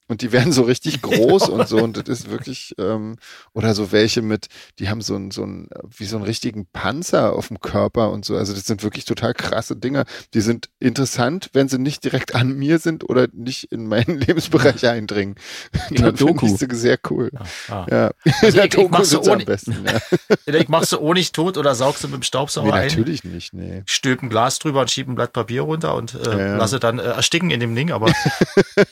[0.09, 3.17] Und die werden so richtig groß und so und das ist wirklich, ähm,
[3.53, 4.47] oder so welche mit,
[4.79, 8.25] die haben so ein, so ein, wie so einen richtigen Panzer auf dem Körper und
[8.25, 8.37] so.
[8.37, 10.05] Also das sind wirklich total krasse Dinger.
[10.35, 14.87] Die sind interessant, wenn sie nicht direkt an mir sind oder nicht in meinen Lebensbereich
[14.89, 15.37] eindringen.
[15.91, 17.31] In Dann finde ich sie sehr cool.
[17.69, 17.87] Ja.
[17.91, 19.77] Ja, in Also der ich- ich Doku sie am ohne- besten.
[19.87, 20.55] Ja.
[20.55, 23.53] Ich machst du ohne tot oder saugst du mit dem Staubsauger Nee, ein, natürlich nicht,
[23.53, 23.83] nee.
[23.87, 26.57] stülp ein Glas drüber und schieb ein Blatt Papier runter und äh, Ja, ja.
[26.57, 28.11] lasse dann äh, ersticken in dem Ding, aber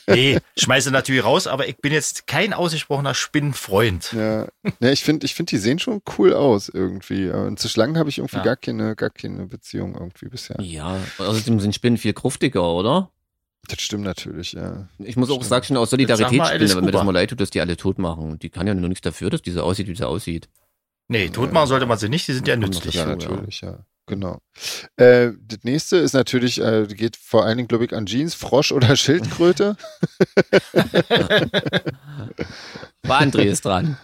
[0.06, 4.12] nee, schmeiße natürlich raus, aber ich bin jetzt kein ausgesprochener Spinnenfreund.
[4.12, 4.48] Ja,
[4.80, 7.28] ja ich finde, ich finde, die sehen schon cool aus irgendwie.
[7.30, 8.42] Und zu Schlangen habe ich irgendwie Ja.
[8.42, 10.56] gar keine, gar keine Beziehung irgendwie bisher.
[10.60, 13.10] Ja, außerdem sind Spinnen viel kruftiger, oder?
[13.68, 14.88] Das stimmt natürlich, ja.
[14.98, 15.46] Ich muss auch Stimmt.
[15.46, 16.00] sagen, schon aus sag
[16.32, 18.38] mal, Alice weil mir das mal leid tut, dass die alle tot machen.
[18.38, 20.48] Die kann ja nur nichts dafür, dass die so aussieht, wie sie aussieht.
[21.08, 22.94] Nee, tot machen sollte man sie nicht, die sind ja noch nützlich.
[22.94, 23.84] Ja, natürlich, ja.
[24.06, 24.38] Genau.
[24.96, 28.70] Äh, das nächste ist natürlich, äh, geht vor allen Dingen, glaube ich, an Jeans, Frosch
[28.72, 29.76] oder Schildkröte.
[33.02, 33.98] War André ist dran.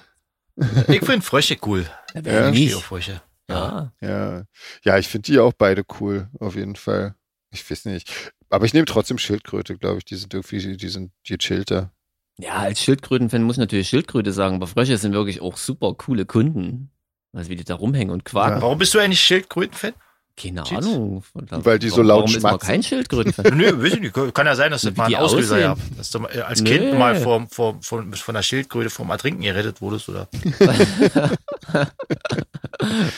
[0.88, 1.86] Ich finde Frösche cool.
[2.14, 3.22] Ja, auf Frösche.
[3.48, 3.92] Ja.
[4.00, 4.44] Ja,
[4.84, 7.14] ja, ich finde die auch beide cool, auf jeden Fall.
[7.50, 8.32] Ich weiß nicht.
[8.50, 10.04] Aber ich nehme trotzdem Schildkröte, glaube ich.
[10.04, 11.90] Die sind irgendwie, die sind gechillter.
[12.38, 16.26] ja, als Schildkrötenfan muss ich natürlich Schildkröte sagen, aber Frösche sind wirklich auch super coole
[16.26, 16.90] Kunden.
[17.32, 18.60] Also wie die da rumhängen und quaken.
[18.60, 19.94] Warum bist du eigentlich Schildkröten-Fan?
[20.34, 20.86] Keine Cheats?
[20.86, 21.22] Ahnung.
[21.34, 22.66] Weil die so laut Warum ist schmatzen.
[22.66, 23.34] kein Schildkröten?
[23.56, 24.34] Nö, weiß ich nicht.
[24.34, 25.78] Kann ja sein, dass das mal die einen Auslöser gab.
[25.96, 26.64] Dass du äh, als.
[26.64, 30.28] Kind mal vor, vor, von, von der Schildkröte vom Ertrinken gerettet wurdest, oder?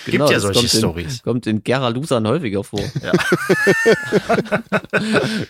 [0.07, 1.23] Genau, ja das solche kommt in, Stories.
[1.23, 2.83] Kommt in Geralusan häufiger vor.
[3.03, 3.13] Ja.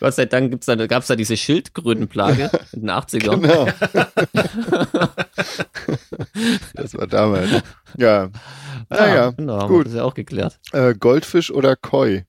[0.00, 3.40] Gott sei Dank gibt's da, gab's da diese Schildkrötenplage in den 80ern.
[3.40, 3.66] Genau.
[6.74, 7.62] das war damals.
[7.96, 8.30] Ja.
[8.88, 9.86] Naja, genau, haben wir gut.
[9.86, 10.58] Das ist ja auch geklärt.
[10.72, 12.24] Äh, Goldfisch oder Koi?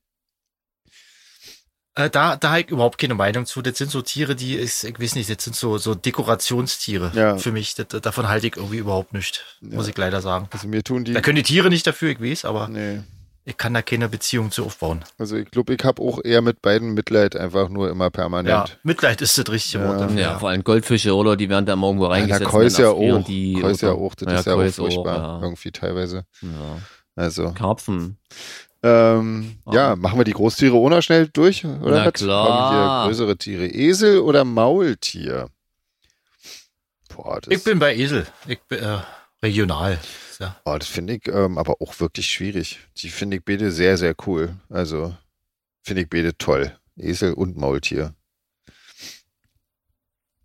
[1.97, 3.61] Äh, da, da habe ich überhaupt keine Meinung zu.
[3.61, 7.37] Das sind so Tiere, die, ist, ich weiß nicht, das sind so, so Dekorationstiere Ja.
[7.37, 7.73] für mich.
[7.75, 10.49] Das, davon halte ich irgendwie überhaupt nicht, muss ich leider sagen.
[10.51, 11.13] Also mir tun die.
[11.13, 13.01] Da können die Tiere nicht dafür, ich weiß, aber Nee.
[13.47, 15.05] Ich kann da keine Beziehung zu aufbauen.
[15.19, 18.79] Also ich glaube, ich habe auch eher mit beiden Mitleid einfach nur immer Ja, permanent.
[18.83, 19.89] Mitleid ist das richtige Ja.
[19.89, 20.01] Wort.
[20.01, 21.35] dafür, Ja, vor allem Goldfische, oder?
[21.37, 22.41] Die werden da immer irgendwo Ja, reingesetzt.
[22.51, 23.25] ja dann erfrieren auch.
[23.25, 25.17] Die, Koi ist ja oder- auch, das Ja, ist ja Koi auch ist auch, furchtbar.
[25.17, 25.41] ja.
[25.43, 26.25] Irgendwie teilweise.
[26.41, 26.49] Ja.
[27.15, 27.51] Also.
[27.53, 28.17] Karpfen.
[28.83, 31.65] Ähm, ja, machen wir die Großtiere ohne schnell durch?
[31.65, 32.45] Oder Na klar.
[32.47, 33.65] Kommen hier größere Tiere.
[33.67, 35.49] Esel oder Maultier?
[37.15, 38.25] Boah, das, Ich bin bei Esel.
[38.47, 38.97] Ich bin äh,
[39.41, 39.97] regional.
[40.39, 40.59] Ja.
[40.63, 42.79] boah, das finde ich ähm, aber auch wirklich schwierig.
[42.97, 44.55] Die finde ich beide sehr, sehr cool.
[44.69, 45.15] Also
[45.83, 46.77] finde ich beide toll.
[46.97, 48.13] Esel und Maultier,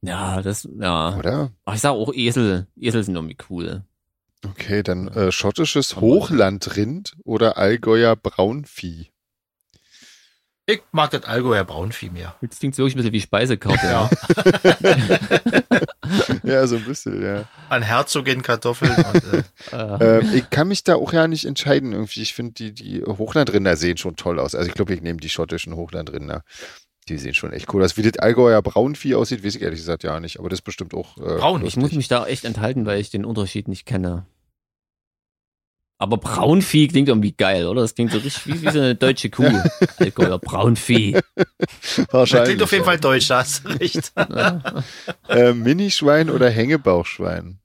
[0.02, 1.16] Ja, das, ja.
[1.16, 1.52] oder?
[1.64, 2.66] Ach, ich sag auch Esel.
[2.76, 3.84] Esel sind irgendwie cool.
[4.46, 9.10] Okay, dann äh, schottisches Hochlandrind oder Allgäuer Braunvieh.
[10.70, 12.36] Ich mag das Allgäuer Braunvieh mehr.
[12.40, 13.86] Das klingt so wirklich ein bisschen wie Speisekarte.
[13.86, 14.10] Ja.
[16.44, 17.44] ja, so ein bisschen, ja.
[17.68, 19.40] An Herzogin Kartoffeln und äh,
[20.20, 22.22] Äh, ich kann mich da auch ja nicht entscheiden irgendwie.
[22.22, 24.54] Ich finde, die, die Hochlandrinder sehen schon toll aus.
[24.54, 26.44] Also ich glaube, ich nehme die schottischen Hochlandrinder.
[27.08, 27.96] Die sehen schon echt cool aus.
[27.96, 30.38] Wie das Allgäuer Braunvieh aussieht, weiß ich ehrlich gesagt ja nicht.
[30.38, 31.64] Aber das ist bestimmt auch äh, Braun.
[31.64, 34.26] ich muss mich da echt enthalten, weil ich den Unterschied nicht kenne.
[36.02, 37.82] Aber Braunvieh klingt irgendwie geil, oder?
[37.82, 39.44] Das klingt so richtig wie, wie so eine deutsche Kuh.
[39.98, 41.12] Allgäuer Braunvieh.
[41.12, 42.46] das wahrscheinlich.
[42.48, 44.12] klingt auf jeden Fall deutsch, da hast du recht.
[45.28, 47.60] Äh, Minischwein oder Hängebauchschwein?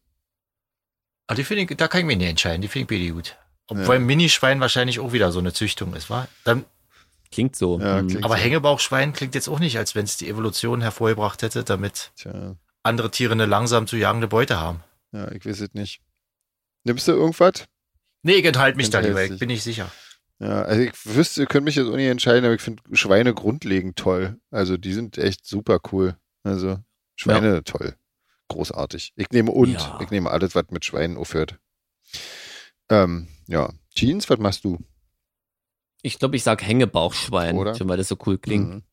[1.27, 2.61] Aber die finde ich, da kann ich mich nicht entscheiden.
[2.61, 3.37] Die finde ich beide gut.
[3.67, 6.27] Obwohl Minischwein wahrscheinlich auch wieder so eine Züchtung ist, wa?
[6.43, 6.65] Dann,
[7.31, 7.79] Klingt so.
[7.79, 11.63] Ja, klingt- aber Hängebauchschwein klingt jetzt auch nicht, als wenn es die Evolution hervorgebracht hätte,
[11.63, 14.83] damit Tja, andere Tiere eine langsam zu jagende Beute haben.
[15.13, 16.01] ja, ich weiß es nicht.
[16.83, 17.65] Nimmst du irgendwas?
[18.25, 19.91] Nee, ich enthalte mich da lieber, ich bin nicht sicher.
[20.39, 23.35] Ja, also ich wüsste, ihr könnt mich jetzt auch nicht entscheiden, aber ich finde Schweine
[23.35, 24.39] grundlegend toll.
[24.49, 26.17] Also die sind echt super cool.
[26.41, 26.79] Also
[27.15, 27.95] Schweine toll.
[28.47, 29.13] Großartig.
[29.15, 29.99] Ich nehme und, Ja.
[30.01, 31.59] ich nehme alles, was mit Schweinen aufhört.
[32.89, 33.71] Ähm, ja.
[33.93, 34.79] Jeans, was machst du?
[36.01, 37.75] Ich glaube, ich sag Hängebauchschwein, Oder?
[37.75, 38.67] schon weil das so cool klingt.
[38.69, 38.83] Mhm.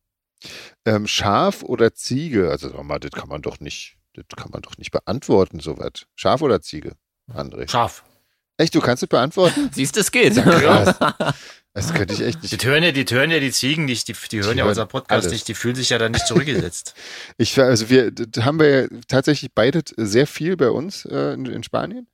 [0.85, 2.51] Ähm, Schaf oder Ziege?
[2.51, 6.05] Also sag mal, das kann man doch nicht, das kann man doch nicht beantworten, sowas.
[6.17, 6.97] Schaf oder Ziege,
[7.33, 7.71] André?
[7.71, 8.05] Scharf.
[8.57, 9.71] Echt, du kannst es beantworten?
[9.75, 10.35] Siehst du, es geht.
[10.35, 10.97] Krass.
[11.75, 12.65] Das könnte ich echt Die nicht.
[12.67, 15.11] hören ja, die hören ja die Ziegen nicht, die, die hören Die ja unseren Podcast
[15.25, 15.33] alles.
[15.33, 16.95] nicht, die fühlen sich ja dann nicht zurückgesetzt.
[17.39, 21.63] Ich, also wir haben wir ja tatsächlich beide sehr viel bei uns äh, in, in
[21.63, 22.09] Spanien.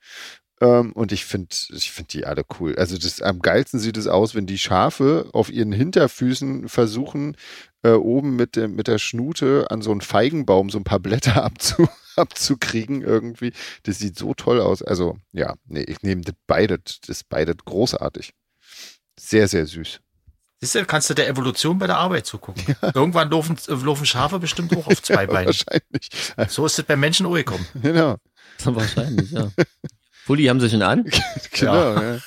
[0.61, 2.76] Ähm, und ich finde, ich finde die alle cool.
[2.76, 7.36] Also das am geilsten sieht es aus, wenn die Schafe auf ihren Hinterfüßen versuchen,
[7.82, 11.43] äh, oben mit dem, mit der Schnute an so einen Feigenbaum so ein paar Blätter
[11.45, 13.52] abzu, abzukriegen irgendwie.
[13.84, 14.82] Das sieht so toll aus.
[14.82, 18.32] Also, ja, nee, ich nehme das beide, das beide großartig.
[19.18, 20.00] Sehr, sehr süß.
[20.60, 22.76] Siehst du, kannst du der Evolution bei der Arbeit zugucken.
[22.94, 25.46] Irgendwann laufen, laufen Schafe bestimmt auch auf zwei Beinen.
[25.46, 26.08] Wahrscheinlich.
[26.48, 27.66] So ist es beim Menschen auch gekommen.
[27.82, 28.16] Genau.
[28.64, 29.50] Wahrscheinlich, ja.
[30.29, 31.05] Pulli haben sie schon an.
[31.53, 32.18] Genau, ja.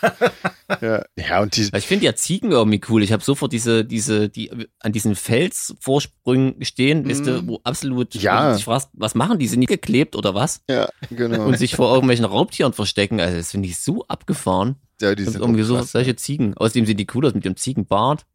[0.82, 3.02] Ja, ja und die, Ich finde ja Ziegen irgendwie cool.
[3.04, 8.54] Ich habe sofort diese, diese, die an diesen Felsvorsprüngen stehen, weißt du, wo absolut, Ja.
[8.56, 9.48] dich fragst, was machen die?
[9.48, 10.62] Sind die geklebt oder was?
[10.70, 11.46] ja, genau.
[11.46, 13.22] Und sich vor irgendwelchen Raubtieren verstecken.
[13.22, 14.76] Also das finde ich so abgefahren.
[15.00, 15.92] ja, die Und sind irgendwie so krass.
[15.92, 16.58] solche Ziegen.
[16.58, 18.26] Außerdem sehen die cool aus mit dem Ziegenbart.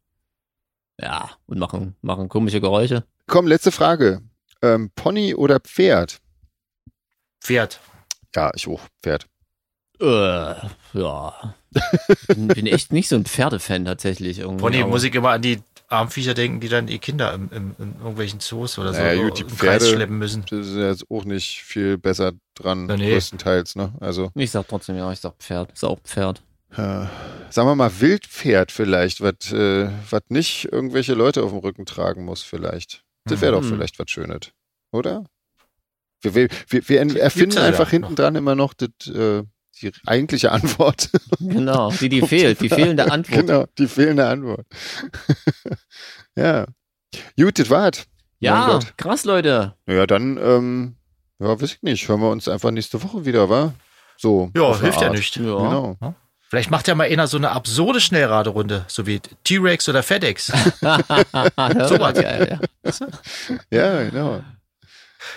[0.99, 3.03] Ja, und machen, machen komische Geräusche.
[3.27, 4.21] Komm, letzte Frage.
[4.63, 6.21] Ähm, Pony oder Pferd?
[7.41, 7.79] Pferd.
[8.35, 8.81] Ja, ich auch.
[9.03, 9.27] Pferd.
[9.99, 10.55] Äh,
[10.93, 11.55] ja.
[12.27, 14.39] bin, bin echt nicht so ein Pferdefan tatsächlich.
[14.39, 14.61] Irgendwie.
[14.61, 17.75] Pony aber- muss ich immer an die Armviecher denken, die dann die Kinder im, im,
[17.79, 20.43] in irgendwelchen Zoos oder so Naja, gut, die im Kreis Pferde- schleppen müssen.
[20.49, 23.11] Das ist jetzt auch nicht viel besser dran, Ja, nee.
[23.11, 23.93] größtenteils, ne?
[24.01, 25.71] Also, Ich sag trotzdem ja, ich sag Pferd.
[25.71, 26.41] Ist auch Pferd.
[26.71, 26.75] äh,
[27.49, 32.25] sagen wir mal Wildpferd vielleicht, was äh, was nicht irgendwelche Leute auf dem Rücken tragen
[32.25, 33.03] muss vielleicht.
[33.23, 33.69] Das wäre doch Mhm.
[33.69, 34.51] vielleicht was Schönes,
[34.91, 35.23] oder?
[36.21, 39.43] Wir, wir, wir, wir erfinden ja einfach ja hinten dran immer noch das, äh,
[39.79, 41.09] die eigentliche Antwort.
[41.39, 43.47] Genau, die, die fehlt, die fehlende Antwort.
[43.47, 44.65] genau, die fehlende Antwort.
[46.35, 46.65] ja.
[47.37, 48.05] Gut, das war's.
[48.39, 49.73] Ja, krass, Leute.
[49.87, 50.95] Ja, dann, ähm,
[51.39, 52.07] ja, weiß ich nicht.
[52.07, 53.73] Hören wir uns einfach nächste Woche wieder, wa?
[54.17, 54.51] So.
[54.55, 55.35] Ja, hilft ja nicht.
[55.35, 55.41] Ja.
[55.43, 55.97] Genau.
[56.01, 56.15] Ja.
[56.49, 60.45] Vielleicht macht ja mal einer so eine absurde Schnellraderunde, so wie T-Rex oder FedEx.
[60.47, 63.07] so was geil, ja.
[63.69, 64.41] Ja, genau.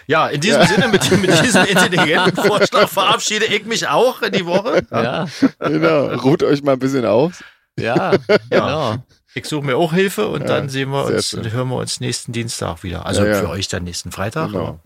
[0.06, 4.44] Ja, in diesem Sinne, mit, mit diesem intelligenten Vorschlag verabschiede ich mich auch in die
[4.46, 4.82] Woche.
[4.90, 5.26] Ja,
[5.58, 6.08] Genau.
[6.16, 7.42] Ruht euch mal ein bisschen aus.
[7.78, 8.12] ja,
[8.50, 8.96] genau.
[9.34, 12.82] Ich suche mir auch Hilfe und dann sehen wir uns hören wir uns nächsten Dienstag
[12.82, 13.06] wieder.
[13.06, 13.40] Also Ja, ja.
[13.40, 14.48] für euch dann nächsten Freitag.
[14.52, 14.80] Genau.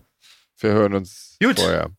[0.59, 1.59] Wir hören uns Gut.
[1.59, 1.89] vorher.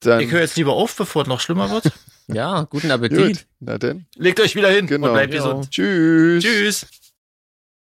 [0.00, 1.90] Dann, Ich höre jetzt lieber auf, bevor es noch schlimmer wird.
[2.28, 3.18] Ja, guten Appetit.
[3.38, 3.46] gut.
[3.60, 4.06] Na denn.
[4.16, 5.08] Legt euch wieder hin Genau.
[5.08, 5.70] und bleibt gesund.
[5.70, 6.42] Tschüss.
[6.44, 6.86] Tschüss.